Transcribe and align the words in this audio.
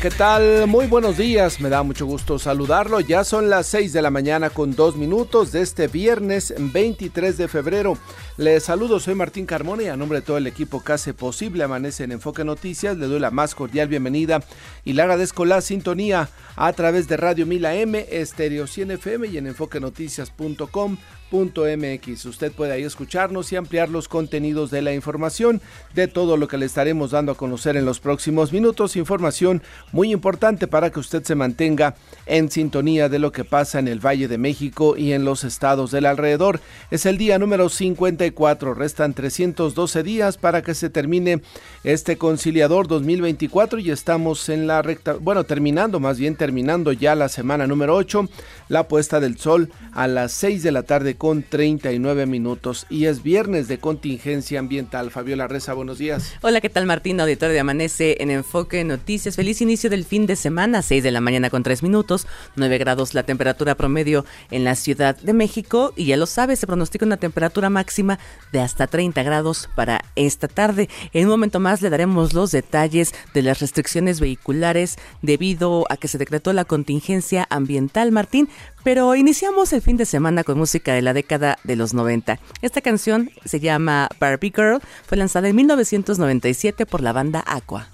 ¿Qué 0.00 0.10
tal? 0.10 0.66
Muy 0.68 0.86
buenos 0.86 1.16
días, 1.16 1.60
me 1.60 1.68
da 1.68 1.82
mucho 1.82 2.06
gusto 2.06 2.38
saludarlo. 2.38 3.00
Ya 3.00 3.24
son 3.24 3.50
las 3.50 3.66
6 3.66 3.92
de 3.92 4.02
la 4.02 4.10
mañana 4.10 4.50
con 4.50 4.76
dos 4.76 4.96
minutos 4.96 5.50
de 5.50 5.62
este 5.62 5.88
viernes 5.88 6.54
23 6.56 7.36
de 7.36 7.48
febrero. 7.48 7.98
Les 8.36 8.62
saludo, 8.62 9.00
soy 9.00 9.14
Martín 9.16 9.46
Carmona 9.46 9.82
y 9.82 9.86
a 9.88 9.96
nombre 9.96 10.20
de 10.20 10.26
todo 10.26 10.36
el 10.36 10.46
equipo 10.46 10.82
que 10.84 11.14
posible 11.14 11.64
Amanece 11.64 12.04
en 12.04 12.12
Enfoque 12.12 12.44
Noticias, 12.44 12.96
le 12.96 13.06
doy 13.06 13.18
la 13.18 13.30
más 13.30 13.54
cordial 13.54 13.88
bienvenida 13.88 14.42
y 14.84 14.92
le 14.92 15.02
agradezco 15.02 15.44
la 15.44 15.60
sintonía 15.60 16.28
a 16.54 16.72
través 16.72 17.08
de 17.08 17.16
Radio 17.16 17.46
Mila 17.46 17.74
M, 17.74 18.06
Estéreo 18.10 18.66
100 18.66 18.92
FM 18.92 19.28
y 19.28 19.38
en 19.38 19.48
enfoquenoticias.com 19.48 20.96
mx 21.30 22.26
Usted 22.26 22.52
puede 22.52 22.72
ahí 22.72 22.82
escucharnos 22.82 23.52
y 23.52 23.56
ampliar 23.56 23.88
los 23.88 24.08
contenidos 24.08 24.70
de 24.70 24.82
la 24.82 24.94
información 24.94 25.60
de 25.94 26.08
todo 26.08 26.36
lo 26.36 26.48
que 26.48 26.58
le 26.58 26.66
estaremos 26.66 27.10
dando 27.10 27.32
a 27.32 27.36
conocer 27.36 27.76
en 27.76 27.84
los 27.84 28.00
próximos 28.00 28.52
minutos. 28.52 28.96
Información 28.96 29.62
muy 29.92 30.12
importante 30.12 30.66
para 30.66 30.90
que 30.90 31.00
usted 31.00 31.22
se 31.24 31.34
mantenga 31.34 31.94
en 32.26 32.50
sintonía 32.50 33.08
de 33.08 33.18
lo 33.18 33.32
que 33.32 33.44
pasa 33.44 33.78
en 33.78 33.88
el 33.88 34.04
Valle 34.04 34.28
de 34.28 34.38
México 34.38 34.96
y 34.96 35.12
en 35.12 35.24
los 35.24 35.44
estados 35.44 35.90
del 35.90 36.06
alrededor. 36.06 36.60
Es 36.90 37.06
el 37.06 37.18
día 37.18 37.38
número 37.38 37.68
54. 37.68 38.74
Restan 38.74 39.14
312 39.14 40.02
días 40.02 40.38
para 40.38 40.62
que 40.62 40.74
se 40.74 40.90
termine 40.90 41.42
este 41.84 42.16
conciliador 42.16 42.88
2024 42.88 43.78
y 43.78 43.90
estamos 43.90 44.48
en 44.48 44.66
la 44.66 44.82
recta, 44.82 45.14
bueno, 45.14 45.44
terminando, 45.44 46.00
más 46.00 46.18
bien 46.18 46.36
terminando 46.36 46.92
ya 46.92 47.14
la 47.14 47.28
semana 47.28 47.66
número 47.66 47.94
8, 47.94 48.28
la 48.68 48.88
puesta 48.88 49.20
del 49.20 49.38
sol 49.38 49.70
a 49.92 50.06
las 50.06 50.32
6 50.32 50.62
de 50.62 50.72
la 50.72 50.82
tarde 50.82 51.16
con 51.18 51.42
39 51.42 52.26
minutos 52.26 52.86
y 52.88 53.06
es 53.06 53.22
viernes 53.22 53.66
de 53.68 53.78
contingencia 53.78 54.60
ambiental. 54.60 55.10
Fabiola 55.10 55.48
Reza, 55.48 55.74
buenos 55.74 55.98
días. 55.98 56.32
Hola, 56.42 56.60
¿qué 56.60 56.70
tal 56.70 56.86
Martín? 56.86 57.20
Auditor 57.20 57.50
de 57.50 57.58
Amanece 57.58 58.16
en 58.20 58.30
Enfoque 58.30 58.84
Noticias. 58.84 59.34
Feliz 59.34 59.60
inicio 59.60 59.90
del 59.90 60.04
fin 60.04 60.26
de 60.26 60.36
semana, 60.36 60.80
6 60.80 61.02
de 61.02 61.10
la 61.10 61.20
mañana 61.20 61.50
con 61.50 61.64
3 61.64 61.82
minutos, 61.82 62.26
9 62.54 62.78
grados 62.78 63.14
la 63.14 63.24
temperatura 63.24 63.74
promedio 63.74 64.24
en 64.52 64.62
la 64.62 64.76
Ciudad 64.76 65.16
de 65.16 65.32
México 65.32 65.92
y 65.96 66.06
ya 66.06 66.16
lo 66.16 66.26
sabes, 66.26 66.60
se 66.60 66.66
pronostica 66.66 67.04
una 67.04 67.16
temperatura 67.16 67.68
máxima 67.68 68.18
de 68.52 68.60
hasta 68.60 68.86
30 68.86 69.22
grados 69.24 69.68
para 69.74 70.04
esta 70.14 70.46
tarde. 70.46 70.88
En 71.12 71.24
un 71.24 71.30
momento 71.30 71.58
más 71.58 71.82
le 71.82 71.90
daremos 71.90 72.32
los 72.32 72.52
detalles 72.52 73.12
de 73.34 73.42
las 73.42 73.58
restricciones 73.58 74.20
vehiculares 74.20 74.96
debido 75.20 75.84
a 75.90 75.96
que 75.96 76.06
se 76.06 76.18
decretó 76.18 76.52
la 76.52 76.64
contingencia 76.64 77.46
ambiental, 77.50 78.12
Martín, 78.12 78.48
pero 78.88 79.14
iniciamos 79.14 79.74
el 79.74 79.82
fin 79.82 79.98
de 79.98 80.06
semana 80.06 80.44
con 80.44 80.56
música 80.56 80.94
de 80.94 81.02
la 81.02 81.12
década 81.12 81.58
de 81.62 81.76
los 81.76 81.92
90. 81.92 82.40
Esta 82.62 82.80
canción 82.80 83.30
se 83.44 83.60
llama 83.60 84.08
Barbie 84.18 84.50
Girl, 84.56 84.80
fue 85.06 85.18
lanzada 85.18 85.46
en 85.46 85.56
1997 85.56 86.86
por 86.86 87.02
la 87.02 87.12
banda 87.12 87.44
Aqua. 87.46 87.90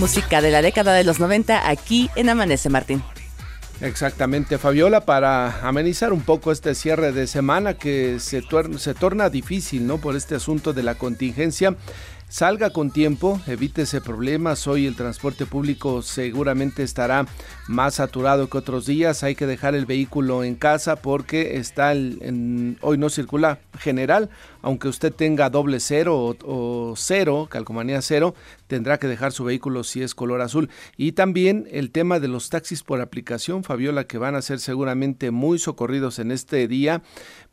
Música 0.00 0.40
de 0.40 0.50
la 0.50 0.62
década 0.62 0.94
de 0.94 1.04
los 1.04 1.20
90 1.20 1.68
aquí 1.68 2.08
en 2.16 2.30
Amanece 2.30 2.70
Martín. 2.70 3.02
Exactamente, 3.82 4.56
Fabiola, 4.56 5.02
para 5.02 5.60
amenizar 5.60 6.14
un 6.14 6.22
poco 6.22 6.52
este 6.52 6.74
cierre 6.74 7.12
de 7.12 7.26
semana 7.26 7.74
que 7.74 8.18
se, 8.18 8.42
se 8.78 8.94
torna 8.94 9.28
difícil, 9.28 9.86
¿no? 9.86 9.98
Por 9.98 10.16
este 10.16 10.36
asunto 10.36 10.72
de 10.72 10.84
la 10.84 10.94
contingencia. 10.94 11.76
Salga 12.30 12.70
con 12.70 12.92
tiempo, 12.92 13.40
evítese 13.48 14.00
problemas. 14.00 14.68
Hoy 14.68 14.86
el 14.86 14.94
transporte 14.94 15.46
público 15.46 16.00
seguramente 16.00 16.84
estará 16.84 17.26
más 17.66 17.96
saturado 17.96 18.48
que 18.48 18.56
otros 18.56 18.86
días. 18.86 19.24
Hay 19.24 19.34
que 19.34 19.48
dejar 19.48 19.74
el 19.74 19.84
vehículo 19.84 20.44
en 20.44 20.54
casa 20.54 20.94
porque 20.94 21.56
está 21.56 21.90
hoy 21.90 22.98
no 22.98 23.10
circula 23.10 23.58
general. 23.80 24.30
Aunque 24.62 24.88
usted 24.88 25.12
tenga 25.12 25.50
doble 25.50 25.80
cero 25.80 26.18
o, 26.18 26.36
o, 26.44 26.94
cero, 26.96 27.48
calcomanía 27.50 28.02
cero, 28.02 28.34
tendrá 28.66 28.98
que 28.98 29.08
dejar 29.08 29.32
su 29.32 29.44
vehículo 29.44 29.84
si 29.84 30.02
es 30.02 30.14
color 30.14 30.40
azul. 30.40 30.70
Y 30.96 31.12
también 31.12 31.66
el 31.70 31.90
tema 31.90 32.20
de 32.20 32.28
los 32.28 32.50
taxis 32.50 32.82
por 32.82 33.00
aplicación, 33.00 33.64
Fabiola, 33.64 34.04
que 34.04 34.18
van 34.18 34.34
a 34.34 34.42
ser 34.42 34.60
seguramente 34.60 35.30
muy 35.30 35.58
socorridos 35.58 36.18
en 36.18 36.30
este 36.30 36.68
día 36.68 37.02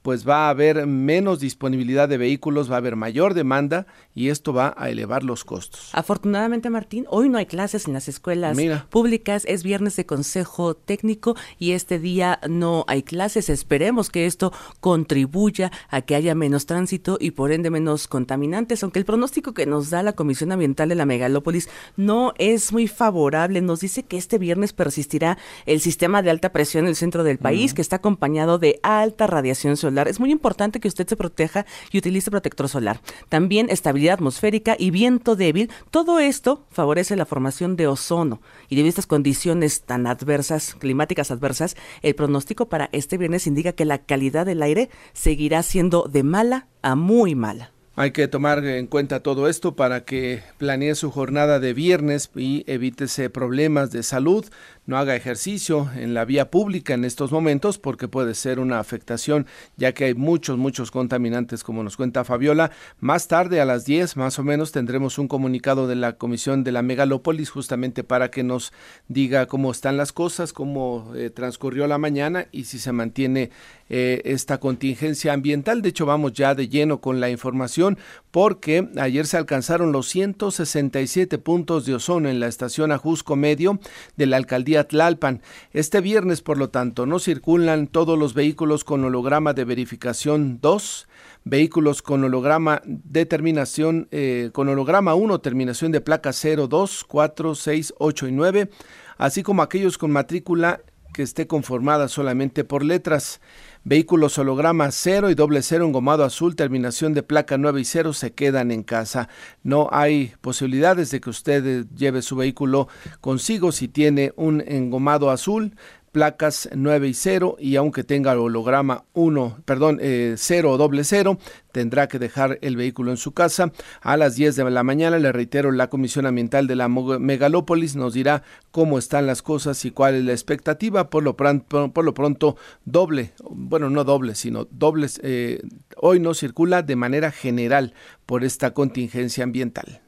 pues 0.08 0.26
va 0.26 0.48
a 0.48 0.52
haber 0.52 0.88
menos 0.88 1.42
disponibilidad 1.42 2.08
de 2.08 2.18
vehículos, 2.18 2.72
va 2.72 2.76
a 2.76 2.78
haber 2.78 2.96
mayor 2.96 3.34
demanda 3.34 3.88
y 4.16 4.30
esto 4.30 4.54
va 4.54 4.74
a 4.78 4.90
elevar 4.90 5.24
los 5.24 5.44
costos. 5.44 5.90
Afortunadamente, 5.92 6.70
Martín, 6.70 7.06
hoy 7.10 7.28
no 7.28 7.38
hay 7.38 7.46
clases 7.46 7.88
en 7.88 7.94
las 7.94 8.08
escuelas 8.08 8.58
públicas, 8.90 9.44
es 9.46 9.64
viernes 9.64 9.98
de 9.98 10.06
consejo 10.06 10.76
técnico 10.76 11.36
y 11.60 11.72
este 11.72 12.00
día 12.00 12.40
no 12.48 12.86
hay 12.88 13.04
clases. 13.04 13.50
Esperemos 13.50 14.10
que 14.10 14.28
esto 14.28 14.54
contribuya 14.80 15.74
a 15.90 16.00
que 16.00 16.16
haya 16.16 16.36
menos 16.36 16.68
tránsito 16.68 16.97
y 17.20 17.32
por 17.32 17.52
ende 17.52 17.70
menos 17.70 18.08
contaminantes, 18.08 18.84
aunque 18.84 19.00
el 19.00 19.06
pronóstico 19.06 19.54
que 19.54 19.66
nos 19.66 19.90
da 19.90 20.04
la 20.04 20.14
Comisión 20.14 20.52
Ambiental 20.52 20.90
de 20.90 20.96
la 20.96 21.06
Megalópolis 21.06 21.70
no 21.96 22.34
es 22.38 22.72
muy 22.72 22.88
favorable. 22.88 23.62
Nos 23.62 23.82
dice 23.82 24.04
que 24.04 24.18
este 24.18 24.38
viernes 24.38 24.74
persistirá 24.74 25.38
el 25.66 25.82
sistema 25.82 26.22
de 26.22 26.32
alta 26.32 26.52
presión 26.52 26.86
en 26.86 26.90
el 26.90 26.96
centro 26.96 27.24
del 27.24 27.38
país, 27.38 27.74
que 27.74 27.82
está 27.82 27.98
acompañado 27.98 28.58
de 28.58 28.80
alta 28.84 29.28
radiación 29.28 29.78
solar 29.78 30.08
es 30.08 30.20
muy 30.20 30.32
importante 30.32 30.80
que 30.80 30.88
usted 30.88 31.08
se 31.08 31.16
proteja 31.16 31.66
y 31.92 31.98
utilice 31.98 32.32
protector 32.32 32.70
solar. 32.70 33.02
También 33.30 33.70
estabilidad 33.70 34.16
atmosférica 34.16 34.76
y 34.78 34.92
viento 34.92 35.36
débil. 35.36 35.70
Todo 35.92 36.20
esto 36.20 36.66
favorece 36.70 37.16
la 37.16 37.26
formación 37.26 37.76
de 37.76 37.88
ozono. 37.88 38.42
Y 38.70 38.76
debido 38.76 38.90
a 38.90 38.90
estas 38.90 39.08
condiciones 39.08 39.82
tan 39.82 40.08
adversas, 40.08 40.76
climáticas 40.76 41.32
adversas, 41.32 41.76
el 42.02 42.16
pronóstico 42.16 42.70
para 42.70 42.90
este 42.92 43.18
viernes 43.18 43.48
indica 43.48 43.74
que 43.74 43.86
la 43.86 44.00
calidad 44.00 44.46
del 44.46 44.62
aire 44.62 44.90
seguirá 45.14 45.64
siendo 45.64 46.04
de 46.04 46.24
mala 46.24 46.68
muy 46.96 47.36
mala. 47.36 47.72
Hay 47.96 48.12
que 48.12 48.28
tomar 48.28 48.64
en 48.64 48.86
cuenta 48.86 49.22
todo 49.22 49.50
esto 49.50 49.76
para 49.76 50.06
que 50.06 50.44
planee 50.60 50.94
su 50.94 51.10
jornada 51.10 51.60
de 51.60 51.74
viernes 51.74 52.30
y 52.36 52.64
evítese 52.68 53.32
problemas 53.32 53.90
de 53.92 54.04
salud 54.04 54.46
no 54.88 54.98
haga 54.98 55.16
ejercicio 55.16 55.90
en 55.96 56.14
la 56.14 56.26
vía 56.26 56.50
pública 56.50 56.94
en 56.94 57.06
estos 57.06 57.32
momentos 57.32 57.78
porque 57.78 58.08
puede 58.08 58.34
ser 58.34 58.58
una 58.60 58.80
afectación 58.80 59.46
ya 59.76 59.94
que 59.94 60.06
hay 60.06 60.14
muchos, 60.14 60.58
muchos 60.58 60.92
contaminantes 60.92 61.64
como 61.64 61.84
nos 61.84 61.98
cuenta 61.98 62.24
Fabiola. 62.24 62.72
Más 63.02 63.28
tarde 63.28 63.60
a 63.60 63.66
las 63.66 63.86
10 63.86 64.16
más 64.16 64.40
o 64.40 64.44
menos 64.44 64.72
tendremos 64.72 65.20
un 65.20 65.28
comunicado 65.28 65.88
de 65.88 65.96
la 65.96 66.14
Comisión 66.14 66.64
de 66.64 66.72
la 66.72 66.82
Megalópolis 66.82 67.50
justamente 67.50 68.06
para 68.06 68.32
que 68.32 68.44
nos 68.44 68.72
diga 69.10 69.46
cómo 69.46 69.72
están 69.72 69.98
las 69.98 70.14
cosas, 70.14 70.54
cómo 70.54 71.12
eh, 71.16 71.30
transcurrió 71.30 71.86
la 71.88 71.98
mañana 71.98 72.48
y 72.54 72.64
si 72.64 72.80
se 72.80 72.94
mantiene 72.94 73.52
eh, 73.90 74.22
esta 74.24 74.60
contingencia 74.60 75.34
ambiental. 75.34 75.82
De 75.82 75.90
hecho 75.90 76.06
vamos 76.06 76.32
ya 76.32 76.56
de 76.56 76.70
lleno 76.70 77.02
con 77.02 77.20
la 77.20 77.30
información 77.30 77.98
porque 78.32 78.88
ayer 78.98 79.28
se 79.28 79.36
alcanzaron 79.36 79.92
los 79.92 80.08
167 80.08 81.38
puntos 81.40 81.86
de 81.86 81.96
ozono 81.96 82.30
en 82.30 82.40
la 82.40 82.48
estación 82.48 82.94
Ajusco 82.94 83.36
Medio 83.36 83.80
de 84.16 84.26
la 84.28 84.38
alcaldía 84.38 84.77
vía 84.78 84.88
Tlalpan. 84.88 85.42
Este 85.74 86.02
viernes, 86.02 86.42
por 86.42 86.58
lo 86.58 86.70
tanto, 86.70 87.06
no 87.06 87.20
circulan 87.20 87.88
todos 87.88 88.18
los 88.18 88.34
vehículos 88.34 88.84
con 88.84 89.04
holograma 89.04 89.54
de 89.54 89.66
verificación 89.66 90.60
2, 90.62 91.08
vehículos 91.44 92.02
con 92.02 92.24
holograma 92.24 92.82
de 92.86 93.26
terminación, 93.26 94.08
eh, 94.12 94.52
con 94.54 94.70
holograma 94.70 95.16
1, 95.16 95.40
terminación 95.40 95.92
de 95.92 96.02
placa 96.02 96.32
0, 96.32 96.68
2, 96.68 97.06
4, 97.06 97.56
6, 97.56 97.94
8 97.98 98.28
y 98.28 98.32
9, 98.32 98.70
así 99.18 99.42
como 99.42 99.62
aquellos 99.64 99.98
con 99.98 100.12
matrícula 100.12 100.82
que 101.14 101.24
esté 101.24 101.48
conformada 101.48 102.08
solamente 102.08 102.64
por 102.64 102.84
letras. 102.84 103.42
Vehículos 103.90 104.38
holograma 104.38 104.92
0 104.92 105.30
y 105.30 105.34
doble 105.34 105.62
0 105.62 105.86
engomado 105.86 106.26
azul, 106.26 106.58
terminación 106.58 107.14
de 107.14 107.24
placa 107.24 107.58
9 107.58 107.80
y 107.80 107.86
0 107.86 108.12
se 108.12 108.34
quedan 108.34 108.70
en 108.72 108.84
casa. 108.84 109.30
No 109.64 109.88
hay 109.94 110.34
posibilidades 110.42 111.10
de 111.10 111.22
que 111.22 111.30
usted 111.30 111.86
lleve 111.96 112.22
su 112.22 112.36
vehículo 112.36 112.90
consigo 113.22 113.72
si 113.72 113.88
tiene 113.88 114.34
un 114.36 114.62
engomado 114.68 115.32
azul 115.32 115.74
placas 116.12 116.70
9 116.74 117.08
y 117.08 117.14
0 117.14 117.58
y 117.60 117.76
aunque 117.76 118.04
tenga 118.04 118.40
holograma 118.40 119.06
1, 119.14 119.60
perdón, 119.66 120.00
0 120.00 120.00
eh, 120.02 120.72
o 120.72 120.78
doble 120.78 121.04
0, 121.04 121.38
tendrá 121.72 122.08
que 122.08 122.20
dejar 122.20 122.58
el 122.62 122.76
vehículo 122.76 123.12
en 123.12 123.18
su 123.18 123.34
casa. 123.34 123.72
A 124.02 124.18
las 124.18 124.36
10 124.36 124.56
de 124.56 124.70
la 124.72 124.84
mañana, 124.84 125.20
le 125.20 125.32
reitero, 125.32 125.72
la 125.72 125.90
Comisión 125.90 126.26
Ambiental 126.26 126.68
de 126.68 126.76
la 126.76 126.88
Megalópolis 126.88 127.96
nos 127.96 128.14
dirá 128.14 128.44
cómo 128.72 128.98
están 128.98 129.28
las 129.28 129.42
cosas 129.42 129.84
y 129.86 129.92
cuál 129.92 130.16
es 130.16 130.24
la 130.24 130.32
expectativa. 130.32 131.10
Por 131.10 131.24
lo 131.24 131.36
pronto, 131.36 131.92
por 131.92 132.06
lo 132.06 132.14
pronto 132.14 132.58
doble, 132.86 133.34
bueno, 133.50 133.90
no 133.90 134.04
doble, 134.04 134.36
sino 134.36 134.66
dobles, 134.72 135.20
eh, 135.24 135.62
hoy 135.98 136.20
no 136.20 136.34
circula 136.34 136.82
de 136.82 136.96
manera 136.96 137.32
general 137.32 137.94
por 138.26 138.44
esta 138.44 138.72
contingencia 138.74 139.44
ambiental. 139.44 140.02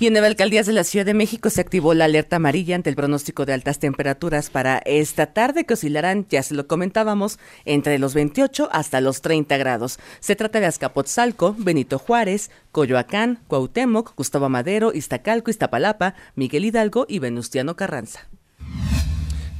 Y 0.00 0.06
en 0.06 0.14
nueve 0.14 0.28
alcaldías 0.28 0.64
de 0.64 0.72
la 0.72 0.82
Ciudad 0.82 1.04
de 1.04 1.12
México 1.12 1.50
se 1.50 1.60
activó 1.60 1.92
la 1.92 2.06
alerta 2.06 2.36
amarilla 2.36 2.74
ante 2.74 2.88
el 2.88 2.96
pronóstico 2.96 3.44
de 3.44 3.52
altas 3.52 3.78
temperaturas 3.80 4.48
para 4.48 4.78
esta 4.78 5.34
tarde 5.34 5.66
que 5.66 5.74
oscilarán, 5.74 6.24
ya 6.30 6.42
se 6.42 6.54
lo 6.54 6.66
comentábamos, 6.66 7.38
entre 7.66 7.98
los 7.98 8.14
28 8.14 8.70
hasta 8.72 9.02
los 9.02 9.20
30 9.20 9.58
grados. 9.58 9.98
Se 10.20 10.36
trata 10.36 10.58
de 10.58 10.64
Azcapotzalco, 10.64 11.54
Benito 11.58 11.98
Juárez, 11.98 12.50
Coyoacán, 12.72 13.40
Cuauhtémoc, 13.46 14.14
Gustavo 14.16 14.48
Madero, 14.48 14.94
Iztacalco, 14.94 15.50
Iztapalapa, 15.50 16.14
Miguel 16.34 16.64
Hidalgo 16.64 17.04
y 17.06 17.18
Venustiano 17.18 17.76
Carranza. 17.76 18.30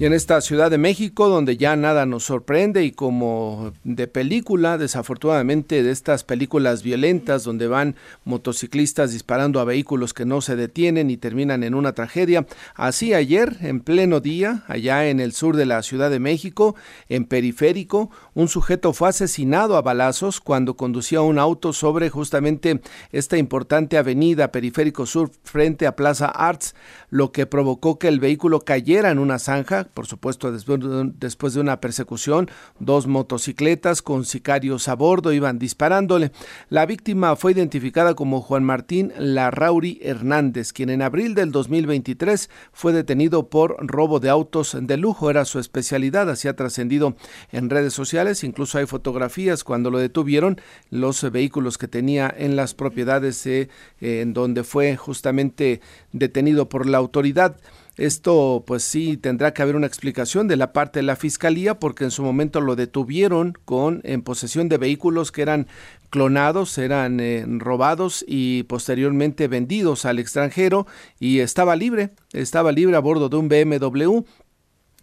Y 0.00 0.06
en 0.06 0.14
esta 0.14 0.40
Ciudad 0.40 0.70
de 0.70 0.78
México, 0.78 1.28
donde 1.28 1.58
ya 1.58 1.76
nada 1.76 2.06
nos 2.06 2.24
sorprende 2.24 2.84
y 2.84 2.90
como 2.90 3.74
de 3.84 4.06
película, 4.06 4.78
desafortunadamente 4.78 5.82
de 5.82 5.90
estas 5.90 6.24
películas 6.24 6.82
violentas 6.82 7.44
donde 7.44 7.68
van 7.68 7.96
motociclistas 8.24 9.12
disparando 9.12 9.60
a 9.60 9.64
vehículos 9.64 10.14
que 10.14 10.24
no 10.24 10.40
se 10.40 10.56
detienen 10.56 11.10
y 11.10 11.18
terminan 11.18 11.62
en 11.64 11.74
una 11.74 11.92
tragedia. 11.92 12.46
Así 12.76 13.12
ayer, 13.12 13.58
en 13.60 13.80
pleno 13.80 14.20
día, 14.20 14.64
allá 14.68 15.06
en 15.06 15.20
el 15.20 15.32
sur 15.34 15.54
de 15.54 15.66
la 15.66 15.82
Ciudad 15.82 16.08
de 16.08 16.18
México, 16.18 16.76
en 17.10 17.26
periférico, 17.26 18.10
un 18.32 18.48
sujeto 18.48 18.94
fue 18.94 19.10
asesinado 19.10 19.76
a 19.76 19.82
balazos 19.82 20.40
cuando 20.40 20.78
conducía 20.78 21.20
un 21.20 21.38
auto 21.38 21.74
sobre 21.74 22.08
justamente 22.08 22.80
esta 23.12 23.36
importante 23.36 23.98
avenida 23.98 24.50
periférico 24.50 25.04
sur 25.04 25.30
frente 25.42 25.86
a 25.86 25.94
Plaza 25.94 26.24
Arts, 26.24 26.74
lo 27.10 27.32
que 27.32 27.44
provocó 27.44 27.98
que 27.98 28.08
el 28.08 28.18
vehículo 28.18 28.60
cayera 28.60 29.10
en 29.10 29.18
una 29.18 29.38
zanja 29.38 29.89
por 29.92 30.06
supuesto 30.06 30.52
después 30.52 31.54
de 31.54 31.60
una 31.60 31.80
persecución, 31.80 32.48
dos 32.78 33.06
motocicletas 33.06 34.02
con 34.02 34.24
sicarios 34.24 34.88
a 34.88 34.94
bordo 34.94 35.32
iban 35.32 35.58
disparándole. 35.58 36.32
La 36.68 36.86
víctima 36.86 37.36
fue 37.36 37.52
identificada 37.52 38.14
como 38.14 38.40
Juan 38.40 38.64
Martín 38.64 39.12
Larrauri 39.18 40.00
Hernández, 40.02 40.72
quien 40.72 40.90
en 40.90 41.02
abril 41.02 41.34
del 41.34 41.52
2023 41.52 42.50
fue 42.72 42.92
detenido 42.92 43.48
por 43.48 43.76
robo 43.86 44.20
de 44.20 44.30
autos 44.30 44.76
de 44.80 44.96
lujo, 44.96 45.30
era 45.30 45.44
su 45.44 45.58
especialidad, 45.58 46.30
así 46.30 46.48
ha 46.48 46.56
trascendido 46.56 47.16
en 47.52 47.70
redes 47.70 47.92
sociales, 47.92 48.44
incluso 48.44 48.78
hay 48.78 48.86
fotografías 48.86 49.64
cuando 49.64 49.90
lo 49.90 49.98
detuvieron, 49.98 50.60
los 50.90 51.30
vehículos 51.30 51.78
que 51.78 51.88
tenía 51.88 52.32
en 52.36 52.56
las 52.56 52.74
propiedades 52.74 53.46
eh, 53.46 53.68
en 54.00 54.32
donde 54.32 54.64
fue 54.64 54.96
justamente 54.96 55.80
detenido 56.12 56.68
por 56.68 56.86
la 56.86 56.98
autoridad. 56.98 57.56
Esto 57.96 58.64
pues 58.66 58.82
sí 58.82 59.16
tendrá 59.16 59.52
que 59.52 59.62
haber 59.62 59.76
una 59.76 59.86
explicación 59.86 60.48
de 60.48 60.56
la 60.56 60.72
parte 60.72 61.00
de 61.00 61.02
la 61.04 61.16
fiscalía 61.16 61.78
porque 61.78 62.04
en 62.04 62.10
su 62.10 62.22
momento 62.22 62.60
lo 62.60 62.76
detuvieron 62.76 63.54
con 63.64 64.00
en 64.04 64.22
posesión 64.22 64.68
de 64.68 64.78
vehículos 64.78 65.32
que 65.32 65.42
eran 65.42 65.66
clonados, 66.08 66.78
eran 66.78 67.20
eh, 67.20 67.44
robados 67.46 68.24
y 68.26 68.64
posteriormente 68.64 69.48
vendidos 69.48 70.04
al 70.04 70.18
extranjero 70.18 70.86
y 71.18 71.40
estaba 71.40 71.76
libre, 71.76 72.10
estaba 72.32 72.72
libre 72.72 72.96
a 72.96 73.00
bordo 73.00 73.28
de 73.28 73.36
un 73.36 73.48
BMW 73.48 74.22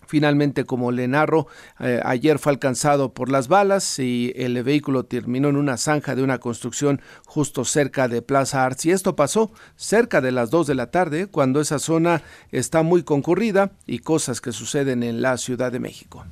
Finalmente, 0.08 0.66
como 0.66 0.92
le 0.92 1.08
narro, 1.08 1.48
eh, 1.80 2.02
ayer 2.04 2.40
fue 2.40 2.54
alcanzado 2.54 3.14
por 3.14 3.30
las 3.30 3.48
balas 3.48 4.00
y 4.00 4.34
el 4.36 4.62
vehículo 4.64 5.04
terminó 5.04 5.50
en 5.50 5.58
una 5.58 5.78
zanja 5.78 6.16
de 6.16 6.24
una 6.24 6.40
construcción 6.40 7.02
justo 7.26 7.66
cerca 7.66 8.08
de 8.08 8.22
Plaza 8.22 8.66
Arts. 8.66 8.86
Y 8.86 8.92
esto 8.92 9.16
pasó 9.16 9.52
cerca 9.76 10.22
de 10.22 10.32
las 10.32 10.50
2 10.50 10.68
de 10.68 10.76
la 10.76 10.92
tarde, 10.92 11.28
cuando 11.28 11.62
esa 11.62 11.80
zona 11.80 12.24
está 12.52 12.84
muy 12.84 13.04
concurrida 13.04 13.72
y 13.86 14.00
cosas 14.00 14.42
que 14.42 14.52
suceden 14.52 15.04
en 15.04 15.22
la 15.22 15.38
Ciudad 15.38 15.72
de 15.72 15.80
México. 15.80 16.26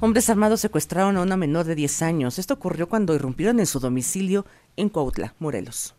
Hombres 0.00 0.28
armados 0.30 0.60
secuestraron 0.60 1.16
a 1.16 1.22
una 1.22 1.36
menor 1.36 1.64
de 1.64 1.76
10 1.76 2.02
años. 2.02 2.40
Esto 2.40 2.54
ocurrió 2.54 2.88
cuando 2.88 3.14
irrumpieron 3.14 3.60
en 3.60 3.66
su 3.66 3.78
domicilio 3.78 4.44
en 4.76 4.88
Cuautla, 4.88 5.34
Morelos. 5.38 5.94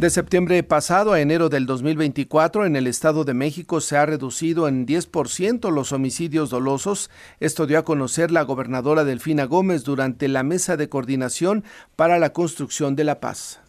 De 0.00 0.08
septiembre 0.08 0.62
pasado 0.62 1.12
a 1.12 1.20
enero 1.20 1.50
del 1.50 1.66
2024, 1.66 2.64
en 2.64 2.74
el 2.74 2.86
Estado 2.86 3.24
de 3.24 3.34
México 3.34 3.82
se 3.82 3.98
ha 3.98 4.06
reducido 4.06 4.66
en 4.66 4.86
10% 4.86 5.70
los 5.70 5.92
homicidios 5.92 6.48
dolosos. 6.48 7.10
Esto 7.38 7.66
dio 7.66 7.78
a 7.78 7.84
conocer 7.84 8.30
la 8.30 8.40
gobernadora 8.40 9.04
Delfina 9.04 9.44
Gómez 9.44 9.84
durante 9.84 10.26
la 10.28 10.42
mesa 10.42 10.78
de 10.78 10.88
coordinación 10.88 11.64
para 11.96 12.18
la 12.18 12.32
construcción 12.32 12.96
de 12.96 13.04
la 13.04 13.20
paz. 13.20 13.60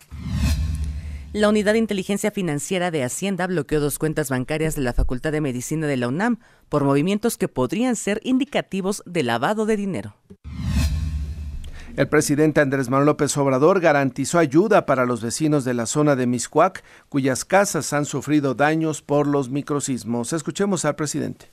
La 1.33 1.49
Unidad 1.49 1.73
de 1.73 1.79
Inteligencia 1.79 2.31
Financiera 2.31 2.91
de 2.91 3.03
Hacienda 3.03 3.45
bloqueó 3.45 3.81
dos 3.81 3.99
cuentas 3.99 4.29
bancarias 4.29 4.77
de 4.77 4.83
la 4.83 4.93
Facultad 4.93 5.33
de 5.33 5.41
Medicina 5.41 5.85
de 5.85 5.97
la 5.97 6.07
UNAM 6.07 6.39
por 6.69 6.85
movimientos 6.85 7.37
que 7.37 7.49
podrían 7.49 7.97
ser 7.97 8.21
indicativos 8.23 9.03
de 9.05 9.23
lavado 9.23 9.65
de 9.65 9.75
dinero. 9.75 10.15
El 12.01 12.07
presidente 12.07 12.61
Andrés 12.61 12.89
Manuel 12.89 13.05
López 13.05 13.37
Obrador 13.37 13.79
garantizó 13.79 14.39
ayuda 14.39 14.87
para 14.87 15.05
los 15.05 15.21
vecinos 15.21 15.65
de 15.65 15.75
la 15.75 15.85
zona 15.85 16.15
de 16.15 16.25
Miscuac, 16.25 16.83
cuyas 17.09 17.45
casas 17.45 17.93
han 17.93 18.05
sufrido 18.05 18.55
daños 18.55 19.03
por 19.03 19.27
los 19.27 19.49
microsismos. 19.49 20.33
Escuchemos 20.33 20.83
al 20.83 20.95
presidente. 20.95 21.51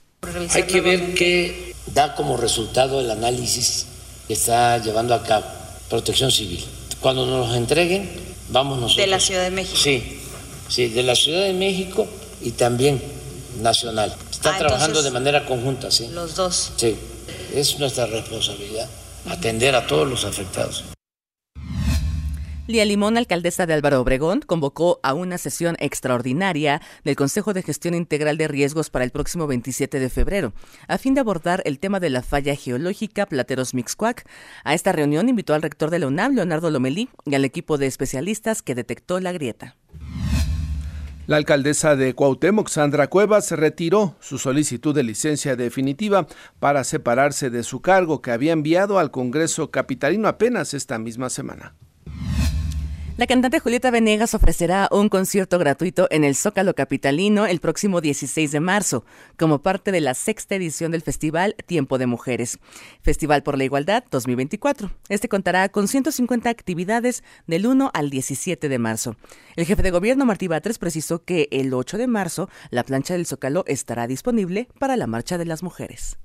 Hay 0.54 0.62
que 0.62 0.80
ver 0.80 1.12
qué 1.12 1.74
da 1.92 2.14
como 2.14 2.38
resultado 2.38 2.98
el 2.98 3.10
análisis 3.10 3.88
que 4.26 4.32
está 4.32 4.78
llevando 4.78 5.12
a 5.12 5.22
cabo 5.22 5.44
Protección 5.90 6.32
Civil. 6.32 6.64
Cuando 7.00 7.26
nos 7.26 7.48
los 7.48 7.56
entreguen, 7.58 8.10
vamos 8.48 8.78
nosotros. 8.78 9.04
De 9.04 9.06
la 9.06 9.20
Ciudad 9.20 9.42
de 9.42 9.50
México. 9.50 9.76
Sí, 9.76 10.18
sí, 10.66 10.88
de 10.88 11.02
la 11.02 11.14
Ciudad 11.14 11.42
de 11.42 11.52
México 11.52 12.06
y 12.40 12.52
también 12.52 13.02
nacional. 13.60 14.16
Están 14.30 14.54
ah, 14.54 14.58
trabajando 14.60 15.02
de 15.02 15.10
manera 15.10 15.44
conjunta, 15.44 15.90
sí. 15.90 16.08
Los 16.10 16.36
dos. 16.36 16.72
Sí, 16.78 16.96
es 17.52 17.78
nuestra 17.78 18.06
responsabilidad 18.06 18.88
atender 19.26 19.74
a 19.74 19.86
todos 19.86 20.08
los 20.08 20.24
afectados. 20.24 20.84
Lía 22.68 22.84
Limón, 22.84 23.16
alcaldesa 23.16 23.64
de 23.64 23.72
Álvaro 23.72 23.98
Obregón, 24.02 24.42
convocó 24.42 25.00
a 25.02 25.14
una 25.14 25.38
sesión 25.38 25.74
extraordinaria 25.78 26.82
del 27.02 27.16
Consejo 27.16 27.54
de 27.54 27.62
Gestión 27.62 27.94
Integral 27.94 28.36
de 28.36 28.46
Riesgos 28.46 28.90
para 28.90 29.06
el 29.06 29.10
próximo 29.10 29.46
27 29.46 29.98
de 29.98 30.10
febrero, 30.10 30.52
a 30.86 30.98
fin 30.98 31.14
de 31.14 31.20
abordar 31.20 31.62
el 31.64 31.78
tema 31.78 31.98
de 31.98 32.10
la 32.10 32.22
falla 32.22 32.54
geológica 32.54 33.24
Plateros 33.24 33.72
Mixcuac. 33.72 34.28
A 34.64 34.74
esta 34.74 34.92
reunión 34.92 35.30
invitó 35.30 35.54
al 35.54 35.62
rector 35.62 35.88
de 35.88 35.98
la 35.98 36.08
UNAM, 36.08 36.34
Leonardo 36.34 36.70
Lomelí, 36.70 37.08
y 37.24 37.34
al 37.34 37.46
equipo 37.46 37.78
de 37.78 37.86
especialistas 37.86 38.60
que 38.60 38.74
detectó 38.74 39.18
la 39.18 39.32
grieta. 39.32 39.76
La 41.28 41.36
alcaldesa 41.36 41.94
de 41.94 42.14
Cuauhtémoc, 42.14 42.70
Sandra 42.70 43.08
Cuevas, 43.08 43.50
retiró 43.50 44.16
su 44.18 44.38
solicitud 44.38 44.94
de 44.94 45.02
licencia 45.02 45.56
definitiva 45.56 46.26
para 46.58 46.84
separarse 46.84 47.50
de 47.50 47.64
su 47.64 47.82
cargo 47.82 48.22
que 48.22 48.30
había 48.30 48.54
enviado 48.54 48.98
al 48.98 49.10
Congreso 49.10 49.70
Capitalino 49.70 50.26
apenas 50.26 50.72
esta 50.72 50.98
misma 50.98 51.28
semana. 51.28 51.74
La 53.18 53.26
cantante 53.26 53.58
Julieta 53.58 53.90
Venegas 53.90 54.34
ofrecerá 54.34 54.88
un 54.92 55.08
concierto 55.08 55.58
gratuito 55.58 56.06
en 56.12 56.22
el 56.22 56.36
Zócalo 56.36 56.76
Capitalino 56.76 57.46
el 57.46 57.58
próximo 57.58 58.00
16 58.00 58.52
de 58.52 58.60
marzo, 58.60 59.04
como 59.36 59.60
parte 59.60 59.90
de 59.90 60.00
la 60.00 60.14
sexta 60.14 60.54
edición 60.54 60.92
del 60.92 61.02
festival 61.02 61.56
Tiempo 61.66 61.98
de 61.98 62.06
Mujeres, 62.06 62.60
Festival 63.02 63.42
por 63.42 63.58
la 63.58 63.64
Igualdad 63.64 64.04
2024. 64.08 64.92
Este 65.08 65.28
contará 65.28 65.68
con 65.68 65.88
150 65.88 66.48
actividades 66.48 67.24
del 67.48 67.66
1 67.66 67.90
al 67.92 68.08
17 68.08 68.68
de 68.68 68.78
marzo. 68.78 69.16
El 69.56 69.66
jefe 69.66 69.82
de 69.82 69.90
gobierno 69.90 70.24
Martí 70.24 70.46
Batres 70.46 70.78
precisó 70.78 71.24
que 71.24 71.48
el 71.50 71.74
8 71.74 71.98
de 71.98 72.06
marzo 72.06 72.48
la 72.70 72.84
plancha 72.84 73.14
del 73.14 73.26
Zócalo 73.26 73.64
estará 73.66 74.06
disponible 74.06 74.68
para 74.78 74.96
la 74.96 75.08
Marcha 75.08 75.38
de 75.38 75.44
las 75.44 75.64
Mujeres. 75.64 76.18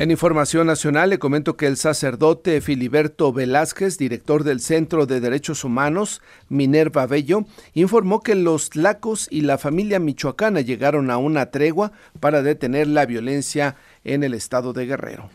En 0.00 0.10
información 0.10 0.66
nacional 0.66 1.10
le 1.10 1.18
comento 1.18 1.58
que 1.58 1.66
el 1.66 1.76
sacerdote 1.76 2.62
Filiberto 2.62 3.34
Velázquez, 3.34 3.98
director 3.98 4.44
del 4.44 4.60
Centro 4.60 5.04
de 5.04 5.20
Derechos 5.20 5.62
Humanos, 5.62 6.22
Minerva 6.48 7.06
Bello, 7.06 7.44
informó 7.74 8.22
que 8.22 8.34
los 8.34 8.76
Lacos 8.76 9.28
y 9.30 9.42
la 9.42 9.58
familia 9.58 10.00
michoacana 10.00 10.62
llegaron 10.62 11.10
a 11.10 11.18
una 11.18 11.50
tregua 11.50 11.92
para 12.18 12.40
detener 12.40 12.86
la 12.86 13.04
violencia 13.04 13.76
en 14.02 14.24
el 14.24 14.32
estado 14.32 14.72
de 14.72 14.86
Guerrero. 14.86 15.28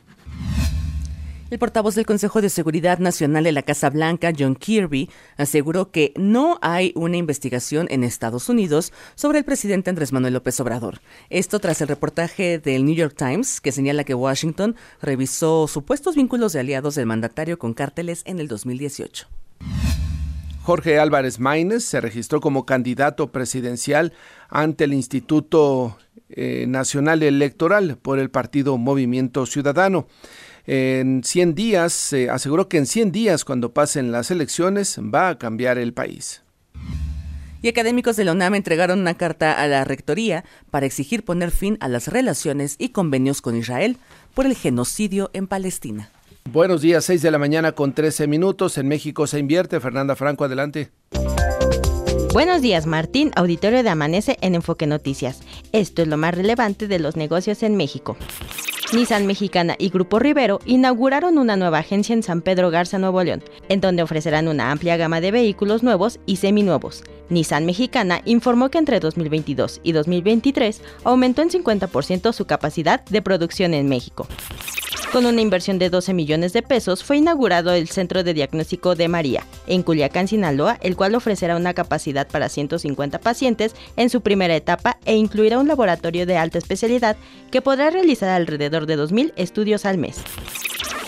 El 1.55 1.59
portavoz 1.59 1.95
del 1.95 2.05
Consejo 2.05 2.41
de 2.41 2.50
Seguridad 2.50 3.00
Nacional 3.00 3.45
de 3.45 3.53
la 3.53 3.62
Casa 3.62 3.89
Blanca, 3.89 4.33
John 4.38 4.55
Kirby, 4.55 5.09
aseguró 5.38 5.89
que 5.89 6.12
no 6.17 6.59
hay 6.62 6.91
una 6.95 7.15
investigación 7.15 7.88
en 7.89 8.03
Estados 8.03 8.50
Unidos 8.50 8.91
sobre 9.15 9.38
el 9.38 9.45
presidente 9.45 9.89
Andrés 9.89 10.12
Manuel 10.12 10.33
López 10.33 10.59
Obrador. 10.59 11.00
Esto 11.29 11.59
tras 11.59 11.79
el 11.79 11.88
reportaje 11.88 12.59
del 12.59 12.83
New 12.83 12.93
York 12.93 13.15
Times 13.17 13.62
que 13.62 13.71
señala 13.71 14.03
que 14.03 14.13
Washington 14.13 14.75
revisó 15.01 15.69
supuestos 15.69 16.17
vínculos 16.17 16.51
de 16.51 16.59
aliados 16.59 16.95
del 16.95 17.05
mandatario 17.05 17.57
con 17.57 17.74
cárteles 17.74 18.24
en 18.25 18.41
el 18.41 18.50
2018. 18.50 19.25
Jorge 20.62 21.00
Álvarez 21.00 21.39
Maínez 21.39 21.85
se 21.85 22.01
registró 22.01 22.41
como 22.41 22.65
candidato 22.65 23.31
presidencial 23.31 24.12
ante 24.50 24.83
el 24.83 24.93
Instituto 24.93 25.95
eh, 26.27 26.65
Nacional 26.67 27.24
Electoral 27.24 27.97
por 28.01 28.19
el 28.19 28.29
partido 28.29 28.77
Movimiento 28.77 29.45
Ciudadano. 29.45 30.07
En 30.67 31.24
100 31.24 31.53
días, 31.53 31.93
se 31.93 32.29
aseguró 32.29 32.67
que 32.67 32.77
en 32.77 32.88
100 32.88 33.12
días, 33.12 33.45
cuando 33.45 33.74
pasen 33.74 34.12
las 34.12 34.31
elecciones, 34.31 34.98
va 35.00 35.29
a 35.29 35.38
cambiar 35.38 35.77
el 35.77 35.93
país. 35.93 36.41
Y 37.62 37.67
académicos 37.67 38.15
de 38.15 38.25
la 38.25 38.31
UNAM 38.31 38.55
entregaron 38.55 39.00
una 39.00 39.15
carta 39.15 39.53
a 39.53 39.67
la 39.67 39.84
Rectoría 39.84 40.43
para 40.72 40.86
exigir 40.86 41.24
poner 41.24 41.51
fin 41.51 41.77
a 41.81 41.88
las 41.88 42.07
relaciones 42.07 42.75
y 42.77 42.89
convenios 42.89 43.41
con 43.41 43.55
Israel 43.55 43.98
por 44.34 44.45
el 44.45 44.55
genocidio 44.55 45.29
en 45.34 45.48
Palestina. 45.48 46.10
Buenos 46.51 46.81
días, 46.81 47.05
6 47.05 47.24
de 47.24 47.31
la 47.31 47.39
mañana 47.39 47.72
con 47.72 47.93
13 47.93 48.27
minutos. 48.27 48.77
En 48.77 48.88
México 48.88 49.25
se 49.25 49.39
invierte. 49.39 49.79
Fernanda 49.79 50.15
Franco, 50.15 50.43
adelante. 50.43 50.91
Buenos 52.34 52.62
días, 52.62 52.86
Martín, 52.86 53.31
auditorio 53.36 53.81
de 53.81 53.89
Amanece 53.89 54.38
en 54.41 54.55
Enfoque 54.55 54.86
Noticias. 54.86 55.39
Esto 55.72 56.01
es 56.01 56.07
lo 56.07 56.17
más 56.17 56.36
relevante 56.36 56.88
de 56.88 57.00
los 57.00 57.15
negocios 57.15 57.63
en 57.63 57.77
México. 57.77 58.17
Nissan 58.95 59.25
Mexicana 59.27 59.75
y 59.77 59.89
Grupo 59.89 60.19
Rivero 60.19 60.61
inauguraron 60.65 61.37
una 61.37 61.57
nueva 61.57 61.79
agencia 61.79 62.13
en 62.13 62.23
San 62.23 62.41
Pedro 62.41 62.71
Garza, 62.71 62.97
Nuevo 62.97 63.21
León, 63.21 63.43
en 63.67 63.81
donde 63.81 64.03
ofrecerán 64.03 64.47
una 64.47 64.71
amplia 64.71 64.95
gama 64.95 65.19
de 65.19 65.31
vehículos 65.31 65.83
nuevos 65.83 66.17
y 66.25 66.37
seminuevos. 66.37 67.03
Nissan 67.29 67.65
Mexicana 67.65 68.21
informó 68.23 68.69
que 68.69 68.77
entre 68.77 69.01
2022 69.01 69.81
y 69.83 69.91
2023 69.91 70.81
aumentó 71.03 71.41
en 71.41 71.49
50% 71.49 72.31
su 72.31 72.45
capacidad 72.45 73.03
de 73.05 73.21
producción 73.21 73.73
en 73.73 73.89
México. 73.89 74.27
Con 75.15 75.25
una 75.25 75.39
inversión 75.39 75.79
de 75.79 75.89
12 75.89 76.13
millones 76.13 76.51
de 76.51 76.61
pesos 76.61 77.01
fue 77.01 77.15
inaugurado 77.15 77.71
el 77.71 77.87
Centro 77.87 78.21
de 78.21 78.33
Diagnóstico 78.33 78.95
de 78.95 79.07
María 79.07 79.45
en 79.65 79.81
Culiacán, 79.81 80.27
Sinaloa, 80.27 80.77
el 80.81 80.97
cual 80.97 81.15
ofrecerá 81.15 81.55
una 81.55 81.73
capacidad 81.73 82.27
para 82.27 82.49
150 82.49 83.19
pacientes 83.19 83.75
en 83.95 84.09
su 84.09 84.19
primera 84.19 84.57
etapa 84.57 84.97
e 85.05 85.15
incluirá 85.15 85.57
un 85.57 85.69
laboratorio 85.69 86.25
de 86.25 86.35
alta 86.35 86.57
especialidad 86.57 87.15
que 87.49 87.61
podrá 87.61 87.91
realizar 87.91 88.27
alrededor 88.27 88.85
de 88.86 88.98
2.000 88.98 89.34
estudios 89.36 89.86
al 89.86 89.98
mes. 89.98 90.22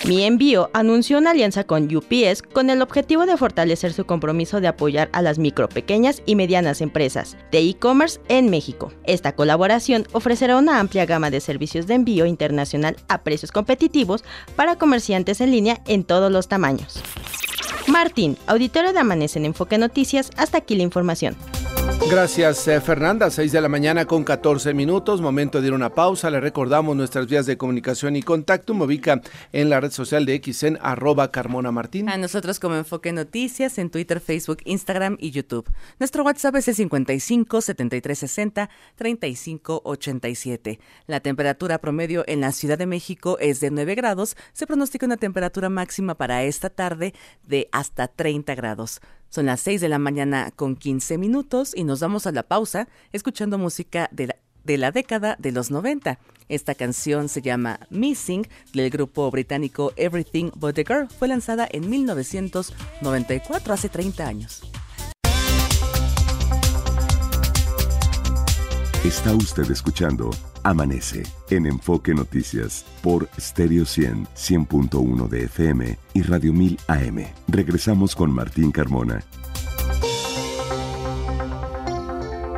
Mi 0.06 0.24
Envío 0.24 0.70
anunció 0.74 1.18
una 1.18 1.32
alianza 1.32 1.64
con 1.66 1.94
UPS 1.94 2.42
con 2.42 2.70
el 2.70 2.82
objetivo 2.82 3.26
de 3.26 3.36
fortalecer 3.36 3.94
su 3.94 4.06
compromiso 4.06 4.62
de 4.62 4.68
apoyar 4.68 5.10
a 5.12 5.22
las 5.22 5.40
micro, 5.40 5.68
pequeñas 5.68 6.22
y 6.26 6.36
medianas 6.36 6.82
empresas 6.82 7.36
de 7.52 7.60
e-commerce 7.60 8.20
en 8.30 8.50
México. 8.50 8.94
Esta 9.04 9.34
colaboración 9.34 10.08
ofrecerá 10.14 10.58
una 10.58 10.80
amplia 10.80 11.06
gama 11.06 11.30
de 11.30 11.42
servicios 11.42 11.88
de 11.88 11.96
envío 11.96 12.26
internacional 12.26 12.96
a 13.10 13.24
precios 13.24 13.52
competitivos 13.52 14.24
para 14.56 14.78
comerciantes 14.78 15.42
en 15.42 15.52
línea 15.52 15.82
en 15.88 16.04
todos 16.04 16.32
los 16.32 16.48
tamaños. 16.48 17.02
Martín, 17.88 18.38
auditorio 18.48 18.94
de 18.94 19.00
Amanece 19.00 19.40
en 19.40 19.46
Enfoque 19.46 19.78
Noticias, 19.78 20.30
hasta 20.38 20.60
aquí 20.60 20.76
la 20.76 20.84
información. 20.84 21.36
Gracias, 22.10 22.66
eh, 22.70 22.80
Fernanda. 22.80 23.30
6 23.30 23.52
de 23.52 23.60
la 23.60 23.68
mañana 23.68 24.06
con 24.06 24.24
14 24.24 24.74
minutos. 24.74 25.20
Momento 25.20 25.60
de 25.60 25.68
ir 25.68 25.74
a 25.74 25.76
una 25.76 25.94
pausa. 25.94 26.30
Le 26.30 26.40
recordamos 26.40 26.96
nuestras 26.96 27.28
vías 27.28 27.46
de 27.46 27.58
comunicación 27.58 28.16
y 28.16 28.24
contacto. 28.24 28.74
Me 28.74 28.86
ubica 28.86 29.22
en 29.52 29.70
la 29.70 29.82
red 29.82 29.92
social 29.92 30.26
de 30.26 30.36
X 30.36 30.64
en 30.64 30.80
arroba 30.82 31.32
Carmona 31.32 31.72
Martín. 31.72 32.08
A 32.10 32.18
nosotros 32.18 32.62
como 32.62 32.76
Enfoque 32.76 33.12
Noticias 33.12 33.78
en 33.78 33.90
Twitter, 33.90 34.22
Facebook, 34.22 34.60
Instagram 34.64 35.18
y 35.20 35.32
YouTube. 35.32 35.70
Nuestro 36.00 36.24
WhatsApp 36.24 36.56
es 36.56 36.70
el 36.70 36.76
55 36.76 37.62
73 37.62 38.20
60 38.20 38.70
35 38.96 39.82
87. 39.84 40.80
La 41.08 41.20
temperatura 41.20 41.80
promedio 41.80 42.24
en 42.28 42.40
la 42.40 42.54
Ciudad 42.54 42.78
de 42.78 42.86
México 42.86 43.38
es 43.40 43.60
de 43.60 43.70
9 43.70 43.96
grados. 43.96 44.38
Se 44.54 44.66
pronostica 44.66 45.06
una 45.06 45.18
temperatura 45.18 45.70
máxima 45.70 46.16
para 46.16 46.44
esta 46.44 46.70
tarde 46.70 47.14
de 47.46 47.68
hasta 47.74 48.08
30 48.08 48.56
grados. 48.56 49.02
Son 49.30 49.46
las 49.46 49.60
6 49.62 49.82
de 49.82 49.90
la 49.90 50.00
mañana 50.00 50.52
con 50.56 50.76
15 50.76 51.18
minutos 51.18 51.74
y 51.76 51.84
nos 51.84 52.00
vamos 52.00 52.28
a 52.28 52.32
la 52.32 52.44
pausa 52.44 52.88
escuchando 53.12 53.58
música 53.58 54.10
de 54.12 54.28
la, 54.28 54.36
de 54.64 54.78
la 54.78 54.92
década 54.92 55.36
de 55.40 55.52
los 55.52 55.72
90. 55.72 56.20
Esta 56.50 56.76
canción 56.76 57.28
se 57.28 57.42
llama 57.42 57.80
Missing 57.90 58.48
del 58.74 58.90
grupo 58.90 59.30
británico 59.32 59.92
Everything 59.98 60.52
But 60.56 60.76
the 60.76 60.86
Girl. 60.86 61.08
Fue 61.10 61.28
lanzada 61.28 61.68
en 61.70 61.90
1994, 61.90 63.74
hace 63.74 63.90
30 63.90 64.28
años. 64.28 64.62
Está 69.04 69.34
usted 69.34 69.70
escuchando 69.72 70.32
Amanece 70.68 71.24
en 71.50 71.66
Enfoque 71.66 72.14
Noticias 72.14 72.84
por 73.02 73.30
Stereo 73.40 73.86
100, 73.86 74.26
100.1 74.36 75.30
de 75.30 75.46
FM 75.46 75.98
y 76.14 76.22
Radio 76.24 76.52
1000 76.52 76.78
AM. 76.88 77.26
Regresamos 77.48 78.14
con 78.14 78.32
Martín 78.32 78.72
Carmona. 78.72 79.24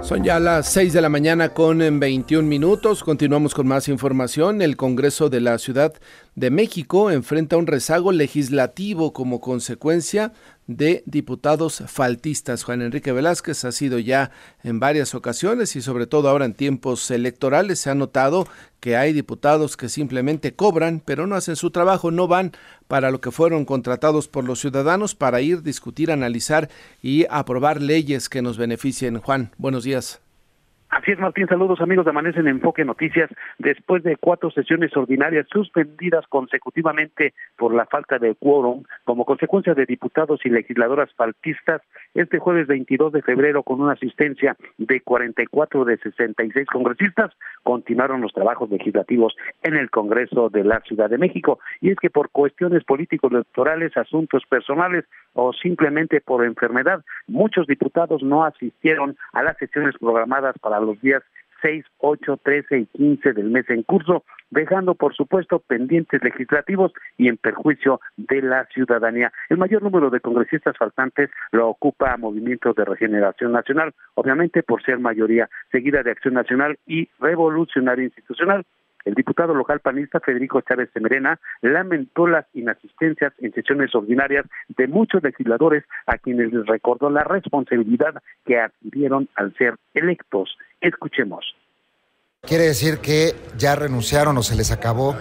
Son 0.02 0.24
ya 0.24 0.40
las 0.40 0.68
6 0.70 0.92
de 0.94 1.02
la 1.02 1.10
mañana 1.10 1.50
con 1.50 2.00
21 2.00 2.48
minutos. 2.48 3.04
Continuamos 3.04 3.54
con 3.54 3.68
más 3.68 3.88
información. 3.88 4.64
El 4.64 4.76
Congreso 4.76 5.30
de 5.30 5.40
la 5.40 5.60
Ciudad 5.60 5.94
de 6.34 6.50
México 6.50 7.12
enfrenta 7.12 7.58
un 7.58 7.68
rezago 7.68 8.12
legislativo 8.12 9.14
como 9.14 9.40
consecuencia 9.40 10.34
de 10.70 11.02
diputados 11.08 11.84
faltistas. 11.88 12.64
Juan 12.64 12.84
Enrique 12.84 13.12
Velázquez 13.12 13.66
ha 13.66 13.72
sido 13.72 13.98
ya 13.98 14.30
en 14.64 14.80
varias 14.80 15.16
ocasiones 15.16 15.76
y 15.76 15.82
sobre 15.82 16.06
todo 16.06 16.30
ahora 16.30 16.46
en 16.46 16.54
tiempos 16.54 17.10
electorales 17.10 17.80
se 17.80 17.90
ha 17.90 17.96
notado 17.96 18.48
que 18.80 18.96
hay 18.96 19.12
diputados 19.12 19.78
que 19.78 19.90
simplemente 19.90 20.54
cobran, 20.54 21.02
pero 21.04 21.26
no 21.26 21.36
hacen 21.36 21.56
su 21.56 21.72
trabajo, 21.72 22.12
no 22.12 22.28
van 22.28 22.52
para 22.88 23.10
lo 23.10 23.20
que 23.20 23.32
fueron 23.32 23.66
contratados 23.66 24.28
por 24.28 24.44
los 24.46 24.60
ciudadanos 24.60 25.16
para 25.16 25.42
ir, 25.42 25.64
discutir, 25.64 26.12
analizar 26.12 26.70
y 27.02 27.26
aprobar 27.32 27.82
leyes 27.82 28.30
que 28.30 28.44
nos 28.44 28.60
beneficien. 28.60 29.20
Juan, 29.20 29.52
buenos 29.58 29.84
días. 29.84 30.22
Así 30.90 31.12
es, 31.12 31.20
Martín. 31.20 31.48
Saludos, 31.48 31.82
amigos 31.82 32.06
de 32.06 32.10
Amanece 32.10 32.40
en 32.40 32.48
Enfoque 32.48 32.84
Noticias. 32.84 33.30
Después 33.60 34.02
de 34.02 34.18
cuatro 34.18 34.50
sesiones 34.50 34.96
ordinarias 34.98 35.46
suspendidas 35.52 36.26
consecutivamente 36.28 37.36
por 37.58 37.76
la 37.76 37.86
falta 37.86 38.18
de 38.18 38.34
quórum, 38.34 38.84
como 39.04 39.24
consecuencia 39.24 39.76
de 39.76 39.86
diputados 39.86 40.40
y 40.46 40.50
legisladoras 40.50 41.14
faltistas, 41.14 41.84
este 42.16 42.40
jueves 42.40 42.66
22 42.66 43.14
de 43.14 43.22
febrero, 43.22 43.62
con 43.62 43.80
una 43.82 43.94
asistencia 43.94 44.58
de 44.80 45.02
44 45.02 45.86
de 45.86 45.98
66 45.98 46.66
congresistas, 46.66 47.34
continuaron 47.62 48.22
los 48.22 48.34
trabajos 48.34 48.72
legislativos 48.72 49.36
en 49.62 49.76
el 49.76 49.92
Congreso 49.92 50.50
de 50.50 50.64
la 50.64 50.80
Ciudad 50.82 51.12
de 51.12 51.20
México. 51.20 51.60
Y 51.82 51.92
es 51.92 51.98
que 51.98 52.10
por 52.10 52.32
cuestiones 52.32 52.84
políticos 52.84 53.32
electorales, 53.32 53.96
asuntos 53.96 54.42
personales 54.50 55.06
o 55.34 55.54
simplemente 55.54 56.20
por 56.20 56.44
enfermedad, 56.44 57.06
muchos 57.28 57.68
diputados 57.68 58.24
no 58.24 58.44
asistieron 58.44 59.16
a 59.34 59.44
las 59.44 59.56
sesiones 59.58 59.96
programadas 60.00 60.58
para 60.60 60.79
los 60.82 61.00
días 61.02 61.24
6, 61.62 61.86
8, 61.98 62.40
13 62.44 62.80
y 62.80 62.86
15 62.86 63.34
del 63.34 63.50
mes 63.50 63.70
en 63.70 63.84
curso, 63.84 64.24
dejando 64.50 64.96
por 64.96 65.16
supuesto 65.16 65.60
pendientes 65.60 66.24
legislativos 66.24 66.92
y 67.18 67.28
en 67.28 67.38
perjuicio 67.38 68.00
de 68.18 68.42
la 68.42 68.66
ciudadanía. 68.66 69.32
El 69.50 69.58
mayor 69.58 69.84
número 69.84 70.10
de 70.10 70.20
congresistas 70.20 70.78
faltantes 70.78 71.30
lo 71.52 71.68
ocupa 71.70 72.18
Movimiento 72.18 72.74
de 72.74 72.86
Regeneración 72.86 73.52
Nacional, 73.52 73.94
obviamente 74.16 74.64
por 74.64 74.84
ser 74.84 75.00
mayoría 75.00 75.50
seguida 75.72 76.04
de 76.04 76.12
Acción 76.12 76.34
Nacional 76.34 76.78
y 76.88 77.10
Revolucionaria 77.20 78.06
Institucional, 78.06 78.66
el 79.06 79.14
diputado 79.14 79.54
local 79.54 79.80
panista 79.80 80.20
Federico 80.20 80.62
Chávez 80.62 80.90
Semerena 80.94 81.40
lamentó 81.62 82.28
las 82.28 82.46
inasistencias 82.54 83.34
en 83.40 83.54
sesiones 83.54 83.94
ordinarias 83.96 84.46
de 84.70 84.88
muchos 84.88 85.24
legisladores 85.24 85.84
a 86.06 86.18
quienes 86.18 86.52
les 86.52 86.66
recordó 86.66 87.10
la 87.10 87.24
responsabilidad 87.24 88.22
que 88.46 88.60
adquirieron 88.60 89.30
al 89.36 89.56
ser 89.56 89.76
electos. 89.94 90.58
Escuchemos. 90.82 91.56
Quiere 92.42 92.66
decir 92.66 93.00
que 93.00 93.34
ya 93.58 93.76
renunciaron 93.76 94.38
o 94.38 94.44
se 94.44 94.56
les 94.56 94.72
acabó 94.72 95.16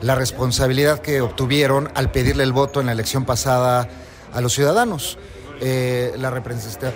la 0.00 0.14
responsabilidad 0.14 1.00
que 1.00 1.20
obtuvieron 1.20 1.88
al 1.94 2.10
pedirle 2.10 2.44
el 2.44 2.52
voto 2.52 2.80
en 2.80 2.86
la 2.86 2.92
elección 2.92 3.24
pasada 3.24 3.88
a 4.32 4.40
los 4.40 4.52
ciudadanos. 4.52 5.18
Eh, 5.60 6.12
la, 6.16 6.30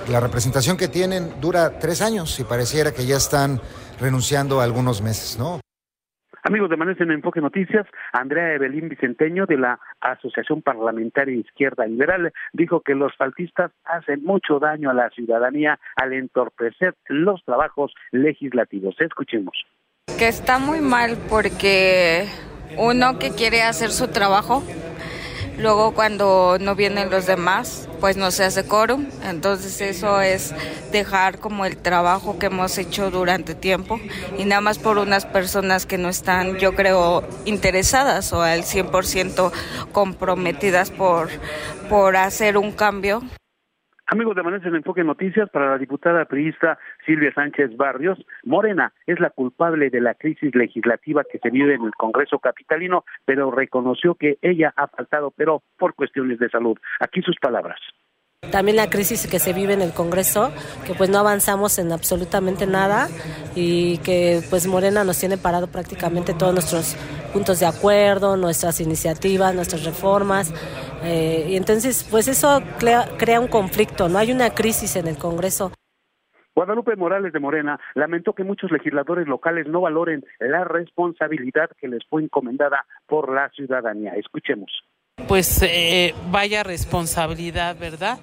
la 0.09 0.21
representación 0.21 0.77
que 0.77 0.89
tienen 0.89 1.41
dura 1.41 1.79
tres 1.79 2.03
años 2.03 2.41
y 2.41 2.45
pareciera 2.45 2.93
que 2.93 3.07
ya 3.07 3.17
están 3.17 3.61
renunciando 4.01 4.61
a 4.61 4.65
algunos 4.65 5.03
meses, 5.03 5.39
¿no? 5.39 5.61
Amigos 6.49 6.71
de 6.71 6.77
Manes 6.77 7.01
en 7.01 7.11
Enfoque 7.11 7.41
Noticias, 7.41 7.89
Andrea 8.13 8.55
Evelín 8.55 8.89
Vicenteño 8.89 9.47
de 9.47 9.59
la 9.59 9.81
Asociación 10.01 10.63
Parlamentaria 10.63 11.35
Izquierda 11.35 11.85
Liberal 11.87 12.33
dijo 12.53 12.83
que 12.83 12.95
los 12.95 13.17
faltistas 13.17 13.73
hacen 13.85 14.23
mucho 14.23 14.61
daño 14.61 14.89
a 14.91 14.95
la 14.95 15.11
ciudadanía 15.11 15.81
al 15.97 16.13
entorpecer 16.13 16.95
los 17.09 17.45
trabajos 17.45 17.93
legislativos. 18.13 18.95
Escuchemos. 19.01 19.57
Que 20.17 20.29
está 20.29 20.61
muy 20.61 20.81
mal 20.81 21.17
porque 21.29 22.29
uno 22.79 23.19
que 23.19 23.31
quiere 23.31 23.63
hacer 23.63 23.91
su 23.91 24.13
trabajo 24.13 24.63
Luego 25.59 25.95
cuando 25.95 26.59
no 26.61 26.75
vienen 26.75 27.11
los 27.11 27.27
demás, 27.27 27.89
pues 28.01 28.17
no 28.17 28.31
se 28.31 28.45
hace 28.45 28.65
quórum. 28.65 29.07
Entonces 29.25 29.81
eso 29.81 30.21
es 30.21 30.55
dejar 30.93 31.39
como 31.39 31.65
el 31.65 31.77
trabajo 31.77 32.39
que 32.39 32.47
hemos 32.47 32.77
hecho 32.79 33.11
durante 33.11 33.55
tiempo 33.55 33.99
y 34.39 34.45
nada 34.45 34.61
más 34.61 34.79
por 34.79 34.99
unas 34.99 35.25
personas 35.25 35.87
que 35.87 35.99
no 35.99 36.09
están, 36.09 36.59
yo 36.59 36.75
creo, 36.75 37.25
interesadas 37.45 38.33
o 38.33 38.43
al 38.43 38.63
100% 38.65 39.51
comprometidas 39.93 40.91
por, 40.91 41.31
por 41.89 42.17
hacer 42.17 42.59
un 42.59 42.73
cambio. 42.73 43.23
Amigos 44.09 44.37
de 44.37 44.41
Amanece 44.43 44.69
en 44.69 44.77
Enfoque 44.77 45.03
Noticias, 45.03 45.51
para 45.51 45.71
la 45.71 45.79
diputada 45.79 46.27
priista 46.27 46.79
Silvia 47.05 47.33
Sánchez 47.35 47.77
Barrios, 47.77 48.25
Morena 48.45 48.93
es 49.05 49.19
la 49.19 49.31
culpable 49.31 49.91
de 49.91 50.01
la 50.01 50.15
crisis 50.15 50.55
legislativa 50.55 51.25
que 51.25 51.41
se 51.41 51.51
vive 51.51 51.75
en 51.75 51.85
el 51.85 51.93
Congreso 51.95 52.39
Capitalino, 52.39 53.05
pero 53.25 53.51
reconoció 53.51 54.15
que 54.15 54.39
ella 54.43 54.73
ha 54.77 54.87
faltado, 54.87 55.33
pero 55.37 55.65
por 55.77 55.95
cuestiones 55.95 56.39
de 56.39 56.49
salud. 56.49 56.79
Aquí 57.01 57.21
sus 57.21 57.37
palabras. 57.41 57.81
También 58.53 58.77
la 58.77 58.89
crisis 58.89 59.27
que 59.27 59.41
se 59.41 59.53
vive 59.53 59.73
en 59.73 59.83
el 59.83 59.93
Congreso, 59.93 60.53
que 60.87 60.95
pues 60.95 61.11
no 61.11 61.19
avanzamos 61.19 61.81
en 61.81 61.91
absolutamente 61.91 62.65
nada 62.69 63.09
y 63.57 63.99
que 63.99 64.41
pues 64.51 64.69
Morena 64.69 65.03
nos 65.03 65.19
tiene 65.19 65.37
parado 65.37 65.67
prácticamente 65.67 66.33
todos 66.33 66.53
nuestros 66.53 66.97
puntos 67.37 67.61
de 67.61 67.67
acuerdo, 67.67 68.39
nuestras 68.39 68.81
iniciativas, 68.81 69.55
nuestras 69.55 69.85
reformas. 69.85 70.55
Eh, 71.05 71.49
y 71.51 71.57
entonces 71.57 72.09
pues 72.11 72.29
eso 72.29 72.63
crea, 72.79 73.11
crea 73.19 73.41
un 73.41 73.49
conflicto, 73.49 74.09
no 74.09 74.17
hay 74.17 74.33
una 74.33 74.55
crisis 74.55 74.97
en 74.97 75.07
el 75.07 75.19
Congreso. 75.19 75.71
Guadalupe 76.55 76.97
Morales 76.97 77.35
de 77.35 77.39
Morena 77.39 77.79
lamentó 77.95 78.33
que 78.33 78.43
muchos 78.43 78.73
legisladores 78.73 79.29
locales 79.29 79.67
no 79.67 79.83
valoren 79.83 80.25
la 80.41 80.65
responsabilidad 80.65 81.69
que 81.79 81.89
les 81.89 82.07
fue 82.09 82.23
encomendada 82.23 82.87
por 83.07 83.31
la 83.31 83.51
ciudadanía. 83.51 84.13
Escuchemos 84.15 84.73
pues 85.29 85.63
eh, 85.63 86.15
vaya 86.31 86.63
responsabilidad, 86.63 87.77
¿verdad? 87.79 88.19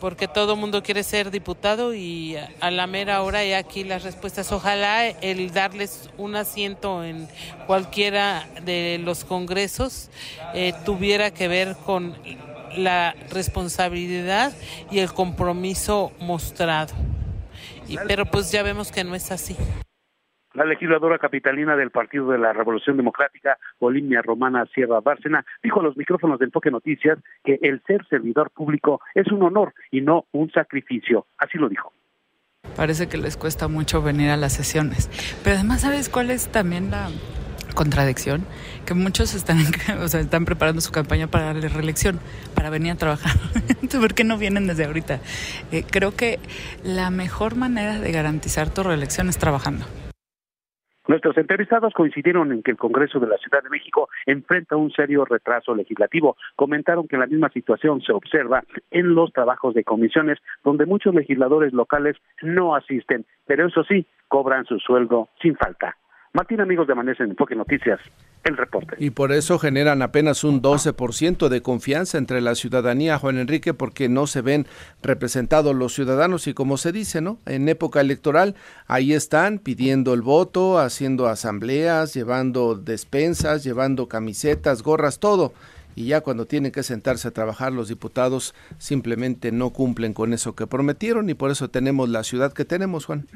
Porque 0.00 0.26
todo 0.26 0.56
mundo 0.56 0.82
quiere 0.82 1.02
ser 1.02 1.30
diputado 1.30 1.94
y 1.94 2.36
a 2.60 2.70
la 2.70 2.86
mera 2.86 3.22
hora 3.22 3.44
y 3.44 3.52
aquí 3.52 3.84
las 3.84 4.02
respuestas. 4.02 4.50
Ojalá 4.50 5.06
el 5.06 5.52
darles 5.52 6.10
un 6.16 6.36
asiento 6.36 7.04
en 7.04 7.28
cualquiera 7.66 8.48
de 8.64 8.98
los 9.02 9.24
congresos 9.24 10.10
eh, 10.54 10.72
tuviera 10.84 11.30
que 11.30 11.48
ver 11.48 11.76
con 11.84 12.16
la 12.76 13.14
responsabilidad 13.30 14.52
y 14.90 15.00
el 15.00 15.12
compromiso 15.12 16.12
mostrado. 16.18 16.94
Y, 17.88 17.96
pero 18.06 18.24
pues 18.24 18.50
ya 18.50 18.62
vemos 18.62 18.90
que 18.90 19.04
no 19.04 19.14
es 19.14 19.30
así. 19.30 19.56
La 20.54 20.64
legisladora 20.64 21.18
capitalina 21.18 21.76
del 21.76 21.90
Partido 21.92 22.28
de 22.30 22.38
la 22.38 22.52
Revolución 22.52 22.96
Democrática, 22.96 23.56
Olimpia 23.78 24.20
Romana 24.20 24.66
Sierra 24.74 25.00
Bárcena, 25.00 25.44
dijo 25.62 25.78
a 25.78 25.84
los 25.84 25.96
micrófonos 25.96 26.40
de 26.40 26.46
Enfoque 26.46 26.72
Noticias 26.72 27.18
que 27.44 27.60
el 27.62 27.80
ser 27.86 28.04
servidor 28.08 28.50
público 28.50 29.00
es 29.14 29.30
un 29.30 29.44
honor 29.44 29.74
y 29.92 30.00
no 30.00 30.26
un 30.32 30.50
sacrificio. 30.50 31.26
Así 31.38 31.56
lo 31.56 31.68
dijo. 31.68 31.92
Parece 32.76 33.08
que 33.08 33.16
les 33.16 33.36
cuesta 33.36 33.68
mucho 33.68 34.02
venir 34.02 34.30
a 34.30 34.36
las 34.36 34.52
sesiones. 34.52 35.08
Pero 35.44 35.56
además, 35.56 35.82
¿sabes 35.82 36.08
cuál 36.08 36.32
es 36.32 36.50
también 36.50 36.90
la 36.90 37.10
contradicción? 37.76 38.44
Que 38.86 38.94
muchos 38.94 39.34
están, 39.34 39.58
o 40.02 40.08
sea, 40.08 40.18
están 40.18 40.46
preparando 40.46 40.80
su 40.80 40.90
campaña 40.90 41.28
para 41.28 41.44
darle 41.44 41.68
reelección, 41.68 42.18
para 42.56 42.70
venir 42.70 42.90
a 42.90 42.96
trabajar. 42.96 43.36
Entonces, 43.68 44.00
¿por 44.00 44.14
qué 44.14 44.24
no 44.24 44.36
vienen 44.36 44.66
desde 44.66 44.84
ahorita? 44.84 45.20
Eh, 45.70 45.84
creo 45.88 46.16
que 46.16 46.40
la 46.82 47.10
mejor 47.10 47.54
manera 47.54 48.00
de 48.00 48.10
garantizar 48.10 48.68
tu 48.68 48.82
reelección 48.82 49.28
es 49.28 49.38
trabajando. 49.38 49.86
Nuestros 51.10 51.36
entrevistados 51.38 51.92
coincidieron 51.92 52.52
en 52.52 52.62
que 52.62 52.70
el 52.70 52.76
Congreso 52.76 53.18
de 53.18 53.26
la 53.26 53.36
Ciudad 53.38 53.64
de 53.64 53.68
México 53.68 54.08
enfrenta 54.26 54.76
un 54.76 54.92
serio 54.92 55.24
retraso 55.24 55.74
legislativo. 55.74 56.36
Comentaron 56.54 57.08
que 57.08 57.16
la 57.16 57.26
misma 57.26 57.48
situación 57.48 58.00
se 58.00 58.12
observa 58.12 58.62
en 58.92 59.16
los 59.16 59.32
trabajos 59.32 59.74
de 59.74 59.82
comisiones, 59.82 60.38
donde 60.62 60.86
muchos 60.86 61.12
legisladores 61.12 61.72
locales 61.72 62.16
no 62.42 62.76
asisten, 62.76 63.26
pero 63.44 63.66
eso 63.66 63.82
sí, 63.82 64.06
cobran 64.28 64.66
su 64.66 64.78
sueldo 64.78 65.30
sin 65.42 65.56
falta. 65.56 65.96
Martín, 66.32 66.60
amigos 66.60 66.86
de 66.86 66.92
Amanece 66.92 67.24
en 67.24 67.30
Enfoque 67.30 67.56
Noticias, 67.56 67.98
Y 68.98 69.10
por 69.10 69.32
eso 69.32 69.58
generan 69.58 70.02
apenas 70.02 70.44
un 70.44 70.62
12% 70.62 71.48
de 71.48 71.62
confianza 71.62 72.18
entre 72.18 72.40
la 72.40 72.54
ciudadanía, 72.54 73.18
Juan 73.18 73.38
Enrique, 73.38 73.74
porque 73.74 74.08
no 74.08 74.26
se 74.26 74.40
ven 74.40 74.66
representados 75.02 75.74
los 75.74 75.94
ciudadanos 75.94 76.46
y 76.46 76.54
como 76.54 76.76
se 76.76 76.92
dice, 76.92 77.20
¿no? 77.20 77.38
En 77.46 77.68
época 77.68 78.00
electoral, 78.00 78.54
ahí 78.86 79.12
están 79.12 79.58
pidiendo 79.58 80.14
el 80.14 80.22
voto, 80.22 80.78
haciendo 80.78 81.28
asambleas, 81.28 82.14
llevando 82.14 82.74
despensas, 82.74 83.64
llevando 83.64 84.08
camisetas, 84.08 84.82
gorras, 84.82 85.18
todo 85.18 85.52
y 85.94 86.06
ya 86.06 86.20
cuando 86.20 86.46
tienen 86.46 86.72
que 86.72 86.82
sentarse 86.82 87.28
a 87.28 87.30
trabajar 87.32 87.72
los 87.72 87.88
diputados 87.88 88.54
simplemente 88.78 89.52
no 89.52 89.70
cumplen 89.70 90.14
con 90.14 90.32
eso 90.32 90.54
que 90.54 90.66
prometieron 90.66 91.28
y 91.30 91.34
por 91.34 91.50
eso 91.50 91.68
tenemos 91.68 92.08
la 92.08 92.24
ciudad 92.24 92.52
que 92.52 92.64
tenemos, 92.64 93.06
Juan. 93.06 93.26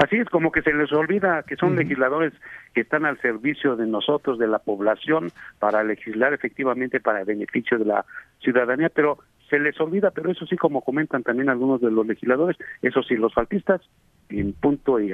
Así 0.00 0.16
es 0.16 0.30
como 0.30 0.50
que 0.50 0.62
se 0.62 0.72
les 0.72 0.90
olvida 0.92 1.42
que 1.42 1.56
son 1.56 1.76
legisladores 1.76 2.32
que 2.72 2.80
están 2.80 3.04
al 3.04 3.20
servicio 3.20 3.76
de 3.76 3.86
nosotros, 3.86 4.38
de 4.38 4.48
la 4.48 4.58
población, 4.58 5.30
para 5.58 5.84
legislar 5.84 6.32
efectivamente 6.32 7.00
para 7.00 7.20
el 7.20 7.26
beneficio 7.26 7.78
de 7.78 7.84
la 7.84 8.06
ciudadanía, 8.40 8.88
pero 8.88 9.18
se 9.50 9.58
les 9.58 9.78
olvida, 9.78 10.10
pero 10.10 10.30
eso 10.30 10.46
sí, 10.46 10.56
como 10.56 10.80
comentan 10.80 11.22
también 11.22 11.50
algunos 11.50 11.82
de 11.82 11.90
los 11.90 12.06
legisladores, 12.06 12.56
eso 12.80 13.02
sí, 13.02 13.14
los 13.14 13.34
faltistas 13.34 13.82
en 14.30 14.54
punto 14.54 14.98
y, 14.98 15.12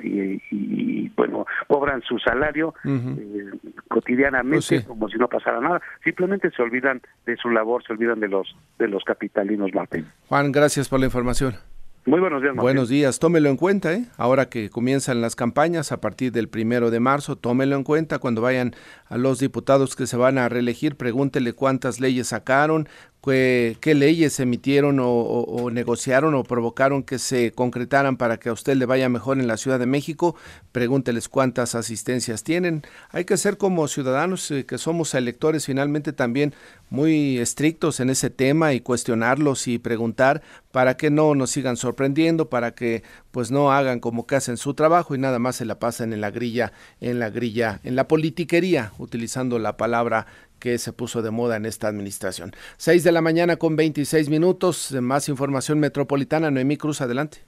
y, 0.00 1.08
bueno, 1.10 1.44
cobran 1.66 2.00
su 2.00 2.18
salario 2.18 2.72
eh, 2.84 3.50
cotidianamente 3.88 4.64
pues 4.68 4.84
como 4.86 5.08
si 5.10 5.18
no 5.18 5.28
pasara 5.28 5.60
nada. 5.60 5.82
Simplemente 6.02 6.50
se 6.50 6.62
olvidan 6.62 7.02
de 7.26 7.36
su 7.36 7.50
labor, 7.50 7.84
se 7.84 7.92
olvidan 7.92 8.20
de 8.20 8.28
los 8.28 8.56
de 8.78 8.88
los 8.88 9.04
capitalinos, 9.04 9.74
Martín. 9.74 10.06
Juan, 10.28 10.50
gracias 10.50 10.88
por 10.88 11.00
la 11.00 11.06
información. 11.06 11.73
Muy 12.06 12.20
buenos 12.20 12.42
días. 12.42 12.54
Buenos 12.54 12.88
días, 12.90 13.18
tómelo 13.18 13.48
en 13.48 13.56
cuenta, 13.56 13.94
¿eh? 13.94 14.04
ahora 14.18 14.50
que 14.50 14.68
comienzan 14.68 15.22
las 15.22 15.36
campañas 15.36 15.90
a 15.90 16.02
partir 16.02 16.32
del 16.32 16.50
primero 16.50 16.90
de 16.90 17.00
marzo, 17.00 17.36
tómelo 17.36 17.76
en 17.76 17.82
cuenta 17.82 18.18
cuando 18.18 18.42
vayan 18.42 18.74
a 19.06 19.16
los 19.16 19.38
diputados 19.38 19.96
que 19.96 20.06
se 20.06 20.18
van 20.18 20.36
a 20.36 20.50
reelegir, 20.50 20.96
pregúntele 20.96 21.54
cuántas 21.54 22.00
leyes 22.00 22.28
sacaron, 22.28 22.90
qué, 23.24 23.94
leyes 23.94 24.38
emitieron 24.40 24.98
o, 25.00 25.70
negociaron 25.70 26.34
o 26.34 26.44
provocaron 26.44 27.02
que 27.02 27.18
se 27.18 27.52
concretaran 27.52 28.16
para 28.16 28.38
que 28.38 28.50
a 28.50 28.52
usted 28.52 28.76
le 28.76 28.86
vaya 28.86 29.08
mejor 29.08 29.38
en 29.38 29.46
la 29.46 29.56
Ciudad 29.56 29.78
de 29.78 29.86
México, 29.86 30.36
pregúnteles 30.72 31.28
cuántas 31.28 31.74
asistencias 31.74 32.44
tienen. 32.44 32.82
Hay 33.10 33.24
que 33.24 33.36
ser 33.36 33.56
como 33.56 33.88
ciudadanos 33.88 34.50
eh, 34.50 34.66
que 34.66 34.78
somos 34.78 35.14
electores 35.14 35.66
finalmente 35.66 36.12
también 36.12 36.54
muy 36.90 37.38
estrictos 37.38 38.00
en 38.00 38.10
ese 38.10 38.30
tema 38.30 38.72
y 38.72 38.80
cuestionarlos 38.80 39.68
y 39.68 39.78
preguntar 39.78 40.42
para 40.70 40.96
que 40.96 41.10
no 41.10 41.34
nos 41.34 41.50
sigan 41.50 41.76
sorprendiendo, 41.76 42.50
para 42.50 42.74
que 42.74 43.02
pues 43.30 43.50
no 43.50 43.72
hagan 43.72 44.00
como 44.00 44.26
que 44.26 44.36
hacen 44.36 44.56
su 44.56 44.74
trabajo 44.74 45.14
y 45.14 45.18
nada 45.18 45.38
más 45.38 45.56
se 45.56 45.64
la 45.64 45.78
pasen 45.78 46.12
en 46.12 46.20
la 46.20 46.30
grilla, 46.30 46.72
en 47.00 47.18
la 47.18 47.30
grilla, 47.30 47.80
en 47.84 47.96
la 47.96 48.06
politiquería, 48.06 48.92
utilizando 48.98 49.58
la 49.58 49.76
palabra 49.76 50.26
que 50.58 50.78
se 50.78 50.92
puso 50.92 51.22
de 51.22 51.30
moda 51.30 51.56
en 51.56 51.66
esta 51.66 51.88
administración. 51.88 52.52
6 52.78 53.04
de 53.04 53.12
la 53.12 53.20
mañana 53.20 53.56
con 53.56 53.76
26 53.76 54.28
minutos. 54.28 54.92
Más 54.92 55.28
información 55.28 55.78
metropolitana. 55.78 56.50
Noemí 56.50 56.76
Cruz, 56.76 57.00
adelante. 57.00 57.44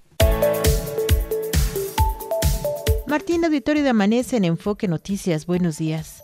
Martín 3.07 3.45
Auditorio 3.45 3.83
de 3.83 3.91
Amanece 3.91 4.37
en 4.37 4.45
Enfoque 4.45 4.89
Noticias. 4.89 5.47
Buenos 5.47 5.79
días. 5.79 6.23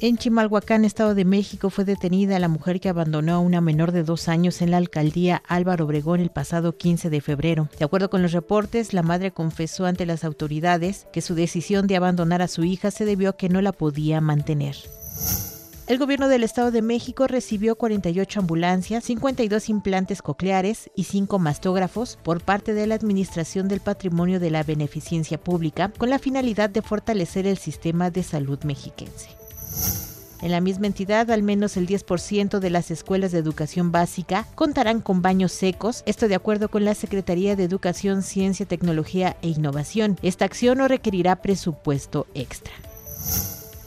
En 0.00 0.16
Chimalhuacán, 0.16 0.84
Estado 0.84 1.14
de 1.14 1.24
México, 1.24 1.70
fue 1.70 1.84
detenida 1.84 2.40
la 2.40 2.48
mujer 2.48 2.80
que 2.80 2.88
abandonó 2.88 3.34
a 3.34 3.38
una 3.38 3.60
menor 3.60 3.92
de 3.92 4.02
dos 4.02 4.26
años 4.26 4.60
en 4.60 4.72
la 4.72 4.78
alcaldía 4.78 5.44
Álvaro 5.46 5.84
Obregón 5.84 6.18
el 6.18 6.30
pasado 6.30 6.76
15 6.76 7.08
de 7.08 7.20
febrero. 7.20 7.68
De 7.78 7.84
acuerdo 7.84 8.10
con 8.10 8.20
los 8.20 8.32
reportes, 8.32 8.94
la 8.94 9.02
madre 9.02 9.30
confesó 9.30 9.86
ante 9.86 10.04
las 10.04 10.24
autoridades 10.24 11.06
que 11.12 11.20
su 11.20 11.36
decisión 11.36 11.86
de 11.86 11.94
abandonar 11.94 12.42
a 12.42 12.48
su 12.48 12.64
hija 12.64 12.90
se 12.90 13.04
debió 13.04 13.30
a 13.30 13.36
que 13.36 13.48
no 13.48 13.62
la 13.62 13.70
podía 13.70 14.20
mantener. 14.20 14.74
El 15.88 15.98
gobierno 15.98 16.28
del 16.28 16.44
Estado 16.44 16.70
de 16.70 16.80
México 16.80 17.26
recibió 17.26 17.74
48 17.74 18.40
ambulancias, 18.40 19.02
52 19.04 19.68
implantes 19.68 20.22
cocleares 20.22 20.90
y 20.94 21.04
5 21.04 21.40
mastógrafos 21.40 22.18
por 22.22 22.40
parte 22.40 22.72
de 22.72 22.86
la 22.86 22.94
Administración 22.94 23.66
del 23.66 23.80
Patrimonio 23.80 24.38
de 24.38 24.50
la 24.50 24.62
Beneficencia 24.62 25.38
Pública 25.38 25.92
con 25.98 26.08
la 26.08 26.20
finalidad 26.20 26.70
de 26.70 26.82
fortalecer 26.82 27.48
el 27.48 27.58
sistema 27.58 28.10
de 28.10 28.22
salud 28.22 28.60
mexiquense. 28.62 29.30
En 30.40 30.52
la 30.52 30.60
misma 30.60 30.86
entidad, 30.86 31.30
al 31.30 31.42
menos 31.42 31.76
el 31.76 31.88
10% 31.88 32.60
de 32.60 32.70
las 32.70 32.90
escuelas 32.92 33.32
de 33.32 33.38
educación 33.38 33.90
básica 33.90 34.46
contarán 34.54 35.00
con 35.00 35.20
baños 35.20 35.52
secos, 35.52 36.04
esto 36.06 36.28
de 36.28 36.36
acuerdo 36.36 36.68
con 36.68 36.84
la 36.84 36.94
Secretaría 36.94 37.56
de 37.56 37.64
Educación, 37.64 38.22
Ciencia, 38.22 38.66
Tecnología 38.66 39.36
e 39.42 39.48
Innovación. 39.48 40.16
Esta 40.22 40.44
acción 40.44 40.78
no 40.78 40.88
requerirá 40.88 41.42
presupuesto 41.42 42.26
extra. 42.34 42.72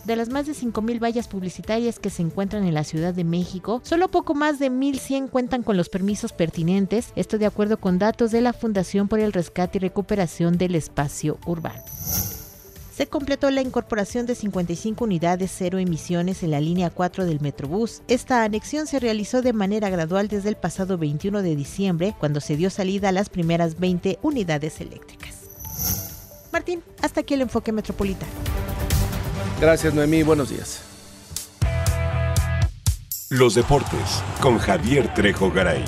De 0.05 0.15
las 0.15 0.29
más 0.29 0.45
de 0.45 0.53
5.000 0.53 1.01
vallas 1.01 1.27
publicitarias 1.27 1.99
que 1.99 2.09
se 2.09 2.21
encuentran 2.21 2.65
en 2.65 2.75
la 2.75 2.83
Ciudad 2.83 3.13
de 3.13 3.23
México, 3.23 3.81
solo 3.83 4.09
poco 4.09 4.35
más 4.35 4.59
de 4.59 4.71
1.100 4.71 5.29
cuentan 5.29 5.63
con 5.63 5.77
los 5.77 5.89
permisos 5.89 6.31
pertinentes, 6.31 7.11
esto 7.15 7.37
de 7.37 7.47
acuerdo 7.47 7.77
con 7.77 7.97
datos 7.97 8.31
de 8.31 8.41
la 8.41 8.53
Fundación 8.53 9.07
por 9.07 9.19
el 9.19 9.33
Rescate 9.33 9.79
y 9.79 9.81
Recuperación 9.81 10.57
del 10.57 10.75
Espacio 10.75 11.39
Urbano 11.45 11.83
se 12.95 13.07
completó 13.07 13.51
la 13.51 13.61
incorporación 13.61 14.25
de 14.25 14.35
55 14.35 15.03
unidades 15.03 15.51
cero 15.53 15.79
emisiones 15.79 16.43
en 16.43 16.51
la 16.51 16.61
línea 16.61 16.89
4 16.89 17.25
del 17.25 17.41
Metrobús. 17.41 18.01
Esta 18.07 18.45
anexión 18.45 18.87
se 18.87 19.01
realizó 19.01 19.41
de 19.41 19.51
manera 19.51 19.89
gradual 19.89 20.29
desde 20.29 20.47
el 20.47 20.55
pasado 20.55 20.97
21 20.97 21.41
de 21.41 21.57
diciembre, 21.57 22.15
cuando 22.17 22.39
se 22.39 22.55
dio 22.55 22.69
salida 22.69 23.09
a 23.09 23.11
las 23.11 23.27
primeras 23.27 23.81
20 23.81 24.19
unidades 24.21 24.79
eléctricas. 24.79 25.41
Martín, 26.53 26.83
hasta 27.01 27.19
aquí 27.19 27.33
el 27.33 27.41
enfoque 27.41 27.73
metropolitano. 27.73 28.31
Gracias, 29.59 29.93
Noemí. 29.93 30.23
Buenos 30.23 30.49
días. 30.49 30.81
Los 33.29 33.55
deportes 33.55 34.23
con 34.39 34.57
Javier 34.57 35.13
Trejo 35.13 35.51
Garay. 35.51 35.83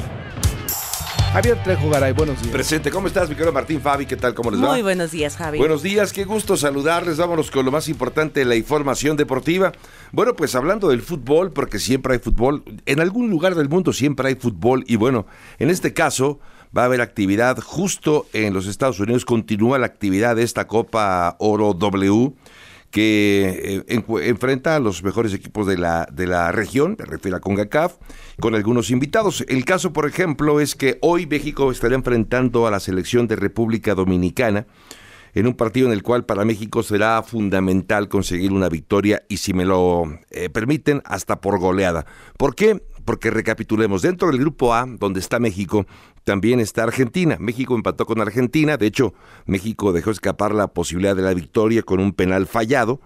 Javier 1.33 1.61
Trejo 1.61 1.89
Garay, 1.89 2.13
buenos 2.13 2.41
días. 2.41 2.51
Presente, 2.51 2.89
¿cómo 2.89 3.07
estás, 3.07 3.29
mi 3.29 3.35
querido 3.35 3.51
Martín 3.51 3.81
Fabi? 3.81 4.05
¿Qué 4.05 4.15
tal? 4.15 4.33
¿Cómo 4.33 4.49
les 4.49 4.63
va? 4.63 4.69
Muy 4.69 4.81
buenos 4.81 5.11
días, 5.11 5.35
Javi. 5.35 5.59
Buenos 5.59 5.83
días, 5.83 6.13
qué 6.13 6.23
gusto 6.23 6.57
saludarles. 6.57 7.17
Vámonos 7.17 7.51
con 7.51 7.65
lo 7.65 7.71
más 7.71 7.89
importante 7.89 8.39
de 8.39 8.45
la 8.45 8.55
información 8.55 9.17
deportiva. 9.17 9.71
Bueno, 10.11 10.35
pues 10.35 10.55
hablando 10.55 10.87
del 10.87 11.01
fútbol, 11.01 11.51
porque 11.51 11.77
siempre 11.77 12.13
hay 12.13 12.19
fútbol, 12.19 12.63
en 12.85 13.01
algún 13.01 13.29
lugar 13.29 13.53
del 13.53 13.69
mundo 13.69 13.93
siempre 13.93 14.29
hay 14.29 14.35
fútbol 14.35 14.83
y 14.87 14.95
bueno, 14.95 15.27
en 15.59 15.69
este 15.69 15.93
caso 15.93 16.39
va 16.75 16.83
a 16.83 16.85
haber 16.85 17.01
actividad 17.01 17.59
justo 17.59 18.25
en 18.33 18.53
los 18.53 18.65
Estados 18.65 18.99
Unidos, 18.99 19.25
continúa 19.25 19.77
la 19.77 19.85
actividad 19.85 20.35
de 20.37 20.43
esta 20.43 20.65
Copa 20.65 21.35
Oro 21.39 21.73
W 21.73 22.33
que 22.97 23.83
eh, 23.87 24.03
enfrenta 24.23 24.75
a 24.75 24.79
los 24.79 25.03
mejores 25.03 25.31
equipos 25.31 25.67
de 25.67 25.77
la, 25.77 26.09
de 26.11 26.25
la 26.25 26.51
región, 26.51 26.95
me 26.97 27.05
refiero 27.05 27.37
a 27.37 27.39
CONCACAF, 27.39 27.93
con 28.39 28.55
algunos 28.55 28.89
invitados. 28.89 29.45
El 29.47 29.65
caso, 29.65 29.93
por 29.93 30.07
ejemplo, 30.07 30.59
es 30.59 30.73
que 30.73 30.97
hoy 31.03 31.27
México 31.27 31.69
estará 31.71 31.93
enfrentando 31.93 32.65
a 32.65 32.71
la 32.71 32.79
selección 32.79 33.27
de 33.27 33.35
República 33.35 33.93
Dominicana 33.93 34.65
en 35.35 35.45
un 35.45 35.53
partido 35.53 35.85
en 35.85 35.93
el 35.93 36.01
cual 36.01 36.25
para 36.25 36.43
México 36.43 36.81
será 36.81 37.21
fundamental 37.21 38.09
conseguir 38.09 38.51
una 38.51 38.67
victoria 38.67 39.21
y 39.29 39.37
si 39.37 39.53
me 39.53 39.65
lo 39.65 40.17
eh, 40.31 40.49
permiten, 40.49 41.03
hasta 41.05 41.39
por 41.39 41.59
goleada. 41.59 42.07
¿Por 42.35 42.55
qué? 42.55 42.81
Porque 43.05 43.29
recapitulemos, 43.29 44.01
dentro 44.01 44.29
del 44.29 44.39
grupo 44.39 44.73
A, 44.73 44.87
donde 44.87 45.19
está 45.19 45.37
México, 45.37 45.85
también 46.27 46.59
está 46.59 46.83
Argentina. 46.83 47.37
México 47.39 47.73
empató 47.73 48.05
con 48.05 48.19
Argentina, 48.19 48.75
de 48.75 48.85
hecho, 48.85 49.13
México 49.45 49.93
dejó 49.93 50.11
escapar 50.11 50.53
la 50.53 50.67
posibilidad 50.67 51.15
de 51.15 51.21
la 51.21 51.33
victoria 51.33 51.83
con 51.83 52.01
un 52.01 52.11
penal 52.11 52.47
fallado 52.47 52.99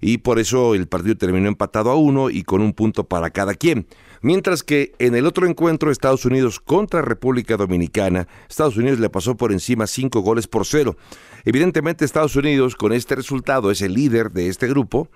y 0.00 0.18
por 0.18 0.40
eso 0.40 0.74
el 0.74 0.88
partido 0.88 1.16
terminó 1.16 1.46
empatado 1.46 1.92
a 1.92 1.94
uno 1.94 2.30
y 2.30 2.42
con 2.42 2.60
un 2.60 2.72
punto 2.72 3.04
para 3.04 3.30
cada 3.30 3.54
quien. 3.54 3.86
Mientras 4.22 4.64
que 4.64 4.92
en 4.98 5.14
el 5.14 5.24
otro 5.24 5.46
encuentro, 5.46 5.92
Estados 5.92 6.24
Unidos 6.24 6.58
contra 6.58 7.00
República 7.00 7.56
Dominicana, 7.56 8.26
Estados 8.50 8.76
Unidos 8.76 8.98
le 8.98 9.08
pasó 9.08 9.36
por 9.36 9.52
encima 9.52 9.86
cinco 9.86 10.22
goles 10.22 10.48
por 10.48 10.66
cero. 10.66 10.96
Evidentemente 11.44 12.04
Estados 12.04 12.34
Unidos 12.34 12.74
con 12.74 12.92
este 12.92 13.14
resultado 13.14 13.70
es 13.70 13.82
el 13.82 13.94
líder 13.94 14.32
de 14.32 14.48
este 14.48 14.66
grupo 14.66 15.08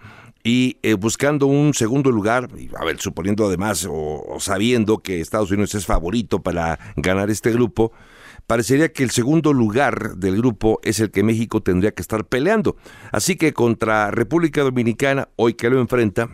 y 0.44 0.78
eh, 0.82 0.94
buscando 0.94 1.46
un 1.46 1.74
segundo 1.74 2.10
lugar, 2.10 2.48
a 2.76 2.84
ver, 2.84 3.00
suponiendo 3.00 3.46
además 3.46 3.86
o, 3.90 4.36
sabiendo 4.40 4.98
que 4.98 5.20
Estados 5.20 5.50
Unidos 5.50 5.74
es 5.74 5.86
favorito 5.86 6.42
para 6.42 6.78
ganar 6.96 7.30
este 7.30 7.50
grupo, 7.50 7.92
parecería 8.46 8.92
que 8.92 9.02
el 9.02 9.10
segundo 9.10 9.52
lugar 9.52 10.16
del 10.16 10.36
grupo 10.36 10.80
es 10.82 11.00
el 11.00 11.10
que 11.10 11.22
México 11.22 11.62
tendría 11.62 11.92
que 11.92 12.02
estar 12.02 12.24
peleando. 12.24 12.76
Así 13.12 13.36
que 13.36 13.52
contra 13.52 14.10
República 14.10 14.62
Dominicana, 14.62 15.28
hoy 15.36 15.54
que 15.54 15.70
lo 15.70 15.80
enfrenta, 15.80 16.28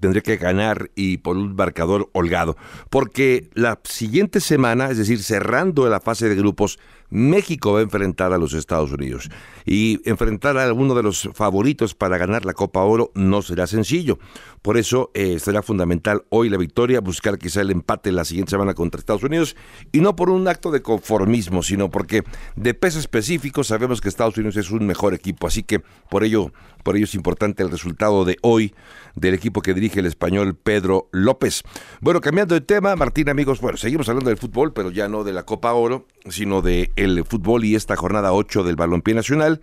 tendría 0.00 0.22
que 0.22 0.36
ganar 0.36 0.90
y 0.94 1.18
por 1.18 1.36
un 1.36 1.54
marcador 1.54 2.08
holgado. 2.12 2.56
Porque 2.90 3.50
la 3.54 3.78
siguiente 3.84 4.40
semana, 4.40 4.90
es 4.90 4.98
decir, 4.98 5.22
cerrando 5.22 5.88
la 5.88 6.00
fase 6.00 6.28
de 6.28 6.34
grupos, 6.34 6.78
México 7.12 7.74
va 7.74 7.80
a 7.80 7.82
enfrentar 7.82 8.32
a 8.32 8.38
los 8.38 8.54
Estados 8.54 8.90
Unidos. 8.90 9.28
Y 9.66 10.00
enfrentar 10.08 10.56
a 10.56 10.64
alguno 10.64 10.94
de 10.94 11.02
los 11.02 11.28
favoritos 11.34 11.94
para 11.94 12.16
ganar 12.16 12.46
la 12.46 12.54
Copa 12.54 12.82
Oro 12.82 13.12
no 13.14 13.42
será 13.42 13.66
sencillo. 13.66 14.18
Por 14.62 14.78
eso 14.78 15.10
eh, 15.14 15.38
será 15.38 15.62
fundamental 15.62 16.24
hoy 16.30 16.48
la 16.48 16.56
victoria, 16.56 17.00
buscar 17.00 17.38
quizá 17.38 17.60
el 17.60 17.70
empate 17.70 18.12
la 18.12 18.24
siguiente 18.24 18.50
semana 18.50 18.74
contra 18.74 18.98
Estados 18.98 19.22
Unidos. 19.22 19.56
Y 19.92 20.00
no 20.00 20.16
por 20.16 20.30
un 20.30 20.48
acto 20.48 20.70
de 20.70 20.80
conformismo, 20.80 21.62
sino 21.62 21.90
porque 21.90 22.24
de 22.56 22.72
peso 22.74 22.98
específico 22.98 23.62
sabemos 23.62 24.00
que 24.00 24.08
Estados 24.08 24.36
Unidos 24.38 24.56
es 24.56 24.70
un 24.70 24.86
mejor 24.86 25.12
equipo. 25.12 25.46
Así 25.46 25.62
que 25.62 25.80
por 26.08 26.24
ello, 26.24 26.50
por 26.82 26.96
ello 26.96 27.04
es 27.04 27.14
importante 27.14 27.62
el 27.62 27.70
resultado 27.70 28.24
de 28.24 28.38
hoy 28.40 28.74
del 29.14 29.34
equipo 29.34 29.60
que 29.60 29.74
dirige 29.74 30.00
el 30.00 30.06
español 30.06 30.54
Pedro 30.54 31.08
López. 31.12 31.62
Bueno, 32.00 32.20
cambiando 32.20 32.54
de 32.54 32.62
tema, 32.62 32.96
Martín, 32.96 33.28
amigos, 33.28 33.60
bueno, 33.60 33.76
seguimos 33.76 34.08
hablando 34.08 34.30
del 34.30 34.38
fútbol, 34.38 34.72
pero 34.72 34.90
ya 34.90 35.08
no 35.08 35.24
de 35.24 35.32
la 35.32 35.44
Copa 35.44 35.72
Oro, 35.72 36.06
sino 36.28 36.62
de 36.62 36.92
el 36.96 37.24
fútbol 37.24 37.64
y 37.64 37.74
esta 37.74 37.96
jornada 37.96 38.32
8 38.32 38.62
del 38.64 38.76
balompié 38.76 39.14
nacional 39.14 39.60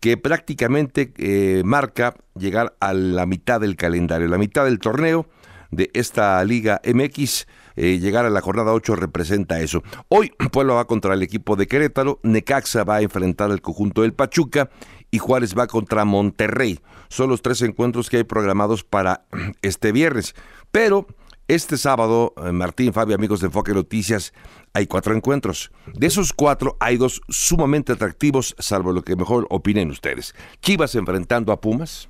que 0.00 0.16
prácticamente 0.16 1.12
eh, 1.16 1.62
marca 1.64 2.14
llegar 2.36 2.76
a 2.80 2.92
la 2.92 3.26
mitad 3.26 3.60
del 3.60 3.76
calendario, 3.76 4.28
la 4.28 4.38
mitad 4.38 4.64
del 4.64 4.78
torneo 4.78 5.26
de 5.70 5.90
esta 5.92 6.42
Liga 6.44 6.80
MX. 6.84 7.46
Eh, 7.76 7.98
llegar 8.00 8.24
a 8.24 8.30
la 8.30 8.40
jornada 8.40 8.72
8 8.72 8.96
representa 8.96 9.60
eso. 9.60 9.82
Hoy 10.08 10.32
Pueblo 10.52 10.74
va 10.74 10.86
contra 10.86 11.14
el 11.14 11.22
equipo 11.22 11.56
de 11.56 11.66
Querétaro, 11.66 12.20
Necaxa 12.22 12.84
va 12.84 12.96
a 12.96 13.02
enfrentar 13.02 13.50
al 13.50 13.60
conjunto 13.60 14.02
del 14.02 14.14
Pachuca 14.14 14.70
y 15.10 15.18
Juárez 15.18 15.54
va 15.56 15.66
contra 15.66 16.04
Monterrey. 16.04 16.80
Son 17.08 17.28
los 17.30 17.42
tres 17.42 17.62
encuentros 17.62 18.10
que 18.10 18.18
hay 18.18 18.24
programados 18.24 18.84
para 18.84 19.24
este 19.62 19.92
viernes. 19.92 20.34
Pero 20.70 21.06
este 21.48 21.78
sábado, 21.78 22.34
eh, 22.36 22.52
Martín, 22.52 22.92
Fabio, 22.92 23.14
amigos 23.16 23.40
de 23.40 23.46
Enfoque 23.46 23.72
Noticias, 23.72 24.34
hay 24.74 24.86
cuatro 24.86 25.14
encuentros. 25.14 25.72
De 25.94 26.06
esos 26.06 26.32
cuatro, 26.32 26.76
hay 26.78 26.98
dos 26.98 27.22
sumamente 27.28 27.92
atractivos, 27.92 28.54
salvo 28.58 28.92
lo 28.92 29.02
que 29.02 29.16
mejor 29.16 29.46
opinen 29.50 29.90
ustedes. 29.90 30.34
Chivas 30.60 30.94
enfrentando 30.94 31.50
a 31.50 31.60
Pumas, 31.60 32.08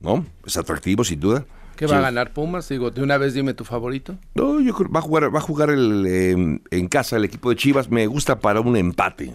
¿no? 0.00 0.26
Es 0.44 0.56
atractivo, 0.56 1.04
sin 1.04 1.20
duda. 1.20 1.46
¿Qué 1.76 1.86
va 1.86 1.98
a 1.98 2.00
ganar 2.00 2.32
Pumas? 2.32 2.68
Digo, 2.68 2.90
de 2.90 3.02
una 3.02 3.16
vez 3.16 3.34
dime 3.34 3.54
tu 3.54 3.64
favorito. 3.64 4.16
No, 4.34 4.60
yo 4.60 4.74
creo 4.74 4.90
va 4.90 4.98
a 4.98 5.02
jugar, 5.02 5.34
va 5.34 5.38
a 5.38 5.42
jugar 5.42 5.70
el, 5.70 6.06
em, 6.06 6.60
en 6.70 6.88
casa 6.88 7.16
el 7.16 7.24
equipo 7.24 7.50
de 7.50 7.56
Chivas. 7.56 7.90
Me 7.90 8.06
gusta 8.06 8.38
para 8.38 8.60
un 8.60 8.76
empate. 8.76 9.32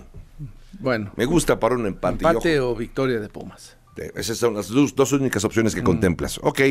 Bueno. 0.80 1.12
Me 1.16 1.26
gusta 1.26 1.60
para 1.60 1.76
un 1.76 1.86
empate. 1.86 2.26
Empate 2.26 2.60
o 2.60 2.76
victoria 2.76 3.20
de 3.20 3.30
Pumas. 3.30 3.78
Esas 4.16 4.38
son 4.38 4.54
las 4.54 4.70
dos, 4.70 5.12
únicas 5.12 5.44
opciones 5.44 5.76
que 5.76 5.82
mm. 5.82 5.86
contemplas. 5.86 6.40
Ok. 6.42 6.62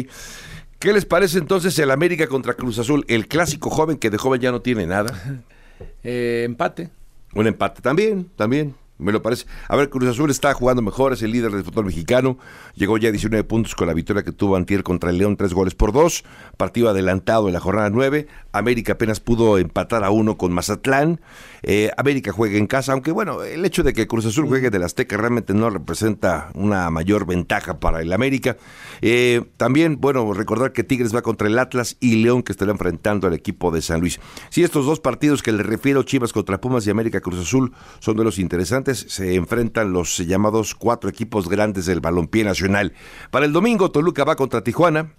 ¿Qué 0.78 0.92
les 0.92 1.04
parece 1.04 1.38
entonces 1.38 1.76
el 1.80 1.90
América 1.90 2.28
contra 2.28 2.54
Cruz 2.54 2.78
Azul? 2.78 3.04
El 3.08 3.26
clásico 3.26 3.68
joven 3.68 3.96
que 3.98 4.10
de 4.10 4.18
joven 4.18 4.40
ya 4.40 4.52
no 4.52 4.60
tiene 4.60 4.86
nada. 4.86 5.12
Eh, 6.02 6.42
empate. 6.44 6.90
Un 7.34 7.46
empate 7.46 7.80
también, 7.80 8.28
también 8.34 8.74
me 8.98 9.12
lo 9.12 9.22
parece. 9.22 9.46
A 9.68 9.76
ver, 9.76 9.88
Cruz 9.88 10.08
Azul 10.08 10.30
está 10.30 10.52
jugando 10.54 10.82
mejor, 10.82 11.12
es 11.12 11.22
el 11.22 11.30
líder 11.30 11.52
del 11.52 11.62
fútbol 11.62 11.86
mexicano. 11.86 12.36
Llegó 12.74 12.98
ya 12.98 13.08
a 13.08 13.12
19 13.12 13.44
puntos 13.44 13.74
con 13.76 13.86
la 13.86 13.94
victoria 13.94 14.24
que 14.24 14.32
tuvo 14.32 14.56
Antier 14.56 14.82
contra 14.82 15.10
el 15.10 15.18
León, 15.18 15.36
tres 15.36 15.54
goles 15.54 15.74
por 15.74 15.92
dos. 15.92 16.24
Partido 16.56 16.88
adelantado 16.88 17.46
en 17.46 17.54
la 17.54 17.60
jornada 17.60 17.90
9. 17.90 18.26
América 18.52 18.92
apenas 18.92 19.20
pudo 19.20 19.58
empatar 19.58 20.04
a 20.04 20.10
uno 20.10 20.36
con 20.38 20.52
Mazatlán. 20.52 21.20
Eh, 21.62 21.90
América 21.96 22.32
juega 22.32 22.56
en 22.56 22.66
casa, 22.66 22.92
aunque 22.92 23.10
bueno, 23.10 23.42
el 23.42 23.64
hecho 23.64 23.82
de 23.82 23.92
que 23.92 24.06
Cruz 24.06 24.26
Azul 24.26 24.46
juegue 24.46 24.70
del 24.70 24.84
Azteca 24.84 25.16
realmente 25.16 25.54
no 25.54 25.70
representa 25.70 26.50
una 26.54 26.88
mayor 26.90 27.26
ventaja 27.26 27.80
para 27.80 28.00
el 28.00 28.12
América. 28.12 28.56
Eh, 29.00 29.42
también, 29.56 30.00
bueno, 30.00 30.32
recordar 30.32 30.72
que 30.72 30.84
Tigres 30.84 31.14
va 31.14 31.22
contra 31.22 31.48
el 31.48 31.58
Atlas 31.58 31.96
y 32.00 32.16
León 32.16 32.42
que 32.42 32.52
estará 32.52 32.70
enfrentando 32.72 33.26
al 33.26 33.34
equipo 33.34 33.70
de 33.70 33.82
San 33.82 34.00
Luis. 34.00 34.20
Si 34.50 34.62
estos 34.62 34.86
dos 34.86 35.00
partidos 35.00 35.42
que 35.42 35.52
le 35.52 35.62
refiero, 35.62 36.02
Chivas 36.02 36.32
contra 36.32 36.60
Pumas 36.60 36.86
y 36.86 36.90
América 36.90 37.20
Cruz 37.20 37.40
Azul, 37.40 37.72
son 38.00 38.16
de 38.16 38.24
los 38.24 38.38
interesantes 38.38 38.78
se 39.08 39.34
enfrentan 39.34 39.92
los 39.92 40.18
llamados 40.18 40.74
cuatro 40.74 41.10
equipos 41.10 41.48
grandes 41.48 41.86
del 41.86 42.00
balompié 42.00 42.44
nacional. 42.44 42.92
Para 43.30 43.46
el 43.46 43.52
domingo, 43.52 43.90
Toluca 43.90 44.24
va 44.24 44.36
contra 44.36 44.62
Tijuana 44.62 45.12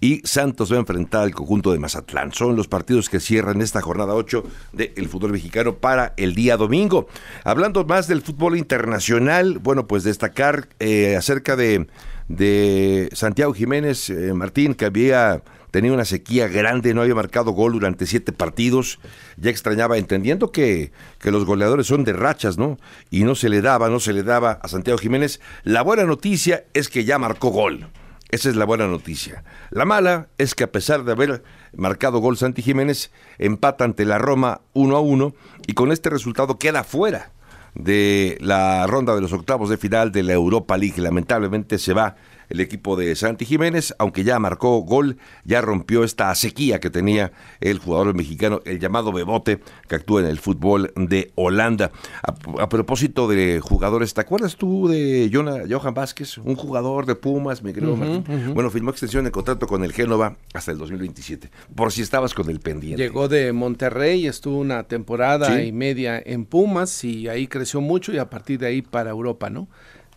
y 0.00 0.22
Santos 0.24 0.72
va 0.72 0.76
a 0.76 0.80
enfrentar 0.80 1.22
al 1.22 1.34
conjunto 1.34 1.72
de 1.72 1.78
Mazatlán. 1.78 2.32
Son 2.32 2.56
los 2.56 2.68
partidos 2.68 3.08
que 3.08 3.20
cierran 3.20 3.60
esta 3.60 3.80
jornada 3.80 4.14
8 4.14 4.44
del 4.72 5.08
fútbol 5.08 5.32
mexicano 5.32 5.76
para 5.76 6.14
el 6.16 6.34
día 6.34 6.56
domingo. 6.56 7.06
Hablando 7.44 7.84
más 7.84 8.08
del 8.08 8.22
fútbol 8.22 8.56
internacional, 8.56 9.58
bueno, 9.58 9.86
pues 9.86 10.02
destacar 10.02 10.68
eh, 10.78 11.16
acerca 11.16 11.56
de, 11.56 11.86
de 12.28 13.10
Santiago 13.12 13.52
Jiménez 13.52 14.08
eh, 14.10 14.32
Martín, 14.32 14.74
que 14.74 14.86
había 14.86 15.42
tenía 15.70 15.92
una 15.92 16.04
sequía 16.04 16.48
grande, 16.48 16.94
no 16.94 17.02
había 17.02 17.14
marcado 17.14 17.52
gol 17.52 17.74
durante 17.74 18.04
siete 18.04 18.32
partidos, 18.32 18.98
ya 19.36 19.50
extrañaba, 19.50 19.98
entendiendo 19.98 20.50
que, 20.50 20.90
que 21.20 21.30
los 21.30 21.44
goleadores 21.44 21.86
son 21.86 22.02
de 22.02 22.12
rachas, 22.12 22.58
¿no? 22.58 22.78
Y 23.08 23.22
no 23.22 23.36
se 23.36 23.48
le 23.48 23.62
daba, 23.62 23.88
no 23.88 24.00
se 24.00 24.12
le 24.12 24.24
daba 24.24 24.52
a 24.62 24.66
Santiago 24.66 24.98
Jiménez. 24.98 25.40
La 25.62 25.82
buena 25.82 26.04
noticia 26.04 26.64
es 26.74 26.88
que 26.88 27.04
ya 27.04 27.20
marcó 27.20 27.50
gol. 27.50 27.88
Esa 28.30 28.48
es 28.48 28.56
la 28.56 28.64
buena 28.64 28.86
noticia. 28.86 29.42
La 29.70 29.84
mala 29.84 30.28
es 30.38 30.54
que 30.54 30.64
a 30.64 30.70
pesar 30.72 31.04
de 31.04 31.12
haber 31.12 31.42
marcado 31.76 32.20
gol 32.20 32.36
Santi 32.36 32.62
Jiménez, 32.62 33.10
empata 33.38 33.84
ante 33.84 34.04
la 34.04 34.18
Roma 34.18 34.60
1 34.72 34.96
a 34.96 35.00
1 35.00 35.34
y 35.66 35.74
con 35.74 35.90
este 35.90 36.10
resultado 36.10 36.58
queda 36.58 36.84
fuera 36.84 37.32
de 37.74 38.38
la 38.40 38.86
ronda 38.86 39.14
de 39.14 39.20
los 39.20 39.32
octavos 39.32 39.68
de 39.68 39.78
final 39.78 40.12
de 40.12 40.22
la 40.22 40.32
Europa 40.32 40.76
League. 40.76 41.00
Lamentablemente 41.00 41.78
se 41.78 41.92
va 41.92 42.16
el 42.50 42.60
equipo 42.60 42.96
de 42.96 43.14
Santi 43.16 43.44
Jiménez, 43.44 43.94
aunque 43.98 44.24
ya 44.24 44.38
marcó 44.38 44.78
gol, 44.80 45.16
ya 45.44 45.60
rompió 45.60 46.04
esta 46.04 46.34
sequía 46.34 46.80
que 46.80 46.90
tenía 46.90 47.32
el 47.60 47.78
jugador 47.78 48.14
mexicano, 48.14 48.60
el 48.64 48.78
llamado 48.78 49.12
Bebote, 49.12 49.60
que 49.88 49.94
actúa 49.94 50.20
en 50.20 50.26
el 50.26 50.38
fútbol 50.38 50.92
de 50.96 51.30
Holanda. 51.36 51.90
A, 52.22 52.68
propósito 52.68 53.28
de 53.28 53.60
jugadores, 53.60 54.14
¿te 54.14 54.20
acuerdas 54.20 54.56
tú 54.56 54.88
de 54.88 55.30
Johan 55.32 55.94
Vázquez, 55.94 56.38
un 56.38 56.56
jugador 56.56 57.06
de 57.06 57.14
Pumas, 57.14 57.62
mi 57.62 57.72
querido 57.72 57.96
Bueno, 57.96 58.70
firmó 58.70 58.90
extensión 58.90 59.24
de 59.24 59.30
contrato 59.30 59.66
con 59.66 59.84
el 59.84 59.92
Génova 59.92 60.36
hasta 60.52 60.72
el 60.72 60.78
2027, 60.78 61.50
por 61.74 61.92
si 61.92 62.02
estabas 62.02 62.34
con 62.34 62.50
el 62.50 62.60
pendiente. 62.60 63.02
Llegó 63.02 63.28
de 63.28 63.52
Monterrey, 63.52 64.26
estuvo 64.26 64.58
una 64.58 64.84
temporada 64.84 65.62
y 65.62 65.72
media 65.72 66.20
en 66.24 66.44
Pumas 66.44 67.04
y 67.04 67.28
ahí 67.28 67.46
creció 67.46 67.80
mucho 67.80 68.12
y 68.12 68.18
a 68.18 68.28
partir 68.28 68.58
de 68.58 68.66
ahí 68.66 68.82
para 68.82 69.10
Europa, 69.10 69.50
¿no? 69.50 69.68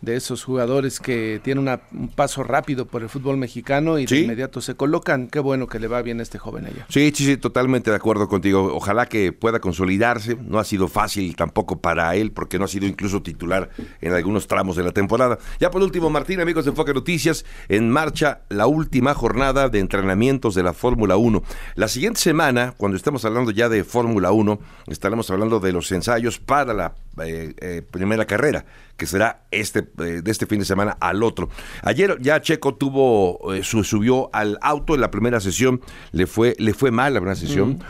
De 0.04 0.16
esos 0.16 0.44
jugadores 0.44 1.00
que 1.00 1.40
tienen 1.42 1.68
un 1.92 2.08
paso 2.08 2.42
rápido 2.42 2.86
por 2.86 3.02
el 3.02 3.08
fútbol 3.08 3.36
mexicano 3.36 3.98
y 3.98 4.06
de 4.06 4.20
inmediato 4.20 4.60
se 4.60 4.74
colocan. 4.74 5.28
Qué 5.28 5.40
bueno 5.40 5.66
que 5.66 5.78
le 5.78 5.88
va 5.88 6.02
bien 6.02 6.20
a 6.20 6.22
este 6.22 6.38
joven 6.38 6.66
allá. 6.66 6.86
Sí, 6.88 7.12
sí, 7.14 7.24
sí, 7.24 7.36
totalmente 7.36 7.90
de 7.90 7.96
acuerdo 7.96 8.28
contigo. 8.28 8.74
Ojalá 8.74 9.06
que 9.06 9.32
pueda 9.32 9.60
consolidarse. 9.60 10.36
No 10.36 10.58
ha 10.58 10.64
sido 10.64 10.88
fácil 10.88 11.34
tampoco 11.36 11.80
para 11.80 12.14
él 12.16 12.32
porque 12.32 12.58
no 12.58 12.64
ha 12.64 12.68
sido 12.68 12.86
incluso 12.86 13.22
titular 13.22 13.70
en 14.00 14.12
algunos 14.12 14.46
tramos 14.46 14.76
de 14.76 14.84
la 14.84 14.92
temporada. 14.92 15.38
Ya 15.60 15.70
por 15.70 15.82
último, 15.82 16.10
Martín, 16.10 16.40
amigos 16.40 16.64
de 16.64 16.70
Enfoque 16.70 16.94
Noticias, 16.94 17.44
en 17.68 17.90
marcha 17.90 18.42
la 18.48 18.66
última 18.66 19.14
jornada 19.14 19.68
de 19.68 19.78
entrenamientos 19.78 20.54
de 20.54 20.62
la 20.62 20.72
Fórmula 20.72 21.16
1. 21.16 21.42
La 21.74 21.88
siguiente 21.88 22.20
semana, 22.20 22.74
cuando 22.76 22.96
estemos 22.96 23.24
hablando 23.24 23.50
ya 23.50 23.68
de 23.68 23.84
Fórmula 23.84 24.32
1, 24.32 24.58
estaremos 24.88 25.30
hablando 25.30 25.60
de 25.60 25.72
los 25.72 25.90
ensayos 25.92 26.38
para 26.38 26.74
la 26.74 26.94
eh, 27.22 27.54
eh, 27.58 27.82
primera 27.88 28.24
carrera, 28.24 28.64
que 28.96 29.06
será 29.06 29.44
este 29.50 29.80
eh, 29.98 30.22
de 30.22 30.30
este 30.30 30.46
fin 30.46 30.58
de 30.58 30.64
semana 30.64 30.96
al 31.00 31.22
otro. 31.22 31.48
Ayer 31.82 32.18
ya 32.20 32.40
Checo 32.40 32.74
tuvo 32.74 33.40
subió 33.62 34.30
al 34.32 34.58
auto 34.60 34.94
en 34.94 35.00
la 35.00 35.10
primera 35.10 35.40
sesión, 35.40 35.80
le 36.12 36.26
fue 36.26 36.54
le 36.58 36.74
fue 36.74 36.90
mal 36.90 37.14
la 37.14 37.20
primera 37.20 37.36
sesión, 37.36 37.82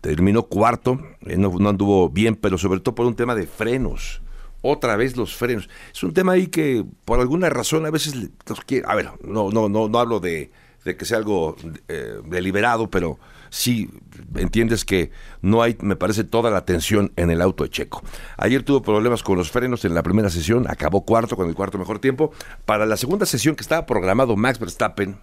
terminó 0.00 0.44
cuarto, 0.44 1.00
no, 1.20 1.50
no 1.58 1.68
anduvo 1.68 2.08
bien, 2.08 2.36
pero 2.36 2.58
sobre 2.58 2.80
todo 2.80 2.94
por 2.94 3.06
un 3.06 3.14
tema 3.14 3.34
de 3.34 3.46
frenos 3.46 4.22
otra 4.62 4.96
vez 4.96 5.16
los 5.16 5.36
frenos. 5.36 5.68
Es 5.94 6.02
un 6.02 6.12
tema 6.12 6.32
ahí 6.32 6.48
que 6.48 6.84
por 7.04 7.20
alguna 7.20 7.50
razón 7.50 7.86
a 7.86 7.90
veces 7.90 8.14
los 8.48 8.60
quiere, 8.62 8.86
a 8.88 8.94
ver, 8.94 9.10
no 9.22 9.50
no 9.50 9.68
no 9.68 9.88
no 9.88 9.98
hablo 9.98 10.20
de, 10.20 10.50
de 10.84 10.96
que 10.96 11.04
sea 11.04 11.18
algo 11.18 11.56
deliberado, 12.28 12.90
pero 12.90 13.18
sí 13.50 13.90
entiendes 14.34 14.84
que 14.84 15.10
no 15.42 15.62
hay, 15.62 15.76
me 15.80 15.96
parece, 15.96 16.24
toda 16.24 16.50
la 16.50 16.58
atención 16.58 17.12
en 17.16 17.30
el 17.30 17.42
auto 17.42 17.64
de 17.64 17.70
Checo. 17.70 18.02
Ayer 18.36 18.62
tuvo 18.62 18.82
problemas 18.82 19.22
con 19.22 19.38
los 19.38 19.50
frenos 19.50 19.84
en 19.84 19.94
la 19.94 20.02
primera 20.02 20.30
sesión, 20.30 20.66
acabó 20.68 21.04
cuarto 21.04 21.36
con 21.36 21.48
el 21.48 21.54
cuarto 21.54 21.78
mejor 21.78 21.98
tiempo. 21.98 22.32
Para 22.64 22.86
la 22.86 22.96
segunda 22.96 23.26
sesión 23.26 23.56
que 23.56 23.62
estaba 23.62 23.86
programado 23.86 24.36
Max 24.36 24.58
Verstappen, 24.58 25.16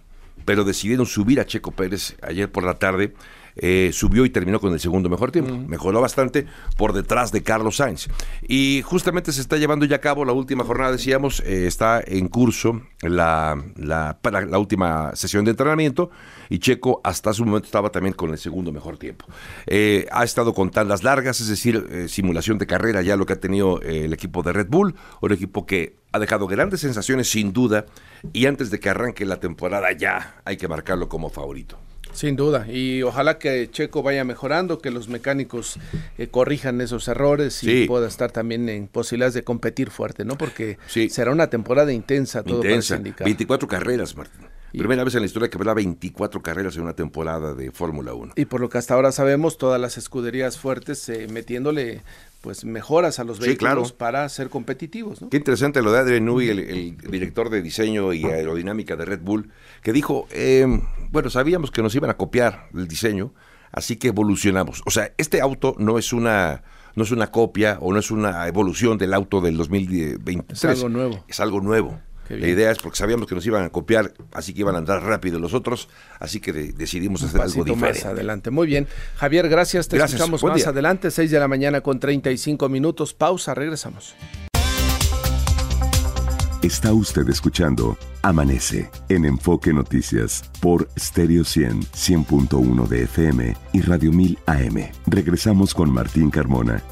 pero 0.44 0.64
decidieron 0.64 1.06
subir 1.06 1.40
a 1.40 1.46
Checo 1.46 1.70
Pérez 1.70 2.16
ayer 2.22 2.50
por 2.50 2.64
la 2.64 2.74
tarde 2.74 3.14
eh, 3.56 3.90
subió 3.92 4.24
y 4.24 4.30
terminó 4.30 4.60
con 4.60 4.72
el 4.72 4.80
segundo 4.80 5.08
mejor 5.08 5.30
tiempo. 5.30 5.56
Mejoró 5.56 6.00
bastante 6.00 6.46
por 6.76 6.92
detrás 6.92 7.32
de 7.32 7.42
Carlos 7.42 7.76
Sainz. 7.76 8.08
Y 8.48 8.82
justamente 8.84 9.32
se 9.32 9.40
está 9.40 9.56
llevando 9.56 9.86
ya 9.86 9.96
a 9.96 10.00
cabo 10.00 10.24
la 10.24 10.32
última 10.32 10.64
jornada, 10.64 10.92
decíamos, 10.92 11.40
eh, 11.40 11.66
está 11.66 12.02
en 12.04 12.28
curso 12.28 12.82
la, 13.02 13.62
la, 13.76 14.18
la, 14.22 14.58
última 14.58 15.14
sesión 15.14 15.44
de 15.44 15.52
entrenamiento 15.52 16.10
y 16.48 16.58
Checo 16.58 17.00
hasta 17.04 17.30
un 17.40 17.48
momento 17.48 17.66
estaba 17.66 17.90
también 17.90 18.14
con 18.14 18.30
el 18.30 18.38
segundo 18.38 18.72
mejor 18.72 18.98
tiempo. 18.98 19.26
Eh, 19.66 20.06
ha 20.10 20.24
estado 20.24 20.54
con 20.54 20.70
tandas 20.70 21.02
largas, 21.02 21.40
es 21.40 21.48
decir, 21.48 22.06
simulación 22.08 22.58
de 22.58 22.66
carrera, 22.66 23.02
ya 23.02 23.16
lo 23.16 23.26
que 23.26 23.34
ha 23.34 23.40
tenido 23.40 23.80
el 23.82 24.12
equipo 24.12 24.42
de 24.42 24.52
Red 24.52 24.68
Bull, 24.68 24.94
un 25.20 25.32
equipo 25.32 25.66
que 25.66 25.96
ha 26.12 26.18
dejado 26.18 26.46
grandes 26.46 26.80
sensaciones 26.80 27.28
sin 27.28 27.52
duda 27.52 27.86
y 28.32 28.46
antes 28.46 28.70
de 28.70 28.78
que 28.78 28.88
arranque 28.88 29.24
la 29.24 29.40
temporada 29.40 29.90
ya 29.92 30.36
hay 30.44 30.56
que 30.56 30.68
marcarlo 30.68 31.08
como 31.08 31.28
favorito. 31.28 31.78
Sin 32.14 32.36
duda, 32.36 32.66
y 32.70 33.02
ojalá 33.02 33.38
que 33.38 33.68
Checo 33.70 34.02
vaya 34.02 34.24
mejorando, 34.24 34.78
que 34.78 34.90
los 34.90 35.08
mecánicos 35.08 35.78
eh, 36.16 36.28
corrijan 36.28 36.80
esos 36.80 37.08
errores 37.08 37.62
y 37.64 37.86
pueda 37.86 38.08
estar 38.08 38.30
también 38.30 38.68
en 38.68 38.86
posibilidades 38.86 39.34
de 39.34 39.42
competir 39.42 39.90
fuerte, 39.90 40.24
¿no? 40.24 40.38
Porque 40.38 40.78
será 40.86 41.32
una 41.32 41.50
temporada 41.50 41.92
intensa 41.92 42.42
todo 42.42 42.62
intensa. 42.62 42.98
24 42.98 43.68
carreras, 43.68 44.16
Martín. 44.16 44.46
Primera 44.78 45.04
vez 45.04 45.14
en 45.14 45.20
la 45.20 45.26
historia 45.26 45.48
que 45.48 45.56
habrá 45.56 45.72
24 45.74 46.42
carreras 46.42 46.74
en 46.76 46.82
una 46.82 46.94
temporada 46.94 47.54
de 47.54 47.70
Fórmula 47.70 48.12
1. 48.14 48.32
Y 48.36 48.46
por 48.46 48.60
lo 48.60 48.68
que 48.68 48.78
hasta 48.78 48.94
ahora 48.94 49.12
sabemos, 49.12 49.56
todas 49.56 49.80
las 49.80 49.98
escuderías 49.98 50.58
fuertes 50.58 51.08
eh, 51.08 51.28
metiéndole 51.30 52.02
pues 52.44 52.66
mejoras 52.66 53.20
a 53.20 53.24
los 53.24 53.40
vehículos 53.40 53.94
para 53.94 54.28
ser 54.28 54.50
competitivos. 54.50 55.20
Qué 55.30 55.38
interesante 55.38 55.80
lo 55.80 55.90
de 55.92 56.00
Adrian 56.00 56.26
Newey, 56.26 56.50
el, 56.50 56.96
director 57.10 57.48
de 57.48 57.62
diseño 57.62 58.12
y 58.12 58.22
aerodinámica 58.24 58.96
de 58.96 59.06
Red 59.06 59.20
Bull, 59.22 59.50
que 59.80 59.94
dijo, 59.94 60.28
em, 60.30 60.82
bueno, 61.10 61.30
sabíamos 61.30 61.70
que 61.70 61.80
nos 61.80 61.94
iban 61.94 62.10
a 62.10 62.18
copiar 62.18 62.68
el 62.74 62.86
diseño, 62.86 63.32
así 63.72 63.96
que 63.96 64.08
evolucionamos. 64.08 64.82
O 64.84 64.90
sea, 64.90 65.14
este 65.16 65.40
auto 65.40 65.74
no 65.78 65.98
es 65.98 66.12
una 66.12 66.64
no 66.96 67.04
es 67.04 67.12
una 67.12 67.30
copia 67.30 67.78
o 67.80 67.94
no 67.94 67.98
es 67.98 68.10
una 68.10 68.46
evolución 68.46 68.98
del 68.98 69.14
auto 69.14 69.40
del 69.40 69.56
2023. 69.56 70.52
Es 70.52 70.64
algo 70.64 70.90
nuevo. 70.90 71.24
Es 71.26 71.40
algo 71.40 71.62
nuevo. 71.62 71.98
La 72.28 72.48
idea 72.48 72.70
es 72.70 72.78
porque 72.78 72.96
sabíamos 72.96 73.26
que 73.26 73.34
nos 73.34 73.46
iban 73.46 73.64
a 73.64 73.70
copiar, 73.70 74.14
así 74.32 74.54
que 74.54 74.60
iban 74.60 74.74
a 74.74 74.78
andar 74.78 75.02
rápido 75.02 75.38
los 75.38 75.54
otros, 75.54 75.88
así 76.18 76.40
que 76.40 76.52
decidimos 76.52 77.22
hacer 77.22 77.40
algo 77.40 77.64
diferente. 77.64 78.00
Más 78.00 78.04
adelante. 78.06 78.50
Muy 78.50 78.66
bien. 78.66 78.86
Javier, 79.16 79.48
gracias. 79.48 79.88
Te 79.88 79.96
escuchamos 79.96 80.42
más 80.42 80.66
adelante, 80.66 81.10
6 81.10 81.30
de 81.30 81.38
la 81.38 81.48
mañana 81.48 81.80
con 81.80 82.00
35 82.00 82.68
minutos. 82.68 83.14
Pausa, 83.14 83.54
regresamos. 83.54 84.14
Está 86.62 86.94
usted 86.94 87.28
escuchando 87.28 87.98
Amanece 88.22 88.90
en 89.10 89.26
Enfoque 89.26 89.70
Noticias 89.74 90.50
por 90.62 90.88
Stereo 90.98 91.44
100, 91.44 91.82
100.1 91.82 92.88
de 92.88 93.02
FM 93.02 93.54
y 93.74 93.82
Radio 93.82 94.10
1000 94.12 94.38
AM. 94.46 94.90
Regresamos 95.06 95.74
con 95.74 95.92
Martín 95.92 96.30
Carmona 96.30 96.82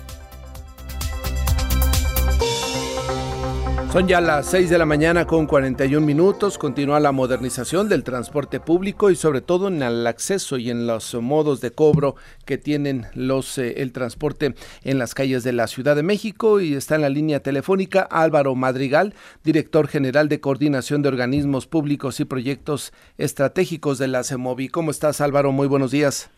Son 3.92 4.08
ya 4.08 4.22
las 4.22 4.50
6 4.50 4.70
de 4.70 4.78
la 4.78 4.86
mañana 4.86 5.26
con 5.26 5.46
41 5.46 6.06
minutos. 6.06 6.56
Continúa 6.56 6.98
la 6.98 7.12
modernización 7.12 7.90
del 7.90 8.04
transporte 8.04 8.58
público 8.58 9.10
y 9.10 9.16
sobre 9.16 9.42
todo 9.42 9.68
en 9.68 9.82
el 9.82 10.06
acceso 10.06 10.56
y 10.56 10.70
en 10.70 10.86
los 10.86 11.14
modos 11.16 11.60
de 11.60 11.72
cobro 11.72 12.14
que 12.46 12.56
tienen 12.56 13.02
los 13.14 13.58
eh, 13.58 13.82
el 13.82 13.92
transporte 13.92 14.54
en 14.82 14.98
las 14.98 15.12
calles 15.12 15.44
de 15.44 15.52
la 15.52 15.66
Ciudad 15.66 15.94
de 15.94 16.02
México 16.02 16.58
y 16.58 16.72
está 16.72 16.94
en 16.94 17.02
la 17.02 17.10
línea 17.10 17.40
telefónica 17.40 18.00
Álvaro 18.10 18.54
Madrigal, 18.54 19.12
director 19.44 19.88
general 19.88 20.30
de 20.30 20.40
coordinación 20.40 21.02
de 21.02 21.10
organismos 21.10 21.66
públicos 21.66 22.18
y 22.18 22.24
proyectos 22.24 22.94
estratégicos 23.18 23.98
de 23.98 24.08
la 24.08 24.24
CEMOVI. 24.24 24.68
¿Cómo 24.68 24.90
estás 24.90 25.20
Álvaro? 25.20 25.52
Muy 25.52 25.66
buenos 25.66 25.90
días. 25.90 26.30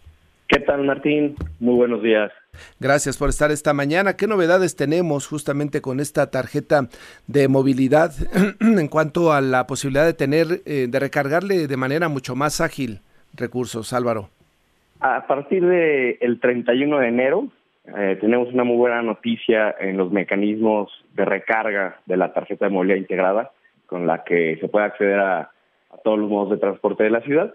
¿Qué 0.48 0.58
tal 0.58 0.84
Martín? 0.84 1.36
Muy 1.60 1.76
buenos 1.76 2.02
días. 2.02 2.32
Gracias 2.80 3.16
por 3.16 3.28
estar 3.28 3.50
esta 3.50 3.72
mañana. 3.72 4.16
¿Qué 4.16 4.26
novedades 4.26 4.76
tenemos 4.76 5.26
justamente 5.26 5.80
con 5.80 6.00
esta 6.00 6.30
tarjeta 6.30 6.88
de 7.26 7.48
movilidad 7.48 8.12
en 8.60 8.88
cuanto 8.88 9.32
a 9.32 9.40
la 9.40 9.66
posibilidad 9.66 10.04
de 10.04 10.14
tener, 10.14 10.46
eh, 10.66 10.86
de 10.88 11.00
recargarle 11.00 11.66
de 11.66 11.76
manera 11.76 12.08
mucho 12.08 12.34
más 12.34 12.60
ágil 12.60 13.00
recursos, 13.34 13.92
Álvaro? 13.92 14.28
A 15.00 15.26
partir 15.26 15.64
del 15.64 16.16
el 16.20 16.40
31 16.40 16.98
de 16.98 17.08
enero 17.08 17.48
eh, 17.96 18.16
tenemos 18.20 18.52
una 18.52 18.64
muy 18.64 18.76
buena 18.76 19.02
noticia 19.02 19.74
en 19.78 19.96
los 19.96 20.10
mecanismos 20.10 20.90
de 21.14 21.24
recarga 21.24 22.00
de 22.06 22.16
la 22.16 22.32
tarjeta 22.32 22.66
de 22.66 22.70
movilidad 22.70 22.98
integrada, 22.98 23.50
con 23.86 24.06
la 24.06 24.24
que 24.24 24.56
se 24.60 24.68
puede 24.68 24.86
acceder 24.86 25.20
a 25.20 25.50
todos 26.02 26.18
los 26.18 26.30
modos 26.30 26.50
de 26.50 26.56
transporte 26.56 27.04
de 27.04 27.10
la 27.10 27.20
ciudad. 27.20 27.52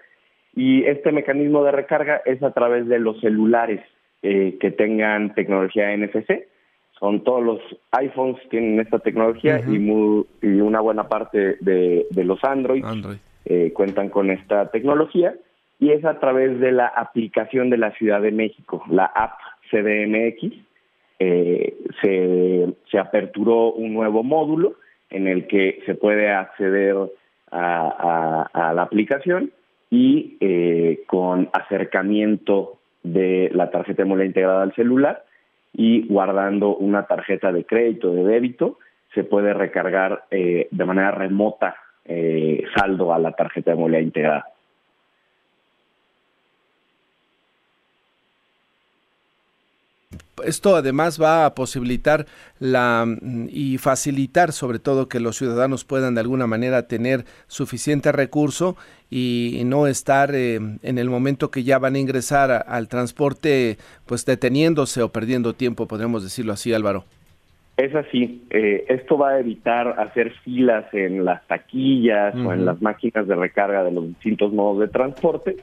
Y 0.56 0.84
este 0.86 1.12
mecanismo 1.12 1.64
de 1.64 1.72
recarga 1.72 2.22
es 2.26 2.42
a 2.44 2.52
través 2.52 2.88
de 2.88 3.00
los 3.00 3.20
celulares 3.22 3.82
eh, 4.22 4.58
que 4.60 4.72
tengan 4.72 5.34
tecnología 5.34 5.96
NFC. 5.96 6.48
Son 7.00 7.24
todos 7.24 7.44
los 7.44 7.60
iPhones 7.92 8.38
tienen 8.50 8.80
esta 8.80 9.00
tecnología 9.00 9.62
y, 9.66 9.76
y 9.76 10.62
una 10.62 10.82
buena 10.82 11.08
parte 11.08 11.56
de, 11.62 12.06
los 12.12 12.44
Android, 12.44 12.84
eh, 13.46 13.72
cuentan 13.74 14.10
con 14.10 14.30
esta 14.30 14.70
tecnología 14.72 15.34
y 15.80 15.92
es 15.92 16.04
a 16.04 16.20
través 16.20 16.60
de 16.60 16.74
la 16.74 16.88
aplicación 16.88 17.70
de 17.70 17.78
la 17.78 17.92
Ciudad 17.92 18.22
de 18.22 18.32
México, 18.32 18.84
la 18.90 19.06
app 19.06 19.40
CDMX. 19.72 20.54
Eh, 21.22 21.78
se, 22.02 22.68
se 22.92 22.98
aperturó 23.00 23.72
un 23.72 23.94
nuevo 23.94 24.24
módulo 24.24 24.76
en 25.10 25.28
el 25.28 25.48
que 25.48 25.82
se 25.86 25.96
puede 25.96 26.30
acceder 26.30 26.96
a, 27.52 28.50
a 28.54 28.74
la 28.74 28.82
aplicación 28.82 29.52
y 29.90 30.38
eh, 30.40 31.04
con 31.08 31.50
acercamiento 31.54 32.79
de 33.04 33.50
la 33.54 33.70
tarjeta 33.72 34.04
de 34.04 34.10
movilidad 34.10 34.28
integrada 34.28 34.62
al 34.64 34.74
celular 34.76 35.24
y 35.74 36.08
guardando 36.08 36.76
una 36.76 37.04
tarjeta 37.04 37.52
de 37.52 37.66
crédito 37.66 38.14
de 38.14 38.24
débito 38.24 38.80
se 39.14 39.24
puede 39.24 39.54
recargar 39.54 40.26
eh, 40.32 40.68
de 40.72 40.86
manera 40.86 41.12
remota 41.12 41.76
eh, 42.06 42.64
saldo 42.76 43.14
a 43.14 43.20
la 43.20 43.32
tarjeta 43.32 43.72
de 43.72 43.78
movilidad 43.78 44.02
integrada. 44.02 44.46
Esto 50.44 50.76
además 50.76 51.22
va 51.22 51.46
a 51.46 51.56
posibilitar 51.56 52.26
la 52.60 53.06
mm, 53.06 53.48
y 53.50 53.78
facilitar 53.78 54.52
sobre 54.52 54.80
todo 54.80 55.10
que 55.10 55.20
los 55.20 55.38
ciudadanos 55.38 55.86
puedan 55.86 56.16
de 56.16 56.22
alguna 56.22 56.48
manera 56.48 56.88
tener 56.88 57.26
suficiente 57.48 58.12
recurso 58.12 58.76
y 59.12 59.64
no 59.66 59.88
estar 59.88 60.36
eh, 60.36 60.56
en 60.56 60.98
el 60.98 61.10
momento 61.10 61.50
que 61.50 61.64
ya 61.64 61.80
van 61.80 61.96
a 61.96 62.00
ingresar 62.00 62.66
al 62.68 62.88
transporte 62.88 63.78
pues 64.06 64.26
deteniéndose 64.26 65.02
o 65.02 65.10
perdiendo 65.10 65.54
tiempo, 65.54 65.88
podríamos 65.88 66.24
decirlo 66.24 66.54
así, 66.54 66.74
Álvaro. 66.74 67.06
Es 67.80 67.96
así. 67.96 68.44
Eh, 68.50 68.84
esto 68.90 69.18
va 69.18 69.30
a 69.30 69.40
evitar 69.40 70.00
hacer 70.00 70.34
filas 70.44 70.94
en 70.94 71.24
las 71.24 71.48
taquillas 71.48 72.36
o 72.36 72.52
en 72.52 72.66
las 72.66 72.82
máquinas 72.82 73.26
de 73.26 73.36
recarga 73.36 73.86
de 73.86 73.92
los 73.92 74.06
distintos 74.06 74.52
modos 74.52 74.82
de 74.82 74.90
transporte 74.90 75.56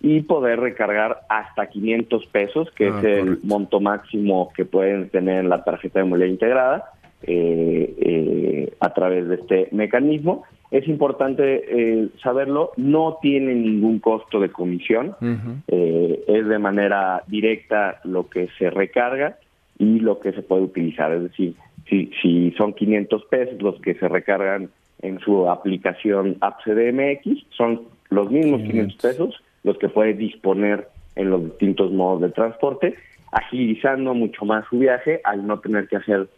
y 0.00 0.22
poder 0.22 0.60
recargar 0.60 1.20
hasta 1.28 1.66
500 1.66 2.26
pesos, 2.26 2.70
que 2.72 2.88
ah, 2.88 2.98
es 2.98 3.04
el 3.04 3.38
monto 3.42 3.80
máximo 3.80 4.50
que 4.54 4.64
pueden 4.64 5.10
tener 5.10 5.40
en 5.40 5.50
la 5.50 5.62
tarjeta 5.62 6.00
de 6.00 6.06
movilidad 6.06 6.30
integrada 6.30 6.84
eh, 7.22 7.94
eh, 7.98 8.72
a 8.80 8.94
través 8.94 9.28
de 9.28 9.34
este 9.36 9.68
mecanismo. 9.72 10.44
Es 10.70 10.86
importante 10.86 12.08
saberlo, 12.22 12.70
no 12.76 13.18
tiene 13.20 13.56
ningún 13.56 13.98
costo 13.98 14.38
de 14.38 14.50
comisión, 14.50 15.16
es 15.66 16.46
de 16.46 16.58
manera 16.60 17.24
directa 17.26 18.00
lo 18.04 18.28
que 18.28 18.48
se 18.56 18.70
recarga 18.70 19.36
y 19.80 19.98
lo 19.98 20.20
que 20.20 20.30
se 20.30 20.42
puede 20.42 20.62
utilizar. 20.62 21.12
Es 21.12 21.24
decir, 21.24 21.54
si, 21.88 22.12
si 22.22 22.52
son 22.52 22.72
500 22.74 23.24
pesos 23.24 23.60
los 23.60 23.80
que 23.80 23.94
se 23.94 24.06
recargan 24.06 24.70
en 25.02 25.18
su 25.20 25.48
aplicación 25.50 26.36
App 26.40 26.60
CDMX, 26.64 27.46
son 27.50 27.82
los 28.10 28.30
mismos 28.30 28.62
500 28.62 28.96
pesos 28.96 29.42
los 29.62 29.78
que 29.78 29.88
puede 29.88 30.14
disponer 30.14 30.88
en 31.16 31.30
los 31.30 31.44
distintos 31.44 31.90
modos 31.92 32.22
de 32.22 32.30
transporte, 32.30 32.94
agilizando 33.32 34.14
mucho 34.14 34.44
más 34.44 34.64
su 34.68 34.78
viaje 34.78 35.20
al 35.24 35.46
no 35.46 35.60
tener 35.60 35.88
que 35.88 35.96
hacer 35.96 36.28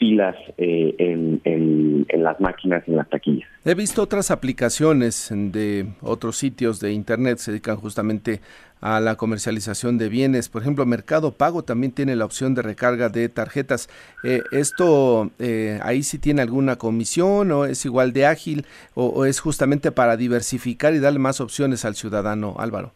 filas 0.00 0.34
eh, 0.56 0.94
en, 0.98 1.42
en, 1.44 2.06
las 2.22 2.40
máquinas 2.40 2.82
en 2.88 2.96
las 2.96 3.08
taquillas. 3.08 3.48
He 3.66 3.74
visto 3.74 4.02
otras 4.02 4.30
aplicaciones 4.30 5.28
de 5.30 5.86
otros 6.00 6.38
sitios 6.38 6.80
de 6.80 6.92
internet 6.92 7.36
se 7.36 7.50
dedican 7.50 7.76
justamente 7.76 8.40
a 8.80 8.98
la 8.98 9.16
comercialización 9.16 9.98
de 9.98 10.08
bienes. 10.08 10.48
Por 10.48 10.62
ejemplo, 10.62 10.86
Mercado 10.86 11.32
Pago 11.32 11.64
también 11.64 11.92
tiene 11.92 12.16
la 12.16 12.24
opción 12.24 12.54
de 12.54 12.62
recarga 12.62 13.10
de 13.10 13.28
tarjetas. 13.28 13.90
Eh, 14.24 14.40
¿Esto 14.52 15.30
eh, 15.38 15.78
ahí 15.82 16.02
sí 16.02 16.18
tiene 16.18 16.40
alguna 16.40 16.76
comisión 16.76 17.52
o 17.52 17.66
es 17.66 17.84
igual 17.84 18.14
de 18.14 18.24
ágil 18.24 18.64
o 18.94 19.26
es 19.26 19.38
justamente 19.40 19.92
para 19.92 20.16
diversificar 20.16 20.94
y 20.94 20.98
darle 20.98 21.18
más 21.18 21.42
opciones 21.42 21.84
al 21.84 21.94
ciudadano, 21.94 22.56
Álvaro? 22.58 22.92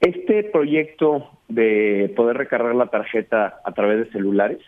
Este 0.00 0.44
proyecto 0.44 1.28
de 1.48 2.12
poder 2.16 2.36
recargar 2.36 2.74
la 2.74 2.86
tarjeta 2.86 3.60
a 3.64 3.72
través 3.72 3.98
de 3.98 4.12
celulares 4.12 4.58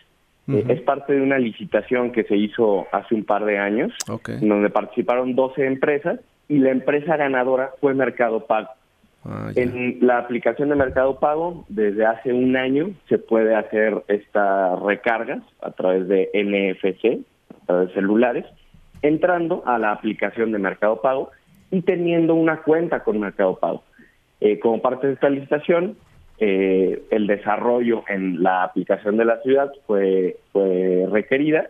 eh, 0.47 0.65
es 0.69 0.81
parte 0.81 1.13
de 1.13 1.21
una 1.21 1.37
licitación 1.37 2.11
que 2.11 2.23
se 2.23 2.35
hizo 2.35 2.87
hace 2.91 3.15
un 3.15 3.23
par 3.23 3.45
de 3.45 3.57
años, 3.57 3.93
donde 4.41 4.69
participaron 4.69 5.35
12 5.35 5.65
empresas 5.65 6.19
y 6.47 6.57
la 6.59 6.71
empresa 6.71 7.15
ganadora 7.15 7.71
fue 7.79 7.93
Mercado 7.93 8.45
Pago. 8.45 8.69
Ah, 9.23 9.51
en 9.55 9.99
la 10.01 10.17
aplicación 10.17 10.69
de 10.69 10.75
Mercado 10.75 11.19
Pago, 11.19 11.65
desde 11.69 12.05
hace 12.05 12.33
un 12.33 12.57
año 12.57 12.89
se 13.07 13.19
puede 13.19 13.55
hacer 13.55 14.03
estas 14.07 14.81
recargas 14.81 15.43
a 15.61 15.71
través 15.71 16.07
de 16.07 16.29
NFC, 16.33 17.23
a 17.61 17.65
través 17.67 17.89
de 17.89 17.93
celulares, 17.93 18.45
entrando 19.03 19.63
a 19.67 19.77
la 19.77 19.91
aplicación 19.91 20.51
de 20.51 20.57
Mercado 20.57 21.01
Pago 21.01 21.29
y 21.69 21.81
teniendo 21.81 22.33
una 22.33 22.63
cuenta 22.63 23.03
con 23.03 23.19
Mercado 23.19 23.57
Pago. 23.59 23.83
Eh, 24.39 24.59
como 24.59 24.81
parte 24.81 25.05
de 25.05 25.13
esta 25.13 25.29
licitación, 25.29 25.97
eh, 26.43 27.03
el 27.11 27.27
desarrollo 27.27 28.03
en 28.07 28.41
la 28.41 28.63
aplicación 28.63 29.15
de 29.15 29.25
la 29.25 29.39
ciudad 29.41 29.71
fue, 29.85 30.37
fue 30.51 31.05
requerida 31.11 31.67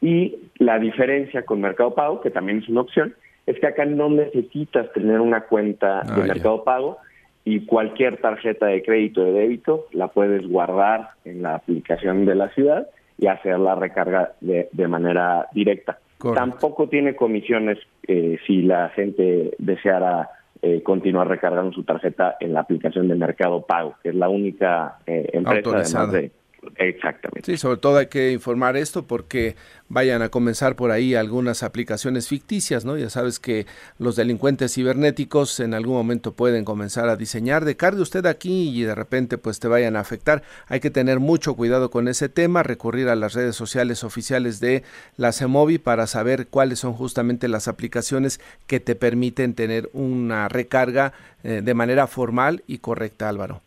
y 0.00 0.36
la 0.56 0.78
diferencia 0.78 1.42
con 1.42 1.60
Mercado 1.60 1.94
Pago, 1.94 2.22
que 2.22 2.30
también 2.30 2.60
es 2.60 2.68
una 2.70 2.80
opción, 2.80 3.14
es 3.44 3.60
que 3.60 3.66
acá 3.66 3.84
no 3.84 4.08
necesitas 4.08 4.90
tener 4.94 5.20
una 5.20 5.42
cuenta 5.42 6.00
de 6.00 6.22
ah, 6.22 6.26
Mercado 6.28 6.64
Pago 6.64 6.96
y 7.44 7.66
cualquier 7.66 8.16
tarjeta 8.16 8.66
de 8.68 8.82
crédito 8.82 9.20
o 9.20 9.24
de 9.26 9.32
débito 9.32 9.86
la 9.92 10.08
puedes 10.08 10.48
guardar 10.48 11.10
en 11.26 11.42
la 11.42 11.56
aplicación 11.56 12.24
de 12.24 12.36
la 12.36 12.48
ciudad 12.54 12.88
y 13.18 13.26
hacer 13.26 13.58
la 13.58 13.74
recarga 13.74 14.32
de, 14.40 14.70
de 14.72 14.88
manera 14.88 15.46
directa. 15.52 15.98
Tampoco 16.34 16.88
tiene 16.88 17.14
comisiones 17.14 17.78
eh, 18.08 18.38
si 18.46 18.62
la 18.62 18.88
gente 18.88 19.54
deseara 19.58 20.30
eh, 20.66 20.82
continuar 20.82 21.28
recargando 21.28 21.72
su 21.72 21.84
tarjeta 21.84 22.36
en 22.40 22.52
la 22.52 22.60
aplicación 22.60 23.06
de 23.06 23.14
Mercado 23.14 23.64
Pago, 23.64 23.94
que 24.02 24.08
es 24.08 24.16
la 24.16 24.28
única 24.28 24.98
eh, 25.06 25.30
empresa 25.32 26.00
además 26.02 26.12
de 26.12 26.32
Exactamente. 26.76 27.50
Sí, 27.50 27.56
sobre 27.58 27.78
todo 27.78 27.98
hay 27.98 28.06
que 28.06 28.32
informar 28.32 28.76
esto 28.76 29.04
porque 29.04 29.56
vayan 29.88 30.22
a 30.22 30.28
comenzar 30.30 30.74
por 30.74 30.90
ahí 30.90 31.14
algunas 31.14 31.62
aplicaciones 31.62 32.28
ficticias, 32.28 32.84
¿no? 32.84 32.96
Ya 32.96 33.08
sabes 33.08 33.38
que 33.38 33.66
los 33.98 34.16
delincuentes 34.16 34.74
cibernéticos 34.74 35.60
en 35.60 35.74
algún 35.74 35.94
momento 35.94 36.32
pueden 36.32 36.64
comenzar 36.64 37.08
a 37.08 37.16
diseñar 37.16 37.64
de 37.64 37.76
usted 38.00 38.26
aquí 38.26 38.70
y 38.70 38.82
de 38.82 38.94
repente 38.94 39.38
pues 39.38 39.60
te 39.60 39.68
vayan 39.68 39.96
a 39.96 40.00
afectar. 40.00 40.42
Hay 40.66 40.80
que 40.80 40.90
tener 40.90 41.20
mucho 41.20 41.54
cuidado 41.54 41.90
con 41.90 42.08
ese 42.08 42.28
tema, 42.28 42.62
recurrir 42.62 43.08
a 43.08 43.16
las 43.16 43.34
redes 43.34 43.54
sociales 43.54 44.02
oficiales 44.02 44.58
de 44.60 44.82
la 45.16 45.32
CEMOVI 45.32 45.78
para 45.78 46.06
saber 46.06 46.48
cuáles 46.48 46.80
son 46.80 46.94
justamente 46.94 47.48
las 47.48 47.68
aplicaciones 47.68 48.40
que 48.66 48.80
te 48.80 48.96
permiten 48.96 49.54
tener 49.54 49.88
una 49.92 50.48
recarga 50.48 51.12
eh, 51.44 51.60
de 51.62 51.74
manera 51.74 52.06
formal 52.06 52.62
y 52.66 52.78
correcta, 52.78 53.28
Álvaro. 53.28 53.60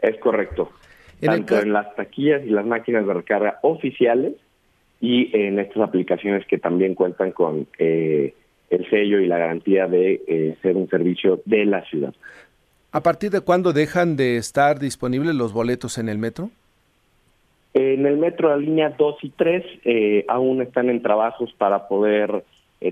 Es 0.00 0.18
correcto 0.20 0.70
tanto 1.20 1.58
en 1.58 1.72
las 1.72 1.94
taquillas 1.96 2.42
y 2.44 2.50
las 2.50 2.66
máquinas 2.66 3.06
de 3.06 3.14
recarga 3.14 3.58
oficiales 3.62 4.34
y 5.00 5.36
en 5.36 5.58
estas 5.58 5.82
aplicaciones 5.82 6.46
que 6.46 6.58
también 6.58 6.94
cuentan 6.94 7.32
con 7.32 7.66
eh, 7.78 8.34
el 8.70 8.88
sello 8.88 9.20
y 9.20 9.26
la 9.26 9.38
garantía 9.38 9.86
de 9.86 10.22
eh, 10.26 10.56
ser 10.62 10.76
un 10.76 10.88
servicio 10.88 11.42
de 11.44 11.66
la 11.66 11.84
ciudad. 11.84 12.14
¿A 12.92 13.02
partir 13.02 13.30
de 13.30 13.40
cuándo 13.40 13.72
dejan 13.72 14.16
de 14.16 14.36
estar 14.36 14.78
disponibles 14.78 15.34
los 15.34 15.52
boletos 15.52 15.98
en 15.98 16.08
el 16.08 16.18
metro? 16.18 16.50
En 17.74 18.06
el 18.06 18.16
metro, 18.16 18.48
la 18.48 18.56
línea 18.56 18.94
2 18.96 19.16
y 19.22 19.30
3 19.30 19.64
eh, 19.84 20.24
aún 20.28 20.62
están 20.62 20.88
en 20.88 21.02
trabajos 21.02 21.52
para 21.58 21.88
poder 21.88 22.44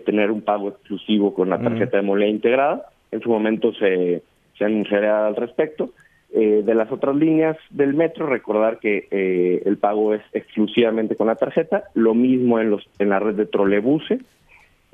tener 0.06 0.30
un 0.30 0.40
pago 0.40 0.70
exclusivo 0.70 1.34
con 1.34 1.50
la 1.50 1.58
tarjeta 1.58 1.98
de 1.98 2.02
moneda 2.02 2.28
integrada. 2.28 2.86
En 3.10 3.20
su 3.20 3.28
momento 3.28 3.74
se, 3.74 4.22
se 4.56 4.64
anunciará 4.64 5.26
al 5.26 5.36
respecto. 5.36 5.90
Eh, 6.34 6.62
de 6.64 6.74
las 6.74 6.90
otras 6.90 7.14
líneas 7.14 7.58
del 7.68 7.92
metro, 7.92 8.26
recordar 8.26 8.78
que 8.78 9.06
eh, 9.10 9.62
el 9.66 9.76
pago 9.76 10.14
es 10.14 10.22
exclusivamente 10.32 11.14
con 11.14 11.26
la 11.26 11.34
tarjeta, 11.34 11.84
lo 11.92 12.14
mismo 12.14 12.58
en, 12.58 12.70
los, 12.70 12.88
en 12.98 13.10
la 13.10 13.18
red 13.18 13.34
de 13.34 13.44
trolebuses 13.44 14.18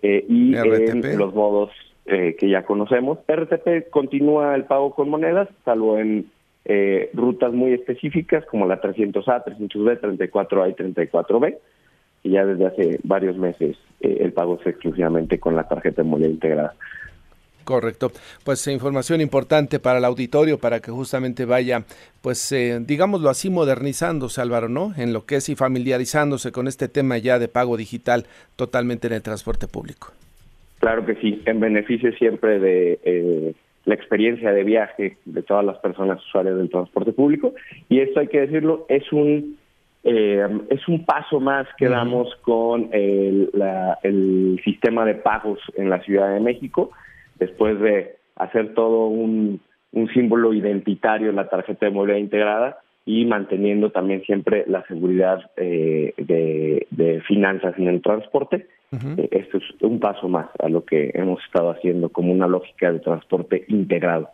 eh, 0.02 0.24
y 0.28 0.56
en 0.56 1.16
los 1.16 1.32
modos 1.34 1.70
que 2.04 2.48
ya 2.48 2.64
conocemos. 2.64 3.18
RTP 3.30 3.90
continúa 3.90 4.54
el 4.54 4.64
pago 4.64 4.94
con 4.94 5.10
monedas, 5.10 5.46
salvo 5.62 5.98
en 5.98 6.30
rutas 7.12 7.52
muy 7.52 7.74
específicas 7.74 8.46
como 8.46 8.66
la 8.66 8.80
300A, 8.80 9.44
300B, 9.44 10.00
34A 10.00 10.70
y 10.70 10.72
34B, 10.72 11.58
y 12.22 12.30
ya 12.30 12.46
desde 12.46 12.66
hace 12.66 13.00
varios 13.04 13.36
meses 13.36 13.76
el 14.00 14.32
pago 14.32 14.58
es 14.58 14.66
exclusivamente 14.66 15.38
con 15.38 15.54
la 15.54 15.68
tarjeta 15.68 16.02
de 16.02 16.08
moneda 16.08 16.30
integrada. 16.30 16.74
Correcto. 17.68 18.10
Pues 18.46 18.66
eh, 18.66 18.72
información 18.72 19.20
importante 19.20 19.78
para 19.78 19.98
el 19.98 20.06
auditorio, 20.06 20.56
para 20.56 20.80
que 20.80 20.90
justamente 20.90 21.44
vaya, 21.44 21.84
pues 22.22 22.50
eh, 22.50 22.78
digámoslo 22.80 23.28
así, 23.28 23.50
modernizándose, 23.50 24.40
Álvaro, 24.40 24.70
¿no? 24.70 24.94
En 24.96 25.12
lo 25.12 25.26
que 25.26 25.34
es 25.36 25.50
y 25.50 25.54
familiarizándose 25.54 26.50
con 26.50 26.66
este 26.66 26.88
tema 26.88 27.18
ya 27.18 27.38
de 27.38 27.46
pago 27.46 27.76
digital 27.76 28.24
totalmente 28.56 29.08
en 29.08 29.12
el 29.12 29.22
transporte 29.22 29.66
público. 29.68 30.14
Claro 30.78 31.04
que 31.04 31.16
sí, 31.16 31.42
en 31.44 31.60
beneficio 31.60 32.10
siempre 32.12 32.58
de 32.58 33.00
eh, 33.02 33.52
la 33.84 33.94
experiencia 33.94 34.50
de 34.50 34.64
viaje 34.64 35.18
de 35.26 35.42
todas 35.42 35.66
las 35.66 35.76
personas 35.76 36.24
usuarias 36.24 36.56
del 36.56 36.70
transporte 36.70 37.12
público. 37.12 37.52
Y 37.90 38.00
esto 38.00 38.20
hay 38.20 38.28
que 38.28 38.40
decirlo, 38.40 38.86
es 38.88 39.12
un 39.12 39.58
es 40.04 40.88
un 40.88 41.04
paso 41.04 41.38
más 41.38 41.66
que 41.76 41.86
damos 41.86 42.34
con 42.36 42.88
el, 42.92 43.50
el 44.02 44.58
sistema 44.64 45.04
de 45.04 45.16
pagos 45.16 45.58
en 45.76 45.90
la 45.90 46.00
Ciudad 46.00 46.32
de 46.32 46.40
México 46.40 46.92
después 47.38 47.78
de 47.80 48.16
hacer 48.36 48.74
todo 48.74 49.06
un, 49.06 49.60
símbolo 50.14 50.52
identitario 50.52 51.30
en 51.30 51.36
la 51.36 51.48
tarjeta 51.48 51.86
de 51.86 51.92
movilidad 51.92 52.18
integrada 52.18 52.78
y 53.04 53.24
manteniendo 53.24 53.90
también 53.90 54.22
siempre 54.22 54.64
la 54.68 54.86
seguridad 54.86 55.50
eh, 55.56 56.12
de, 56.18 57.22
finanzas 57.26 57.74
en 57.78 57.88
el 57.88 58.02
transporte. 58.02 58.68
Eh, 58.92 59.28
esto 59.32 59.58
es 59.58 59.64
un 59.80 59.98
paso 59.98 60.28
más 60.28 60.48
a 60.58 60.68
lo 60.68 60.84
que 60.84 61.10
hemos 61.14 61.42
estado 61.44 61.70
haciendo 61.70 62.10
como 62.10 62.32
una 62.32 62.46
lógica 62.46 62.92
de 62.92 63.00
transporte 63.00 63.64
integrado. 63.68 64.28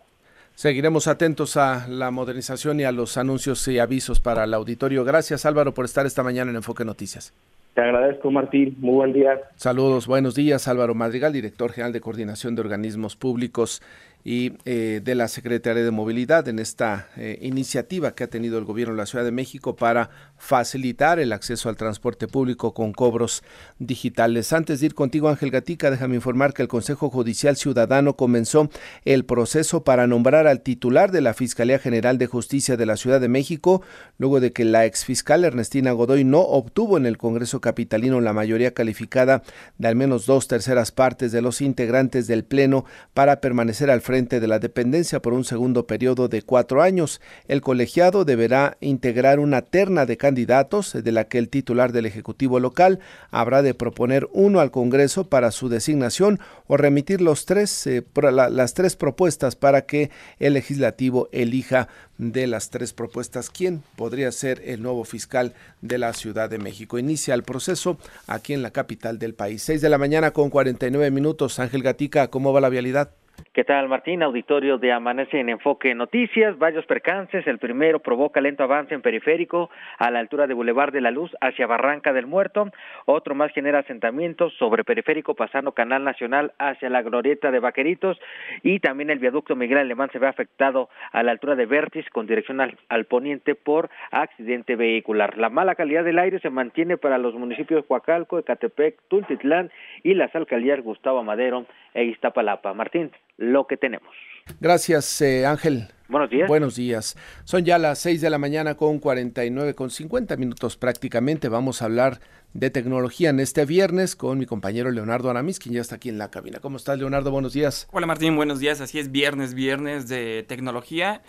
Seguiremos 0.55 1.09
atentos 1.09 1.57
a 1.57 1.89
la 1.89 2.11
modernización 2.11 2.79
y 2.79 2.85
a 2.85 2.93
los 2.93 3.17
anuncios 3.17 3.67
y 3.69 3.79
avisos 3.79 4.21
para 4.21 4.45
el 4.45 4.55
auditorio. 4.55 5.05
Gracias 5.05 5.47
Álvaro 5.47 5.73
por 5.73 5.85
estar 5.85 6.07
esta 6.07 6.23
mañana 6.23 6.51
en 6.51 6.57
Enfoque 6.57 6.85
Noticias. 6.85 7.33
Te 7.75 7.81
agradezco, 7.81 8.31
Martín. 8.31 8.77
Muy 8.79 8.95
buen 8.95 9.13
día. 9.13 9.41
Saludos, 9.57 10.07
buenos 10.07 10.37
días. 10.37 10.69
Álvaro 10.69 10.95
Madrigal, 10.95 11.33
director 11.33 11.73
general 11.73 11.93
de 11.93 12.01
Coordinación 12.01 12.55
de 12.55 12.61
Organismos 12.61 13.17
Públicos 13.17 13.83
y 14.27 14.55
eh, 14.65 15.03
de 15.05 15.15
la 15.15 15.29
Secretaría 15.29 15.85
de 15.85 15.91
Movilidad 15.91 16.49
en 16.49 16.59
esta 16.59 17.09
eh, 17.19 17.39
iniciativa 17.43 18.15
que 18.15 18.25
ha 18.25 18.29
tenido 18.29 18.57
el 18.57 18.65
gobierno 18.65 18.95
de 18.95 18.99
la 18.99 19.07
Ciudad 19.07 19.25
de 19.25 19.31
México 19.31 19.77
para 19.77 20.09
facilitar 20.39 21.19
el 21.19 21.31
acceso 21.31 21.69
al 21.69 21.77
transporte 21.77 22.27
público 22.27 22.73
con 22.73 22.93
cobros 22.93 23.43
digitales. 23.79 24.55
Antes 24.55 24.81
de 24.81 24.87
ir 24.87 24.95
contigo, 24.95 25.29
Ángel 25.29 25.51
Gatica, 25.51 25.91
déjame 25.91 26.15
informar 26.15 26.55
que 26.55 26.63
el 26.63 26.69
Consejo 26.69 27.11
Judicial 27.11 27.57
Ciudadano 27.57 28.17
comenzó 28.17 28.71
el 29.05 29.27
proceso 29.27 29.85
para 29.85 30.07
nombrar 30.07 30.47
al 30.47 30.63
titular 30.63 31.13
de 31.13 31.21
la 31.21 31.35
Fiscalía 31.35 31.79
General 31.79 32.17
de 32.17 32.27
Justicia 32.27 32.79
de 32.79 32.87
la 32.87 32.97
Ciudad 32.97 33.21
de 33.21 33.29
México, 33.29 33.83
luego 34.17 34.41
de 34.41 34.55
que 34.55 34.65
la 34.65 34.87
exfiscal 34.87 35.45
Ernestina 35.45 35.93
Godoy 35.93 36.25
no 36.25 36.41
obtuvo 36.41 36.97
en 36.97 37.05
el 37.05 37.19
Congreso 37.19 37.61
Capitalino 37.61 38.23
la 38.23 38.33
mayoría 38.33 38.73
calificada 38.73 39.43
de 39.77 39.89
al 39.89 39.97
menos 39.97 40.25
dos 40.25 40.49
terceras 40.49 40.93
partes 40.93 41.31
de 41.31 41.43
los 41.43 41.61
integrantes 41.61 42.27
del 42.27 42.45
Pleno 42.45 42.87
para 43.13 43.43
permanecer 43.43 43.91
al 43.91 44.01
frente 44.01 44.14
de 44.15 44.47
la 44.47 44.61
dependencia 44.61 45.21
por 45.21 45.33
un 45.33 45.45
segundo 45.45 45.89
periodo 45.89 46.29
de 46.29 46.43
cuatro 46.43 46.83
años. 46.83 47.21
El 47.49 47.63
colegiado 47.63 48.25
deberá 48.25 48.77
integrar 48.81 49.41
una 49.41 49.63
terna 49.63 50.07
de 50.07 50.17
candidatos 50.17 50.93
de 50.93 51.11
la 51.11 51.25
que 51.25 51.39
el 51.39 51.49
titular 51.49 51.91
del 51.91 52.07
Ejecutivo 52.07 52.61
local 52.61 53.01
habrá 53.33 53.61
de 53.63 53.75
proponer 53.75 54.29
uno 54.33 54.61
al 54.61 54.71
Congreso 54.71 55.25
para 55.25 55.51
su 55.51 55.69
designación 55.69 56.39
o 56.69 56.77
remitir 56.77 57.21
los 57.21 57.45
tres, 57.45 57.89
eh, 57.89 58.05
las 58.31 58.75
tres 58.75 58.95
propuestas 58.95 59.57
para 59.57 59.85
que 59.85 60.13
el 60.39 60.55
legislativo 60.55 61.29
elija 61.33 61.89
de 62.17 62.47
las 62.47 62.71
tres 62.71 62.93
propuestas 62.93 63.51
quién 63.51 63.83
podría 63.97 64.31
ser 64.31 64.63
el 64.65 64.81
nuevo 64.81 65.03
fiscal 65.03 65.55
de 65.81 65.99
la 65.99 66.13
Ciudad 66.13 66.49
de 66.49 66.59
México. 66.59 67.01
Inicia 67.01 67.35
el 67.35 67.43
proceso 67.43 67.99
aquí 68.29 68.53
en 68.53 68.63
la 68.63 68.71
capital 68.71 69.19
del 69.19 69.35
país. 69.35 69.65
Seis 69.65 69.81
de 69.81 69.89
la 69.89 69.99
mañana 69.99 70.31
con 70.31 70.51
49 70.51 71.11
minutos. 71.11 71.59
Ángel 71.59 71.83
Gatica, 71.83 72.29
¿cómo 72.29 72.53
va 72.53 72.61
la 72.61 72.69
vialidad? 72.69 73.11
¿Qué 73.55 73.63
tal, 73.63 73.89
Martín? 73.89 74.25
Auditorio 74.25 74.79
de 74.79 74.91
Amanece 74.91 75.39
en 75.39 75.49
Enfoque 75.49 75.95
Noticias. 75.95 76.59
Varios 76.59 76.87
percances. 76.87 77.47
El 77.47 77.59
primero 77.59 78.01
provoca 78.01 78.41
lento 78.41 78.65
avance 78.65 78.95
en 78.95 79.01
periférico 79.01 79.71
a 79.97 80.11
la 80.11 80.19
altura 80.19 80.49
de 80.49 80.55
Boulevard 80.55 80.93
de 80.93 81.01
la 81.01 81.13
Luz 81.13 81.31
hacia 81.41 81.69
Barranca 81.69 82.13
del 82.13 82.27
Muerto. 82.27 82.73
Otro 83.05 83.37
más 83.37 83.53
genera 83.53 83.79
asentamientos 83.79 84.53
sobre 84.55 84.83
periférico 84.83 85.35
pasando 85.35 85.71
Canal 85.71 86.03
Nacional 86.03 86.53
hacia 86.59 86.91
la 86.91 87.03
Glorieta 87.03 87.53
de 87.53 87.61
Vaqueritos. 87.61 88.19
Y 88.65 88.81
también 88.81 89.11
el 89.11 89.21
viaducto 89.21 89.55
Miguel 89.55 89.79
Alemán 89.79 90.11
se 90.13 90.19
ve 90.19 90.27
afectado 90.27 90.89
a 91.13 91.23
la 91.23 91.31
altura 91.31 91.55
de 91.55 91.67
Vértiz 91.67 92.11
con 92.11 92.27
dirección 92.27 92.61
al, 92.61 92.77
al 92.89 93.05
poniente 93.05 93.55
por 93.55 93.89
accidente 94.11 94.75
vehicular. 94.75 95.39
La 95.39 95.49
mala 95.49 95.77
calidad 95.77 96.03
del 96.03 96.19
aire 96.19 96.41
se 96.41 96.51
mantiene 96.51 96.97
para 96.97 97.19
los 97.19 97.35
municipios 97.35 97.83
de 97.83 97.87
Huacalco, 97.89 98.37
Ecatepec, 98.41 98.99
Tultitlán 99.07 99.71
y 100.03 100.15
las 100.15 100.35
alcaldías 100.35 100.81
Gustavo 100.81 101.23
Madero 101.23 101.67
e 101.95 102.05
Iztapalapa. 102.05 102.75
Martín 102.75 103.13
lo 103.37 103.67
que 103.67 103.77
tenemos. 103.77 104.15
Gracias, 104.61 105.21
eh, 105.21 105.47
Ángel. 105.47 105.89
Buenos 106.09 106.31
días. 106.31 106.49
Buenos 106.49 106.77
días. 106.77 107.17
Son 107.45 107.65
ya 107.65 107.79
las 107.79 107.99
6 108.01 108.21
de 108.21 108.29
la 108.29 108.39
mañana 108.39 108.75
con 108.75 108.99
49, 108.99 109.75
con 109.75 109.91
50 109.91 110.37
minutos 110.37 110.77
prácticamente. 110.77 111.49
Vamos 111.49 111.81
a 111.81 111.87
hablar 111.87 112.21
de 112.53 112.71
tecnología 112.71 113.31
en 113.31 113.41
este 113.41 113.65
viernes 113.65 114.15
con 114.15 114.39
mi 114.39 114.47
compañero 114.47 114.91
Leonardo 114.91 115.31
Aramis, 115.31 115.59
quien 115.59 115.75
ya 115.75 115.81
está 115.81 115.97
aquí 115.97 116.11
en 116.11 116.19
la 116.19 116.31
cabina. 116.31 116.61
¿Cómo 116.61 116.77
estás, 116.77 116.99
Leonardo? 116.99 117.31
Buenos 117.31 117.55
días. 117.55 117.89
Hola, 117.91 118.07
Martín. 118.07 118.37
Buenos 118.37 118.61
días. 118.61 118.83
Así 118.83 118.99
es, 118.99 119.11
viernes, 119.11 119.55
viernes 119.55 120.07
de 120.09 120.45
tecnología. 120.47 121.23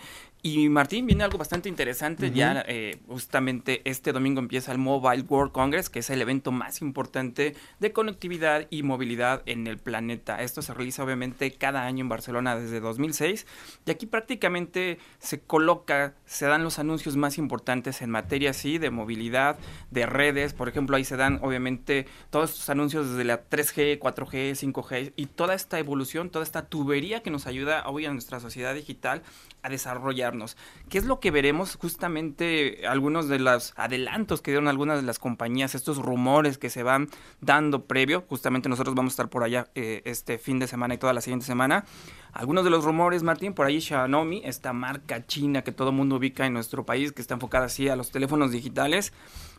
Y 0.46 0.68
Martín, 0.68 1.06
viene 1.06 1.24
algo 1.24 1.38
bastante 1.38 1.68
interesante. 1.68 2.30
Ya 2.30 2.64
eh, 2.68 3.00
justamente 3.08 3.82
este 3.84 4.12
domingo 4.12 4.38
empieza 4.38 4.70
el 4.70 4.78
Mobile 4.78 5.24
World 5.28 5.50
Congress, 5.50 5.90
que 5.90 5.98
es 5.98 6.08
el 6.08 6.22
evento 6.22 6.52
más 6.52 6.82
importante 6.82 7.56
de 7.80 7.92
conectividad 7.92 8.68
y 8.70 8.84
movilidad 8.84 9.42
en 9.46 9.66
el 9.66 9.78
planeta. 9.78 10.40
Esto 10.40 10.62
se 10.62 10.72
realiza 10.72 11.02
obviamente 11.02 11.50
cada 11.50 11.84
año 11.84 12.02
en 12.02 12.08
Barcelona 12.08 12.54
desde 12.54 12.78
2006. 12.78 13.44
Y 13.86 13.90
aquí 13.90 14.06
prácticamente 14.06 15.00
se 15.18 15.40
coloca, 15.40 16.14
se 16.26 16.46
dan 16.46 16.62
los 16.62 16.78
anuncios 16.78 17.16
más 17.16 17.38
importantes 17.38 18.00
en 18.00 18.10
materia 18.10 18.50
así 18.50 18.78
de 18.78 18.90
movilidad, 18.90 19.58
de 19.90 20.06
redes. 20.06 20.54
Por 20.54 20.68
ejemplo, 20.68 20.96
ahí 20.96 21.04
se 21.04 21.16
dan 21.16 21.40
obviamente 21.42 22.06
todos 22.30 22.50
estos 22.50 22.70
anuncios 22.70 23.10
desde 23.10 23.24
la 23.24 23.48
3G, 23.48 23.98
4G, 23.98 24.52
5G 24.52 25.12
y 25.16 25.26
toda 25.26 25.54
esta 25.54 25.80
evolución, 25.80 26.30
toda 26.30 26.44
esta 26.44 26.66
tubería 26.66 27.20
que 27.24 27.32
nos 27.32 27.48
ayuda 27.48 27.82
hoy 27.88 28.06
a 28.06 28.12
nuestra 28.12 28.38
sociedad 28.38 28.76
digital 28.76 29.22
a 29.66 29.68
desarrollarnos. 29.68 30.56
¿Qué 30.88 30.98
es 30.98 31.04
lo 31.04 31.20
que 31.20 31.30
veremos? 31.30 31.76
Justamente 31.76 32.86
algunos 32.86 33.28
de 33.28 33.38
los 33.40 33.72
adelantos 33.76 34.40
que 34.40 34.52
dieron 34.52 34.68
algunas 34.68 35.00
de 35.00 35.06
las 35.06 35.18
compañías, 35.18 35.74
estos 35.74 35.98
rumores 35.98 36.56
que 36.56 36.70
se 36.70 36.82
van 36.82 37.08
dando 37.40 37.84
previo, 37.84 38.24
justamente 38.28 38.68
nosotros 38.68 38.94
vamos 38.94 39.12
a 39.12 39.14
estar 39.14 39.28
por 39.28 39.42
allá 39.42 39.68
eh, 39.74 40.02
este 40.04 40.38
fin 40.38 40.58
de 40.58 40.68
semana 40.68 40.94
y 40.94 40.98
toda 40.98 41.12
la 41.12 41.20
siguiente 41.20 41.44
semana. 41.44 41.84
Algunos 42.32 42.64
de 42.64 42.70
los 42.70 42.84
rumores, 42.84 43.22
Martín, 43.22 43.54
por 43.54 43.66
ahí 43.66 43.80
Xiaomi, 43.80 44.42
esta 44.44 44.72
marca 44.72 45.26
china 45.26 45.62
que 45.62 45.72
todo 45.72 45.90
mundo 45.90 46.16
ubica 46.16 46.46
en 46.46 46.52
nuestro 46.52 46.84
país, 46.84 47.12
que 47.12 47.22
está 47.22 47.34
enfocada 47.34 47.66
así 47.66 47.88
a 47.88 47.96
los 47.96 48.10
teléfonos 48.10 48.52
digitales, 48.52 49.12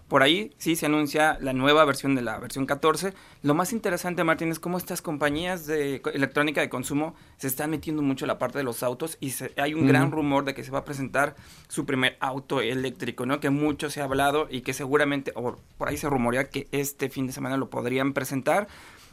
por 0.08 0.24
ahí 0.24 0.54
sí 0.58 0.76
se 0.76 0.86
anuncia 0.86 1.38
la 1.42 1.52
nueva 1.52 1.84
versión 1.84 2.16
de 2.16 2.22
la 2.22 2.38
versión 2.40 2.66
14. 2.66 3.14
Lo 3.42 3.54
más 3.54 3.74
interesante, 3.74 4.24
Martín, 4.24 4.50
es 4.50 4.60
cómo 4.60 4.78
estas 4.78 5.02
compañías 5.02 5.66
de 5.66 6.02
electrónica 6.14 6.62
de 6.62 6.70
consumo 6.70 7.14
se 7.38 7.48
están 7.48 7.72
metiendo 7.72 8.02
mucho 8.02 8.24
en 8.24 8.28
la 8.28 8.40
parte 8.40 8.58
de 8.58 8.64
los 8.64 8.84
autos 8.84 9.18
y 9.20 9.34
hay 9.58 9.74
un 9.74 9.86
gran 9.86 10.12
rumor 10.12 10.46
de 10.46 10.54
que 10.54 10.64
se 10.64 10.72
va 10.72 10.80
a 10.80 10.86
presentar 10.86 11.36
su 11.68 11.86
primer 11.86 12.16
auto 12.22 12.62
eléctrico, 12.62 13.26
¿no? 13.26 13.42
Que 13.42 13.50
mucho 13.50 13.90
se 13.90 14.00
ha 14.00 14.06
hablado 14.06 14.48
y 14.50 14.62
que 14.62 14.74
seguramente, 14.74 15.34
o 15.36 15.58
por 15.78 15.90
ahí 15.90 15.98
se 15.98 16.10
rumorea 16.10 16.50
que 16.50 16.68
este 16.72 17.10
fin 17.10 17.28
de 17.28 17.34
semana 17.34 17.58
lo 17.58 17.70
podrían 17.70 18.14
presentar. 18.14 18.68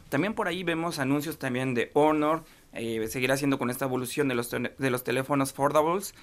También 0.07 0.33
por 0.33 0.47
ahí 0.47 0.63
vemos 0.63 0.99
anuncios 0.99 1.37
también 1.37 1.73
de 1.73 1.91
Honor, 1.93 2.43
eh, 2.71 3.05
seguirá 3.09 3.33
haciendo 3.33 3.57
con 3.57 3.69
esta 3.69 3.85
evolución 3.85 4.29
de 4.29 4.35
los, 4.35 4.49
de 4.49 4.89
los 4.89 5.03
teléfonos 5.03 5.51
foldables. 5.51 6.13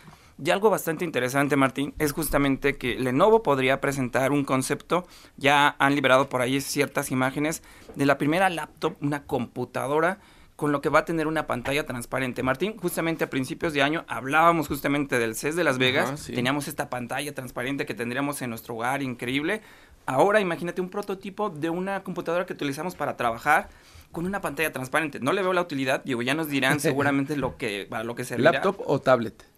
Y 0.43 0.51
algo 0.51 0.71
bastante 0.71 1.05
interesante, 1.05 1.57
Martín, 1.57 1.95
es 1.99 2.13
justamente 2.13 2.77
que 2.77 2.97
Lenovo 2.97 3.43
podría 3.43 3.81
presentar 3.81 4.33
un 4.33 4.45
concepto, 4.45 5.07
ya 5.37 5.77
han 5.79 5.95
liberado 5.95 6.29
por 6.29 6.41
ahí 6.41 6.61
ciertas 6.61 7.11
imágenes 7.11 7.63
de 7.95 8.07
la 8.07 8.19
primera 8.19 8.49
laptop, 8.51 8.97
una 9.01 9.25
computadora 9.25 10.19
con 10.57 10.71
lo 10.71 10.81
que 10.81 10.89
va 10.91 11.01
a 11.01 11.05
tener 11.05 11.27
una 11.27 11.47
pantalla 11.47 11.87
transparente. 11.87 12.43
Martín, 12.43 12.77
justamente 12.77 13.25
a 13.25 13.31
principios 13.31 13.73
de 13.73 13.83
año 13.83 14.05
hablábamos 14.07 14.69
justamente 14.69 15.19
del 15.19 15.35
CES 15.35 15.57
de 15.57 15.65
Las 15.65 15.79
Vegas, 15.79 16.27
teníamos 16.27 16.69
esta 16.69 16.89
pantalla 16.89 17.35
transparente 17.35 17.85
que 17.85 17.95
tendríamos 17.95 18.43
en 18.43 18.51
nuestro 18.51 18.77
hogar, 18.77 19.03
increíble. 19.03 19.61
Ahora 20.07 20.41
imagínate 20.41 20.81
un 20.81 20.89
prototipo 20.89 21.51
de 21.51 21.71
una 21.71 22.03
computadora 22.05 22.47
que 22.47 22.53
utilizamos 22.53 22.95
para 22.95 23.17
trabajar 23.17 23.71
con 24.13 24.27
una 24.27 24.41
pantalla 24.41 24.73
transparente. 24.73 25.21
No 25.21 25.33
le 25.33 25.43
veo 25.43 25.53
la 25.53 25.63
utilidad, 25.63 26.05
digo, 26.05 26.23
ya 26.23 26.35
nos 26.35 26.49
dirán 26.49 26.81
seguramente 26.81 27.37
lo 27.37 27.57
que 27.57 27.87
para 27.89 28.05
lo 28.05 28.15
que 28.15 28.25
servirá. 28.25 28.53
¿Laptop 28.53 28.83
o 28.87 29.01
tablet? 29.01 29.52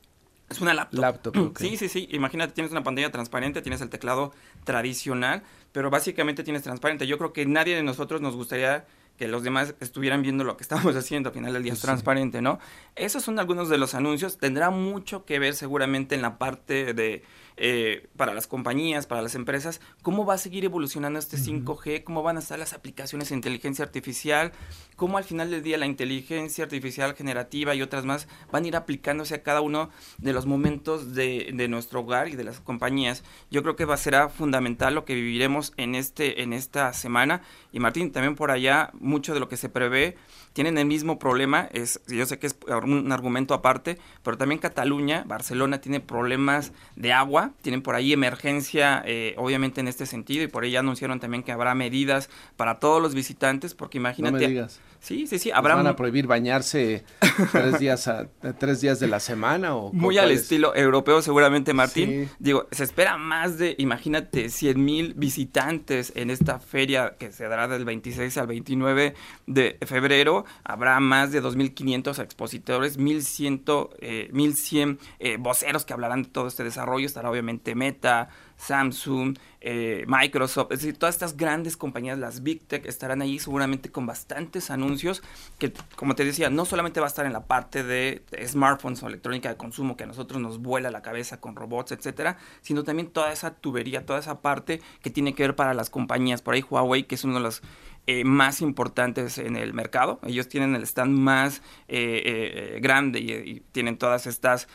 Es 0.49 0.61
una 0.61 0.74
laptop. 0.74 1.01
laptop 1.01 1.59
Sí, 1.59 1.76
sí, 1.76 1.88
sí. 1.88 2.09
Imagínate, 2.12 2.53
tienes 2.53 2.70
una 2.70 2.82
pantalla 2.82 3.11
transparente, 3.11 3.62
tienes 3.62 3.80
el 3.80 3.88
teclado 3.88 4.32
tradicional, 4.64 5.42
pero 5.72 5.90
básicamente 5.90 6.45
tienes 6.45 6.62
transparente. 6.62 7.07
Yo 7.07 7.18
creo 7.18 7.32
que 7.32 7.47
nadie 7.47 7.76
de 7.76 7.82
nosotros 7.82 8.20
nos 8.20 8.36
gustaría 8.36 8.84
que 9.18 9.28
los 9.28 9.45
demás 9.45 9.74
estuvieran 9.80 10.22
viendo 10.22 10.45
lo 10.45 10.57
que 10.57 10.62
estamos 10.62 10.97
haciendo. 10.97 11.30
Al 11.30 11.34
final 11.34 11.53
del 11.53 11.62
día 11.62 11.72
es 11.72 11.80
transparente, 11.80 12.42
¿no? 12.42 12.59
Esos 12.97 13.22
son 13.22 13.38
algunos 13.38 13.68
de 13.68 13.78
los 13.78 13.95
anuncios. 13.95 14.38
Tendrá 14.38 14.70
mucho 14.70 15.24
que 15.24 15.38
ver 15.38 15.55
seguramente 15.55 16.14
en 16.14 16.22
la 16.22 16.38
parte 16.38 16.95
de 16.95 17.22
eh, 17.57 18.09
para 18.16 18.34
las 18.34 18.46
compañías, 18.46 19.07
para 19.07 19.22
las 19.22 19.34
empresas, 19.34 19.80
cómo 20.02 20.24
va 20.24 20.34
a 20.34 20.38
seguir 20.38 20.64
evolucionando 20.64 21.18
este 21.18 21.36
5G, 21.36 22.02
cómo 22.02 22.22
van 22.22 22.36
a 22.36 22.40
estar 22.40 22.59
las 22.59 22.72
aplicaciones 22.72 23.28
de 23.28 23.34
inteligencia 23.36 23.84
artificial, 23.84 24.52
cómo 24.96 25.18
al 25.18 25.24
final 25.24 25.50
del 25.50 25.62
día 25.62 25.76
la 25.76 25.86
inteligencia 25.86 26.64
artificial 26.64 27.14
generativa 27.14 27.74
y 27.74 27.82
otras 27.82 28.05
más 28.05 28.26
van 28.50 28.64
a 28.64 28.68
ir 28.68 28.76
aplicándose 28.76 29.34
a 29.34 29.42
cada 29.42 29.61
uno 29.61 29.90
de 30.18 30.32
los 30.32 30.46
momentos 30.46 31.14
de, 31.14 31.50
de 31.55 31.68
nuestro 31.68 32.00
hogar 32.00 32.28
y 32.28 32.36
de 32.36 32.44
las 32.44 32.61
compañías. 32.61 33.22
Yo 33.50 33.62
creo 33.62 33.76
que 33.76 33.84
va 33.84 33.94
a 33.94 33.98
ser 33.98 34.14
fundamental 34.30 34.94
lo 34.94 35.05
que 35.05 35.14
viviremos 35.14 35.72
en, 35.76 35.94
este, 35.94 36.42
en 36.42 36.52
esta 36.52 36.92
semana. 36.92 37.42
Y 37.72 37.80
Martín, 37.80 38.12
también 38.12 38.36
por 38.36 38.50
allá, 38.50 38.90
mucho 38.94 39.34
de 39.34 39.40
lo 39.40 39.48
que 39.48 39.57
se 39.57 39.68
prevé 39.68 40.16
tienen 40.52 40.78
el 40.78 40.86
mismo 40.86 41.18
problema, 41.18 41.68
es, 41.72 42.00
yo 42.07 42.24
sé 42.26 42.38
que 42.38 42.46
es 42.46 42.57
un 42.68 43.11
argumento 43.11 43.55
aparte, 43.55 43.98
pero 44.22 44.38
también 44.38 44.61
Cataluña, 44.61 45.24
Barcelona 45.26 45.80
tiene 45.80 45.98
problemas 45.98 46.72
de 46.94 47.12
agua, 47.12 47.43
tienen 47.62 47.82
por 47.82 47.95
ahí 47.95 48.12
emergencia, 48.12 49.03
eh, 49.07 49.34
obviamente 49.36 49.80
en 49.80 49.88
este 49.88 50.07
sentido, 50.07 50.45
y 50.45 50.49
por 50.49 50.64
ahí 50.64 50.76
anunciaron 50.76 51.20
también 51.20 51.42
que 51.42 51.53
habrá 51.53 51.74
medidas 51.74 52.30
para 52.57 52.78
todos 52.78 53.03
los 53.03 53.14
visitantes, 53.14 53.74
porque 53.74 53.99
imagínate... 53.99 54.66
Sí, 55.05 55.26
sí, 55.26 55.38
sí. 55.38 55.50
Habrá 55.50 55.74
¿Van 55.74 55.86
a 55.86 55.96
prohibir 55.96 56.26
bañarse 56.26 57.05
tres 57.52 57.78
días, 57.78 58.09
a, 58.09 58.26
tres 58.59 58.80
días 58.80 58.98
de 59.00 59.07
la 59.07 59.20
semana? 59.20 59.76
o 59.76 59.92
Muy 59.92 60.16
al 60.16 60.30
estilo 60.30 60.74
europeo 60.74 61.20
seguramente, 61.20 61.74
Martín. 61.74 62.30
Digo, 62.38 62.66
se 62.70 62.84
espera 62.84 63.18
más 63.18 63.59
de, 63.59 63.74
imagínate, 63.76 64.48
100 64.48 64.82
mil 64.82 65.12
visitantes 65.12 66.11
en 66.16 66.30
esta 66.30 66.59
feria 66.59 67.16
que 67.18 67.32
se 67.32 67.46
dará 67.46 67.68
del 67.68 67.84
26 67.84 68.34
al 68.38 68.46
29 68.46 69.14
de 69.46 69.76
febrero. 69.86 70.46
Habrá 70.64 70.98
más 71.00 71.32
de 71.32 71.42
2.500 71.42 72.22
expositores, 72.22 72.98
1.100, 72.98 73.90
eh, 74.00 74.30
1.100 74.32 74.98
eh, 75.18 75.36
voceros 75.38 75.84
que 75.84 75.92
hablarán 75.92 76.22
de 76.22 76.30
todo 76.30 76.46
este 76.46 76.64
desarrollo. 76.64 77.05
Estará 77.05 77.30
obviamente 77.30 77.74
Meta, 77.74 78.30
Samsung, 78.57 79.36
eh, 79.61 80.05
Microsoft, 80.07 80.72
es 80.72 80.80
decir, 80.80 80.98
todas 80.98 81.14
estas 81.14 81.36
grandes 81.36 81.76
compañías, 81.76 82.18
las 82.18 82.42
Big 82.42 82.66
Tech, 82.66 82.86
estarán 82.86 83.22
ahí 83.22 83.38
seguramente 83.38 83.90
con 83.90 84.07
bastantes 84.07 84.70
anuncios 84.70 85.22
que, 85.59 85.72
como 85.96 86.14
te 86.14 86.24
decía, 86.24 86.50
no 86.50 86.64
solamente 86.64 87.00
va 87.00 87.07
a 87.07 87.09
estar 87.09 87.26
en 87.26 87.32
la 87.32 87.46
parte 87.46 87.82
de 87.82 88.22
smartphones 88.46 89.02
o 89.02 89.09
electrónica 89.09 89.48
de 89.48 89.57
consumo 89.57 89.96
que 89.96 90.05
a 90.05 90.07
nosotros 90.07 90.40
nos 90.40 90.61
vuela 90.61 90.90
la 90.90 91.02
cabeza 91.02 91.40
con 91.40 91.57
robots, 91.57 91.92
etcétera, 91.92 92.38
sino 92.61 92.84
también 92.84 93.09
toda 93.09 93.32
esa 93.32 93.55
tubería, 93.55 94.05
toda 94.07 94.18
esa 94.18 94.40
parte 94.40 94.80
que 95.02 95.11
tiene 95.11 95.34
que 95.34 95.44
ver 95.44 95.57
para 95.57 95.74
las 95.74 95.90
compañías. 95.90 96.42
Por 96.42 96.55
ahí 96.55 96.64
Huawei, 96.68 97.05
que 97.05 97.14
es 97.14 97.24
uno 97.24 97.34
de 97.34 97.40
los 97.40 97.62
eh, 98.07 98.24
más 98.24 98.61
importantes 98.61 99.38
en 99.38 99.57
el 99.57 99.72
mercado. 99.72 100.20
Ellos 100.24 100.48
tienen 100.48 100.74
el 100.74 100.82
stand 100.82 101.16
más 101.16 101.62
eh, 101.88 102.74
eh, 102.76 102.80
grande 102.80 103.20
y, 103.20 103.62
tienen 103.72 103.98
todas 103.98 104.26
estas 104.26 104.68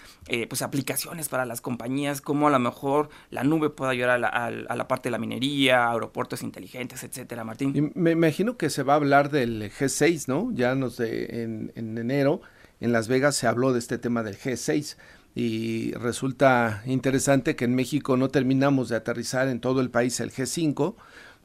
pues 0.50 0.62
aplicaciones 0.62 1.30
para 1.30 1.46
las 1.46 1.62
compañías, 1.62 2.22
como 2.22 2.48
a 2.48 2.52
lo 2.52 2.60
mejor 2.60 3.10
la 3.30 3.44
nube 3.44 3.70
puede 3.70 3.92
ayudar 3.92 4.24
a 4.24 4.52
la, 4.52 4.88
parte 4.88 5.10
de 5.10 5.12
la 5.12 5.18
minería, 5.18 5.90
aeropuertos 5.90 6.44
inteligentes, 6.44 7.04
etcétera, 7.04 7.44
Martín. 7.44 7.92
me 7.96 8.12
imagino 8.12 8.58
que 8.58 8.70
se 8.70 8.84
va 8.84 8.94
a 8.94 8.96
hablar 8.98 9.32
del 9.32 9.72
G6, 9.72 10.28
¿no? 10.28 10.52
Ya 10.54 10.76
nos 10.76 10.98
de, 10.98 11.44
en, 11.44 11.72
en 11.76 11.98
enero 11.98 12.42
en 12.80 12.92
Las 12.92 13.08
Vegas 13.08 13.36
se 13.36 13.48
habló 13.48 13.74
de 13.74 13.80
este 13.80 13.98
tema 13.98 14.24
del 14.24 14.38
G6 14.38 14.96
y 15.36 15.94
resulta 15.94 16.82
interesante 16.86 17.56
que 17.56 17.66
en 17.66 17.76
México 17.76 18.18
no 18.18 18.30
terminamos 18.30 18.90
de 18.90 18.96
aterrizar 18.96 19.48
en 19.48 19.60
todo 19.60 19.82
el 19.82 19.90
país 19.90 20.20
el 20.20 20.32
G5 20.32 20.96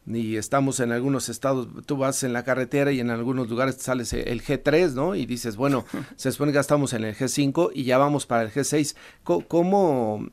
y 0.07 0.37
estamos 0.37 0.81
en 0.81 0.93
algunos 0.93 1.29
estados, 1.29 1.69
tú 1.87 1.97
vas 1.97 2.23
en 2.25 2.35
la 2.35 2.45
carretera 2.45 2.93
y 2.93 3.01
en 3.01 3.11
algunos 3.11 3.49
lugares 3.49 3.77
sales 3.77 4.13
el 4.13 4.43
G3, 4.43 4.93
¿no? 4.93 5.15
Y 5.15 5.25
dices, 5.25 5.57
bueno, 5.57 5.85
se 6.17 6.31
supone 6.31 6.53
que 6.53 6.57
ya 6.57 6.61
estamos 6.61 6.93
en 6.93 7.05
el 7.05 7.15
G5 7.15 7.71
y 7.75 7.85
ya 7.85 7.97
vamos 7.97 8.27
para 8.27 8.43
el 8.43 8.53
G6. 8.53 8.97
¿Cómo, 9.23 10.29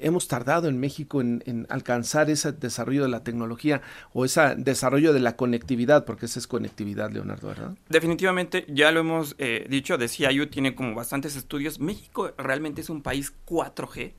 hemos 0.00 0.28
tardado 0.28 0.68
en 0.68 0.78
México 0.78 1.20
en, 1.20 1.66
alcanzar 1.68 2.30
ese 2.30 2.52
desarrollo 2.52 3.02
de 3.02 3.08
la 3.08 3.24
tecnología 3.24 3.82
o 4.12 4.24
ese 4.24 4.54
desarrollo 4.56 5.12
de 5.12 5.20
la 5.20 5.36
conectividad? 5.36 6.04
Porque 6.04 6.26
esa 6.26 6.38
es 6.38 6.46
conectividad, 6.46 7.10
Leonardo, 7.10 7.48
¿verdad? 7.48 7.74
Definitivamente, 7.88 8.64
ya 8.68 8.92
lo 8.92 9.00
hemos 9.00 9.34
eh, 9.38 9.66
dicho, 9.68 9.98
decía 9.98 10.30
yo, 10.30 10.48
tiene 10.48 10.74
como 10.74 10.94
bastantes 10.94 11.34
estudios. 11.34 11.80
México 11.80 12.32
realmente 12.38 12.80
es 12.80 12.90
un 12.90 13.02
país 13.02 13.32
4G 13.46 14.12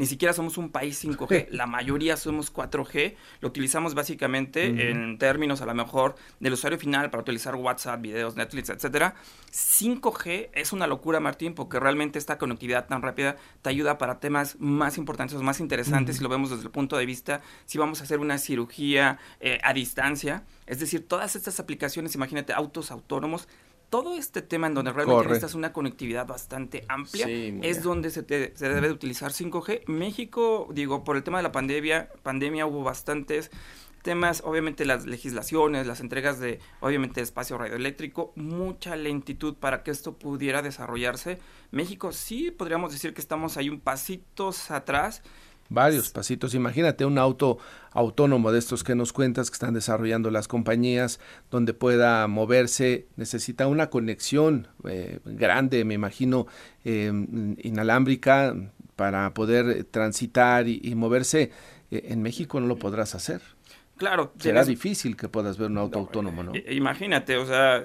ni 0.00 0.06
siquiera 0.06 0.32
somos 0.32 0.56
un 0.56 0.70
país 0.70 1.04
5G, 1.04 1.48
la 1.50 1.66
mayoría 1.66 2.16
somos 2.16 2.50
4G, 2.54 3.16
lo 3.42 3.48
utilizamos 3.48 3.92
básicamente 3.92 4.88
en 4.90 5.18
términos 5.18 5.60
a 5.60 5.66
lo 5.66 5.74
mejor 5.74 6.14
del 6.40 6.54
usuario 6.54 6.78
final 6.78 7.10
para 7.10 7.20
utilizar 7.20 7.54
WhatsApp, 7.54 8.00
videos, 8.00 8.34
Netflix, 8.34 8.70
etcétera. 8.70 9.14
5G 9.52 10.48
es 10.54 10.72
una 10.72 10.86
locura, 10.86 11.20
Martín, 11.20 11.52
porque 11.52 11.78
realmente 11.78 12.18
esta 12.18 12.38
conectividad 12.38 12.86
tan 12.86 13.02
rápida 13.02 13.36
te 13.60 13.68
ayuda 13.68 13.98
para 13.98 14.20
temas 14.20 14.56
más 14.58 14.96
importantes, 14.96 15.36
más 15.42 15.60
interesantes, 15.60 16.16
si 16.16 16.22
lo 16.22 16.30
vemos 16.30 16.48
desde 16.48 16.62
el 16.62 16.70
punto 16.70 16.96
de 16.96 17.04
vista, 17.04 17.42
si 17.66 17.76
vamos 17.76 18.00
a 18.00 18.04
hacer 18.04 18.20
una 18.20 18.38
cirugía 18.38 19.18
eh, 19.40 19.58
a 19.62 19.74
distancia, 19.74 20.44
es 20.66 20.80
decir, 20.80 21.06
todas 21.06 21.36
estas 21.36 21.60
aplicaciones, 21.60 22.14
imagínate, 22.14 22.54
autos 22.54 22.90
autónomos, 22.90 23.48
todo 23.90 24.16
este 24.16 24.40
tema 24.40 24.68
en 24.68 24.74
donde 24.74 24.92
realmente 24.92 25.24
necesitas 25.24 25.54
una 25.54 25.72
conectividad 25.72 26.26
bastante 26.26 26.84
amplia 26.88 27.26
es 27.28 27.82
donde 27.82 28.10
se, 28.10 28.22
se, 28.22 28.68
debe 28.68 28.86
de 28.86 28.92
utilizar 28.92 29.32
5G. 29.32 29.86
México, 29.88 30.68
digo, 30.72 31.02
por 31.04 31.16
el 31.16 31.24
tema 31.24 31.38
de 31.38 31.42
la 31.42 31.52
pandemia, 31.52 32.08
pandemia 32.22 32.66
hubo 32.66 32.84
bastantes 32.84 33.50
temas, 34.02 34.42
obviamente 34.44 34.84
las 34.84 35.06
legislaciones, 35.06 35.86
las 35.86 36.00
entregas 36.00 36.38
de, 36.40 36.60
obviamente, 36.80 37.20
espacio 37.20 37.58
radioeléctrico, 37.58 38.32
mucha 38.36 38.96
lentitud 38.96 39.54
para 39.56 39.82
que 39.82 39.90
esto 39.90 40.14
pudiera 40.14 40.62
desarrollarse. 40.62 41.38
México 41.70 42.12
sí 42.12 42.50
podríamos 42.50 42.92
decir 42.92 43.12
que 43.12 43.20
estamos 43.20 43.56
ahí 43.56 43.68
un 43.68 43.80
pasitos 43.80 44.70
atrás 44.70 45.22
varios 45.70 46.10
pasitos. 46.10 46.54
Imagínate 46.54 47.06
un 47.06 47.16
auto 47.16 47.58
autónomo 47.92 48.52
de 48.52 48.58
estos 48.58 48.84
que 48.84 48.94
nos 48.94 49.12
cuentas 49.12 49.50
que 49.50 49.54
están 49.54 49.72
desarrollando 49.72 50.30
las 50.30 50.46
compañías, 50.48 51.18
donde 51.50 51.72
pueda 51.72 52.26
moverse, 52.26 53.06
necesita 53.16 53.66
una 53.66 53.88
conexión 53.88 54.68
eh, 54.84 55.20
grande, 55.24 55.84
me 55.84 55.94
imagino, 55.94 56.46
em, 56.84 57.56
inalámbrica 57.62 58.54
para 58.96 59.32
poder 59.32 59.84
transitar 59.84 60.68
y, 60.68 60.94
moverse. 60.94 61.50
Eh, 61.90 62.08
en 62.10 62.22
México 62.22 62.60
no 62.60 62.66
lo 62.66 62.76
podrás 62.76 63.14
hacer. 63.14 63.40
Claro. 64.00 64.32
Será 64.38 64.64
difícil 64.64 65.14
que 65.14 65.28
puedas 65.28 65.58
ver 65.58 65.70
un 65.70 65.76
auto 65.76 65.98
autónomo, 65.98 66.42
¿no? 66.42 66.52
Imagínate, 66.70 67.36
o 67.36 67.44
sea, 67.44 67.84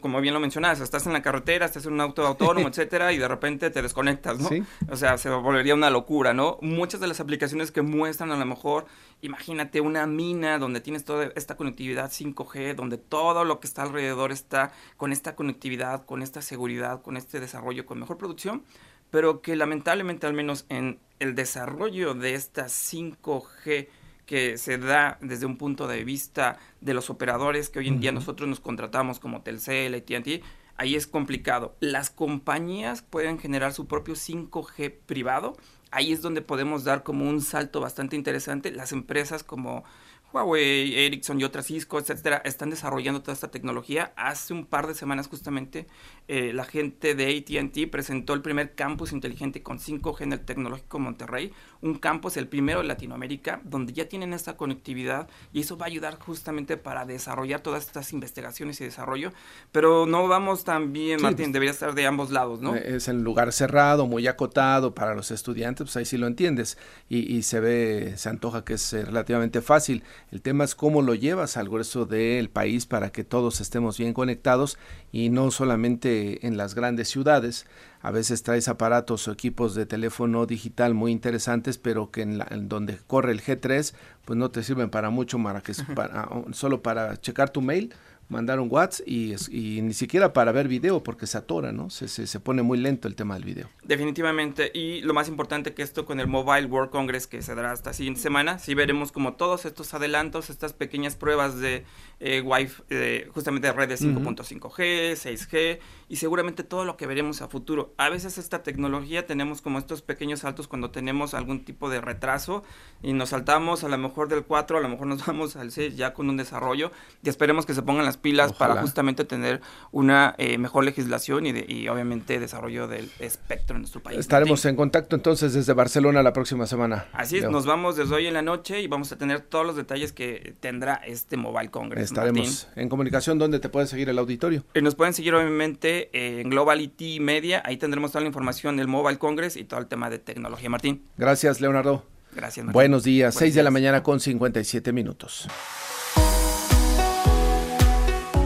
como 0.00 0.20
bien 0.20 0.32
lo 0.32 0.38
mencionabas, 0.38 0.78
estás 0.78 1.08
en 1.08 1.12
la 1.12 1.22
carretera, 1.22 1.66
estás 1.66 1.86
en 1.86 1.94
un 1.94 2.00
auto 2.00 2.24
autónomo, 2.24 2.68
etcétera, 2.68 3.12
y 3.12 3.18
de 3.18 3.26
repente 3.26 3.68
te 3.70 3.82
desconectas, 3.82 4.38
¿no? 4.38 4.48
O 4.88 4.96
sea, 4.96 5.18
se 5.18 5.28
volvería 5.28 5.74
una 5.74 5.90
locura, 5.90 6.32
¿no? 6.32 6.58
Muchas 6.62 7.00
de 7.00 7.08
las 7.08 7.18
aplicaciones 7.18 7.72
que 7.72 7.82
muestran 7.82 8.30
a 8.30 8.36
lo 8.36 8.46
mejor, 8.46 8.86
imagínate 9.22 9.80
una 9.80 10.06
mina 10.06 10.60
donde 10.60 10.80
tienes 10.80 11.04
toda 11.04 11.32
esta 11.34 11.56
conectividad 11.56 12.12
5G, 12.12 12.76
donde 12.76 12.96
todo 12.96 13.44
lo 13.44 13.58
que 13.58 13.66
está 13.66 13.82
alrededor 13.82 14.30
está 14.30 14.70
con 14.96 15.10
esta 15.10 15.34
conectividad, 15.34 16.06
con 16.06 16.22
esta 16.22 16.42
seguridad, 16.42 17.02
con 17.02 17.16
este 17.16 17.40
desarrollo, 17.40 17.86
con 17.86 17.98
mejor 17.98 18.18
producción, 18.18 18.62
pero 19.10 19.42
que 19.42 19.56
lamentablemente 19.56 20.28
al 20.28 20.32
menos 20.32 20.64
en 20.68 21.00
el 21.18 21.34
desarrollo 21.34 22.14
de 22.14 22.34
esta 22.34 22.66
5G, 22.66 23.88
que 24.26 24.58
se 24.58 24.76
da 24.76 25.18
desde 25.20 25.46
un 25.46 25.56
punto 25.56 25.86
de 25.86 26.04
vista 26.04 26.58
de 26.80 26.94
los 26.94 27.08
operadores 27.10 27.70
que 27.70 27.78
hoy 27.78 27.88
en 27.88 28.00
día 28.00 28.12
nosotros 28.12 28.48
nos 28.48 28.60
contratamos 28.60 29.20
como 29.20 29.42
Telcel, 29.42 29.94
AT&T, 29.94 30.42
ahí 30.76 30.96
es 30.96 31.06
complicado. 31.06 31.76
Las 31.80 32.10
compañías 32.10 33.02
pueden 33.02 33.38
generar 33.38 33.72
su 33.72 33.86
propio 33.86 34.14
5G 34.14 34.94
privado. 35.06 35.56
Ahí 35.92 36.12
es 36.12 36.20
donde 36.20 36.42
podemos 36.42 36.84
dar 36.84 37.04
como 37.04 37.28
un 37.28 37.40
salto 37.40 37.80
bastante 37.80 38.16
interesante. 38.16 38.72
Las 38.72 38.92
empresas 38.92 39.44
como 39.44 39.84
Huawei, 40.32 41.06
Ericsson 41.06 41.40
y 41.40 41.44
otras 41.44 41.66
Cisco, 41.66 41.98
etcétera, 41.98 42.42
están 42.44 42.70
desarrollando 42.70 43.22
toda 43.22 43.32
esta 43.32 43.50
tecnología. 43.50 44.12
Hace 44.16 44.52
un 44.52 44.66
par 44.66 44.86
de 44.86 44.94
semanas 44.94 45.28
justamente 45.28 45.86
eh, 46.28 46.52
la 46.52 46.64
gente 46.64 47.14
de 47.14 47.36
AT&T 47.38 47.86
presentó 47.86 48.34
el 48.34 48.42
primer 48.42 48.74
campus 48.74 49.12
inteligente 49.12 49.62
con 49.62 49.78
5G 49.78 50.22
en 50.22 50.32
el 50.32 50.40
Tecnológico 50.40 50.98
Monterrey, 50.98 51.52
un 51.80 51.94
campus 51.94 52.36
el 52.36 52.48
primero 52.48 52.80
de 52.80 52.88
Latinoamérica 52.88 53.60
donde 53.64 53.92
ya 53.92 54.08
tienen 54.08 54.32
esta 54.32 54.56
conectividad 54.56 55.28
y 55.52 55.60
eso 55.60 55.76
va 55.76 55.86
a 55.86 55.88
ayudar 55.88 56.18
justamente 56.18 56.76
para 56.76 57.06
desarrollar 57.06 57.60
todas 57.60 57.86
estas 57.86 58.12
investigaciones 58.12 58.80
y 58.80 58.84
desarrollo, 58.84 59.32
pero 59.72 60.06
no 60.06 60.26
vamos 60.28 60.64
tan 60.64 60.92
bien, 60.92 61.22
Martín, 61.22 61.46
pues, 61.46 61.52
debería 61.52 61.72
estar 61.72 61.94
de 61.94 62.06
ambos 62.06 62.30
lados, 62.30 62.60
¿no? 62.60 62.74
Es 62.74 63.08
en 63.08 63.22
lugar 63.22 63.52
cerrado, 63.52 64.06
muy 64.06 64.26
acotado 64.26 64.94
para 64.94 65.14
los 65.14 65.30
estudiantes, 65.30 65.84
pues 65.84 65.96
ahí 65.96 66.04
sí 66.04 66.16
lo 66.16 66.26
entiendes 66.26 66.76
y, 67.08 67.36
y 67.36 67.42
se 67.42 67.60
ve, 67.60 68.14
se 68.16 68.28
antoja 68.28 68.64
que 68.64 68.74
es 68.74 68.92
eh, 68.92 69.04
relativamente 69.04 69.62
fácil 69.62 70.02
el 70.30 70.42
tema 70.42 70.64
es 70.64 70.74
cómo 70.74 71.02
lo 71.02 71.14
llevas 71.14 71.56
al 71.56 71.68
grueso 71.68 72.06
del 72.06 72.50
país 72.50 72.86
para 72.86 73.10
que 73.10 73.24
todos 73.24 73.60
estemos 73.60 73.98
bien 73.98 74.12
conectados 74.12 74.78
y 75.12 75.30
no 75.30 75.50
solamente 75.50 76.46
en 76.46 76.56
las 76.56 76.74
grandes 76.74 77.08
ciudades. 77.08 77.66
A 78.00 78.10
veces 78.10 78.42
traes 78.42 78.68
aparatos 78.68 79.26
o 79.26 79.32
equipos 79.32 79.74
de 79.74 79.86
teléfono 79.86 80.46
digital 80.46 80.94
muy 80.94 81.12
interesantes, 81.12 81.78
pero 81.78 82.10
que 82.10 82.22
en, 82.22 82.42
en 82.50 82.68
donde 82.68 82.98
corre 83.06 83.32
el 83.32 83.42
G3, 83.42 83.94
pues 84.24 84.36
no 84.38 84.50
te 84.50 84.62
sirven 84.62 84.90
para 84.90 85.10
mucho, 85.10 85.42
para 85.42 85.60
que, 85.60 85.72
para, 85.94 86.28
solo 86.52 86.82
para 86.82 87.20
checar 87.20 87.50
tu 87.50 87.62
mail 87.62 87.92
mandaron 88.28 88.68
WhatsApp 88.70 89.06
y, 89.06 89.34
y, 89.50 89.82
ni 89.82 89.94
siquiera 89.94 90.32
para 90.32 90.52
ver 90.52 90.68
video 90.68 91.02
porque 91.02 91.26
se 91.26 91.38
atora, 91.38 91.72
¿no? 91.72 91.90
Se, 91.90 92.08
se, 92.08 92.26
se, 92.26 92.40
pone 92.40 92.62
muy 92.62 92.78
lento 92.78 93.08
el 93.08 93.14
tema 93.14 93.34
del 93.34 93.44
video. 93.44 93.68
Definitivamente. 93.84 94.70
Y 94.74 95.00
lo 95.02 95.14
más 95.14 95.28
importante 95.28 95.74
que 95.74 95.82
esto 95.82 96.04
con 96.06 96.20
el 96.20 96.26
Mobile 96.26 96.66
World 96.66 96.90
Congress 96.90 97.26
que 97.26 97.42
se 97.42 97.54
dará 97.54 97.72
esta 97.72 97.92
siguiente 97.92 98.20
semana, 98.20 98.58
sí 98.58 98.74
veremos 98.74 99.12
como 99.12 99.34
todos 99.34 99.64
estos 99.64 99.94
adelantos, 99.94 100.50
estas 100.50 100.72
pequeñas 100.72 101.16
pruebas 101.16 101.58
de 101.58 101.84
eh, 102.18 102.40
Wi-Fi, 102.40 102.82
eh, 102.90 103.28
justamente 103.32 103.66
de 103.68 103.72
redes 103.72 104.02
5.5G, 104.02 105.12
6G 105.12 105.78
y 106.08 106.16
seguramente 106.16 106.62
todo 106.62 106.84
lo 106.84 106.96
que 106.96 107.06
veremos 107.06 107.42
a 107.42 107.48
futuro. 107.48 107.92
A 107.98 108.08
veces 108.08 108.38
esta 108.38 108.62
tecnología 108.62 109.26
tenemos 109.26 109.60
como 109.60 109.78
estos 109.78 110.02
pequeños 110.02 110.40
saltos 110.40 110.68
cuando 110.68 110.90
tenemos 110.90 111.34
algún 111.34 111.64
tipo 111.64 111.90
de 111.90 112.00
retraso 112.00 112.62
y 113.02 113.12
nos 113.12 113.30
saltamos 113.30 113.84
a 113.84 113.88
lo 113.88 113.98
mejor 113.98 114.28
del 114.28 114.44
4, 114.44 114.78
a 114.78 114.80
lo 114.80 114.88
mejor 114.88 115.08
nos 115.08 115.26
vamos 115.26 115.56
al 115.56 115.70
6 115.70 115.96
ya 115.96 116.14
con 116.14 116.30
un 116.30 116.36
desarrollo 116.36 116.90
y 117.22 117.28
esperemos 117.28 117.66
que 117.66 117.74
se 117.74 117.82
pongan 117.82 118.04
las 118.04 118.16
pilas 118.16 118.52
para 118.52 118.80
justamente 118.80 119.24
tener 119.24 119.60
una 119.92 120.34
eh, 120.38 120.58
mejor 120.58 120.84
legislación 120.84 121.46
y, 121.46 121.50
y 121.68 121.88
obviamente 121.88 122.38
desarrollo 122.38 122.88
del 122.88 123.10
espectro 123.18 123.76
en 123.76 123.82
nuestro 123.82 124.02
país. 124.02 124.18
Estaremos 124.18 124.64
en 124.64 124.76
contacto 124.76 125.16
entonces 125.16 125.52
desde 125.52 125.72
Barcelona 125.72 126.22
la 126.22 126.32
próxima 126.32 126.66
semana. 126.66 127.06
Así 127.12 127.38
es, 127.38 127.50
nos 127.50 127.66
vamos 127.66 127.96
desde 127.96 128.14
hoy 128.14 128.26
en 128.26 128.34
la 128.34 128.42
noche 128.42 128.80
y 128.80 128.86
vamos 128.86 129.12
a 129.12 129.18
tener 129.18 129.40
todos 129.40 129.66
los 129.66 129.76
detalles 129.76 130.12
que 130.12 130.54
tendrá 130.60 130.94
este 130.94 131.36
Mobile 131.36 131.70
Congress. 131.70 132.05
Estaremos 132.06 132.68
en 132.76 132.88
comunicación. 132.88 133.38
¿Dónde 133.38 133.58
te 133.58 133.68
puede 133.68 133.86
seguir 133.86 134.08
el 134.08 134.18
auditorio? 134.18 134.64
Y 134.74 134.78
eh, 134.78 134.82
nos 134.82 134.94
pueden 134.94 135.12
seguir 135.12 135.34
obviamente 135.34 136.08
en 136.12 136.48
Globality 136.50 137.20
Media. 137.20 137.62
Ahí 137.64 137.76
tendremos 137.76 138.12
toda 138.12 138.22
la 138.22 138.28
información 138.28 138.76
del 138.76 138.88
Mobile 138.88 139.18
Congress 139.18 139.56
y 139.56 139.64
todo 139.64 139.80
el 139.80 139.86
tema 139.86 140.10
de 140.10 140.18
tecnología. 140.18 140.70
Martín. 140.70 141.02
Gracias, 141.16 141.60
Leonardo. 141.60 142.04
Gracias, 142.34 142.64
Martín. 142.64 142.72
Buenos 142.72 143.04
días. 143.04 143.34
Seis 143.34 143.54
de 143.54 143.62
la 143.62 143.70
mañana 143.70 144.02
con 144.02 144.20
57 144.20 144.92
minutos. 144.92 145.48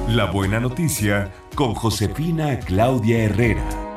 La 0.08 0.24
buena 0.24 0.58
noticia 0.58 1.30
con 1.54 1.74
Josefina 1.74 2.58
Claudia 2.58 3.24
Herrera. 3.24 3.89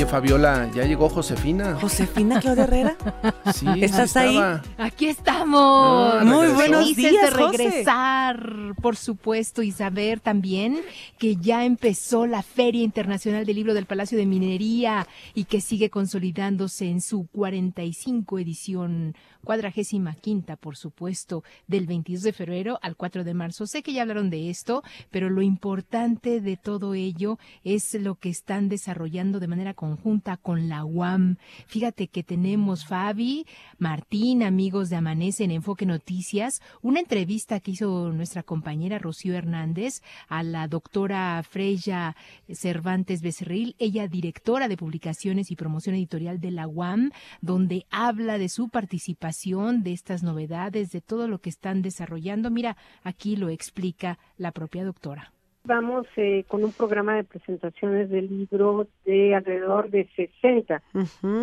Oye, 0.00 0.08
Fabiola, 0.08 0.70
ya 0.74 0.86
llegó 0.86 1.10
Josefina. 1.10 1.76
¿Josefina 1.78 2.40
Claudia 2.40 2.64
Herrera? 2.64 2.96
Sí, 3.52 3.66
¿Estás 3.80 4.16
ahí? 4.16 4.38
Aquí 4.78 5.08
estamos. 5.08 6.14
Ah, 6.14 6.24
Muy 6.24 6.48
buenos 6.48 6.84
Felices 6.84 7.10
días, 7.10 7.34
de 7.34 7.36
regresar, 7.36 8.74
por 8.80 8.96
supuesto, 8.96 9.62
y 9.62 9.72
saber 9.72 10.20
también 10.20 10.80
que 11.18 11.36
ya 11.36 11.66
empezó 11.66 12.26
la 12.26 12.42
Feria 12.42 12.82
Internacional 12.82 13.44
del 13.44 13.56
Libro 13.56 13.74
del 13.74 13.84
Palacio 13.84 14.16
de 14.16 14.24
Minería 14.24 15.06
y 15.34 15.44
que 15.44 15.60
sigue 15.60 15.90
consolidándose 15.90 16.88
en 16.88 17.02
su 17.02 17.26
45 17.32 18.38
edición, 18.38 19.14
cuadragésima 19.44 20.14
quinta, 20.14 20.56
por 20.56 20.76
supuesto, 20.76 21.42
del 21.66 21.86
22 21.86 22.22
de 22.22 22.32
febrero 22.32 22.78
al 22.82 22.96
4 22.96 23.24
de 23.24 23.34
marzo. 23.34 23.66
Sé 23.66 23.82
que 23.82 23.92
ya 23.92 24.02
hablaron 24.02 24.30
de 24.30 24.48
esto, 24.48 24.82
pero 25.10 25.28
lo 25.28 25.42
importante 25.42 26.40
de 26.40 26.56
todo 26.56 26.94
ello 26.94 27.38
es 27.64 27.94
lo 27.94 28.14
que 28.14 28.30
están 28.30 28.68
desarrollando 28.68 29.40
de 29.40 29.48
manera 29.48 29.74
conjunta 29.90 30.36
con 30.36 30.68
la 30.68 30.84
UAM. 30.84 31.36
Fíjate 31.66 32.06
que 32.06 32.22
tenemos 32.22 32.86
Fabi, 32.86 33.44
Martín, 33.78 34.44
amigos 34.44 34.88
de 34.88 34.96
Amanece 34.96 35.42
en 35.42 35.50
Enfoque 35.50 35.84
Noticias, 35.84 36.60
una 36.80 37.00
entrevista 37.00 37.58
que 37.58 37.72
hizo 37.72 38.12
nuestra 38.12 38.44
compañera 38.44 39.00
Rocío 39.00 39.34
Hernández 39.34 40.02
a 40.28 40.44
la 40.44 40.68
doctora 40.68 41.42
Freya 41.42 42.14
Cervantes 42.52 43.20
Becerril, 43.20 43.74
ella 43.80 44.06
directora 44.06 44.68
de 44.68 44.76
publicaciones 44.76 45.50
y 45.50 45.56
promoción 45.56 45.96
editorial 45.96 46.40
de 46.40 46.52
la 46.52 46.68
UAM, 46.68 47.10
donde 47.40 47.86
habla 47.90 48.38
de 48.38 48.48
su 48.48 48.68
participación, 48.68 49.82
de 49.82 49.92
estas 49.92 50.22
novedades, 50.22 50.92
de 50.92 51.00
todo 51.00 51.26
lo 51.26 51.40
que 51.40 51.50
están 51.50 51.82
desarrollando. 51.82 52.50
Mira, 52.50 52.76
aquí 53.02 53.34
lo 53.34 53.48
explica 53.48 54.20
la 54.36 54.52
propia 54.52 54.84
doctora. 54.84 55.32
Vamos 55.64 56.06
eh, 56.16 56.44
con 56.48 56.64
un 56.64 56.72
programa 56.72 57.16
de 57.16 57.24
presentaciones 57.24 58.08
del 58.08 58.28
libro 58.28 58.86
de 59.04 59.34
alrededor 59.34 59.90
de 59.90 60.08
60 60.16 60.82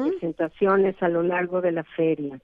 presentaciones 0.09 0.95
a 1.01 1.09
lo 1.09 1.22
largo 1.22 1.61
de 1.61 1.72
la 1.72 1.84
feria. 1.84 2.39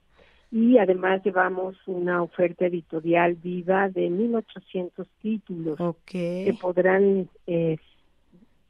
Y 0.52 0.78
además 0.78 1.22
llevamos 1.24 1.76
una 1.86 2.22
oferta 2.22 2.66
editorial 2.66 3.34
viva 3.34 3.88
de 3.88 4.08
1.800 4.08 5.06
títulos 5.20 5.78
que 6.06 6.56
podrán 6.60 7.28
eh, 7.48 7.76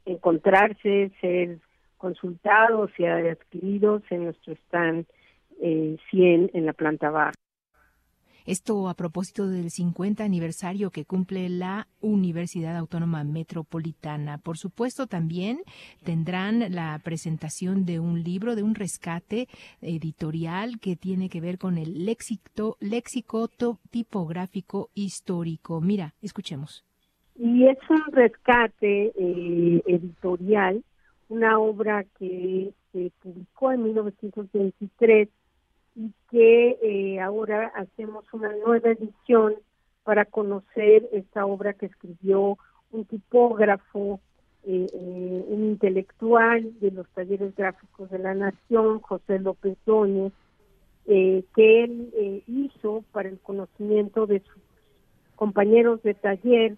encontrarse, 0.05 1.11
ser 1.21 1.59
consultados 1.97 2.89
y 2.97 3.05
adquiridos 3.05 4.01
en 4.09 4.25
nuestro 4.25 4.53
stand 4.53 5.05
eh, 5.61 5.97
100 6.09 6.51
en 6.53 6.65
la 6.65 6.73
planta 6.73 7.11
baja. 7.11 7.33
Esto 8.45 8.89
a 8.89 8.93
propósito 8.93 9.47
del 9.47 9.71
50 9.71 10.23
aniversario 10.23 10.91
que 10.91 11.03
cumple 11.03 11.49
la 11.49 11.87
Universidad 11.99 12.77
Autónoma 12.77 13.23
Metropolitana. 13.23 14.37
Por 14.37 14.59
supuesto, 14.59 15.07
también 15.07 15.61
tendrán 16.03 16.63
la 16.71 17.01
presentación 17.03 17.85
de 17.85 17.99
un 17.99 18.21
libro, 18.21 18.55
de 18.55 18.61
un 18.61 18.75
rescate 18.75 19.47
editorial 19.81 20.79
que 20.79 20.95
tiene 20.95 21.27
que 21.27 21.41
ver 21.41 21.57
con 21.57 21.79
el 21.79 22.05
léxico, 22.05 22.77
léxico 22.79 23.49
tipográfico 23.89 24.91
histórico. 24.93 25.81
Mira, 25.81 26.13
escuchemos. 26.21 26.85
Y 27.35 27.65
es 27.65 27.79
un 27.89 28.11
rescate 28.11 29.11
eh, 29.17 29.81
editorial, 29.87 30.83
una 31.29 31.57
obra 31.57 32.05
que 32.19 32.71
se 32.91 33.11
publicó 33.23 33.71
en 33.71 33.81
1923 33.85 35.29
y 35.95 36.11
que 36.29 36.77
eh, 36.81 37.19
ahora 37.19 37.71
hacemos 37.75 38.25
una 38.33 38.53
nueva 38.55 38.91
edición 38.91 39.55
para 40.03 40.25
conocer 40.25 41.07
esta 41.11 41.45
obra 41.45 41.73
que 41.73 41.87
escribió 41.87 42.57
un 42.91 43.05
tipógrafo, 43.05 44.19
eh, 44.63 44.87
eh, 44.93 45.45
un 45.47 45.65
intelectual 45.65 46.79
de 46.79 46.91
los 46.91 47.07
talleres 47.09 47.55
gráficos 47.55 48.09
de 48.09 48.19
la 48.19 48.33
Nación, 48.35 48.99
José 48.99 49.39
López 49.39 49.77
Dóñez, 49.85 50.33
que 51.05 51.83
él 51.83 52.43
hizo 52.47 53.03
para 53.11 53.29
el 53.29 53.39
conocimiento 53.39 54.25
de 54.25 54.39
sus 54.39 54.61
compañeros 55.35 56.01
de 56.01 56.15
taller 56.15 56.77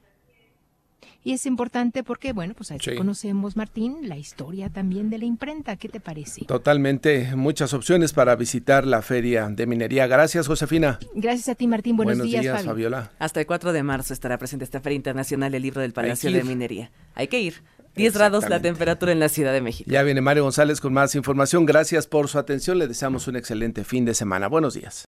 y 1.23 1.33
es 1.33 1.45
importante 1.45 2.03
porque, 2.03 2.31
bueno, 2.31 2.53
pues 2.55 2.71
ahí 2.71 2.79
conocemos, 2.95 3.57
Martín, 3.57 3.97
la 4.03 4.17
historia 4.17 4.69
también 4.69 5.09
de 5.09 5.17
la 5.17 5.25
imprenta. 5.25 5.75
¿Qué 5.75 5.89
te 5.89 5.99
parece? 5.99 6.45
Totalmente, 6.45 7.35
muchas 7.35 7.73
opciones 7.73 8.13
para 8.13 8.35
visitar 8.35 8.87
la 8.87 9.01
feria 9.01 9.49
de 9.49 9.67
minería. 9.67 10.07
Gracias, 10.07 10.47
Josefina. 10.47 10.99
Gracias 11.15 11.49
a 11.49 11.55
ti, 11.55 11.67
Martín. 11.67 11.97
Buenos, 11.97 12.17
Buenos 12.17 12.31
días, 12.31 12.63
Fabiola. 12.63 13.11
Hasta 13.19 13.41
el 13.41 13.45
4 13.45 13.73
de 13.73 13.83
marzo 13.83 14.13
estará 14.13 14.37
presente 14.37 14.63
esta 14.63 14.79
Feria 14.79 14.95
Internacional 14.95 15.51
del 15.51 15.63
Libro 15.63 15.81
del 15.81 15.91
Palacio 15.93 16.31
de 16.31 16.43
Minería. 16.43 16.91
Hay 17.13 17.27
que 17.27 17.41
ir. 17.41 17.55
10 17.97 18.13
grados 18.13 18.47
la 18.47 18.61
temperatura 18.61 19.11
en 19.11 19.19
la 19.19 19.27
Ciudad 19.27 19.51
de 19.51 19.61
México. 19.61 19.89
Ya 19.91 20.03
viene 20.03 20.21
Mario 20.21 20.43
González 20.43 20.79
con 20.79 20.93
más 20.93 21.15
información. 21.15 21.65
Gracias 21.65 22.07
por 22.07 22.27
su 22.27 22.37
atención. 22.37 22.77
Le 22.77 22.87
deseamos 22.87 23.27
un 23.27 23.35
excelente 23.35 23.83
fin 23.83 24.05
de 24.05 24.13
semana. 24.13 24.47
Buenos 24.47 24.75
días. 24.75 25.05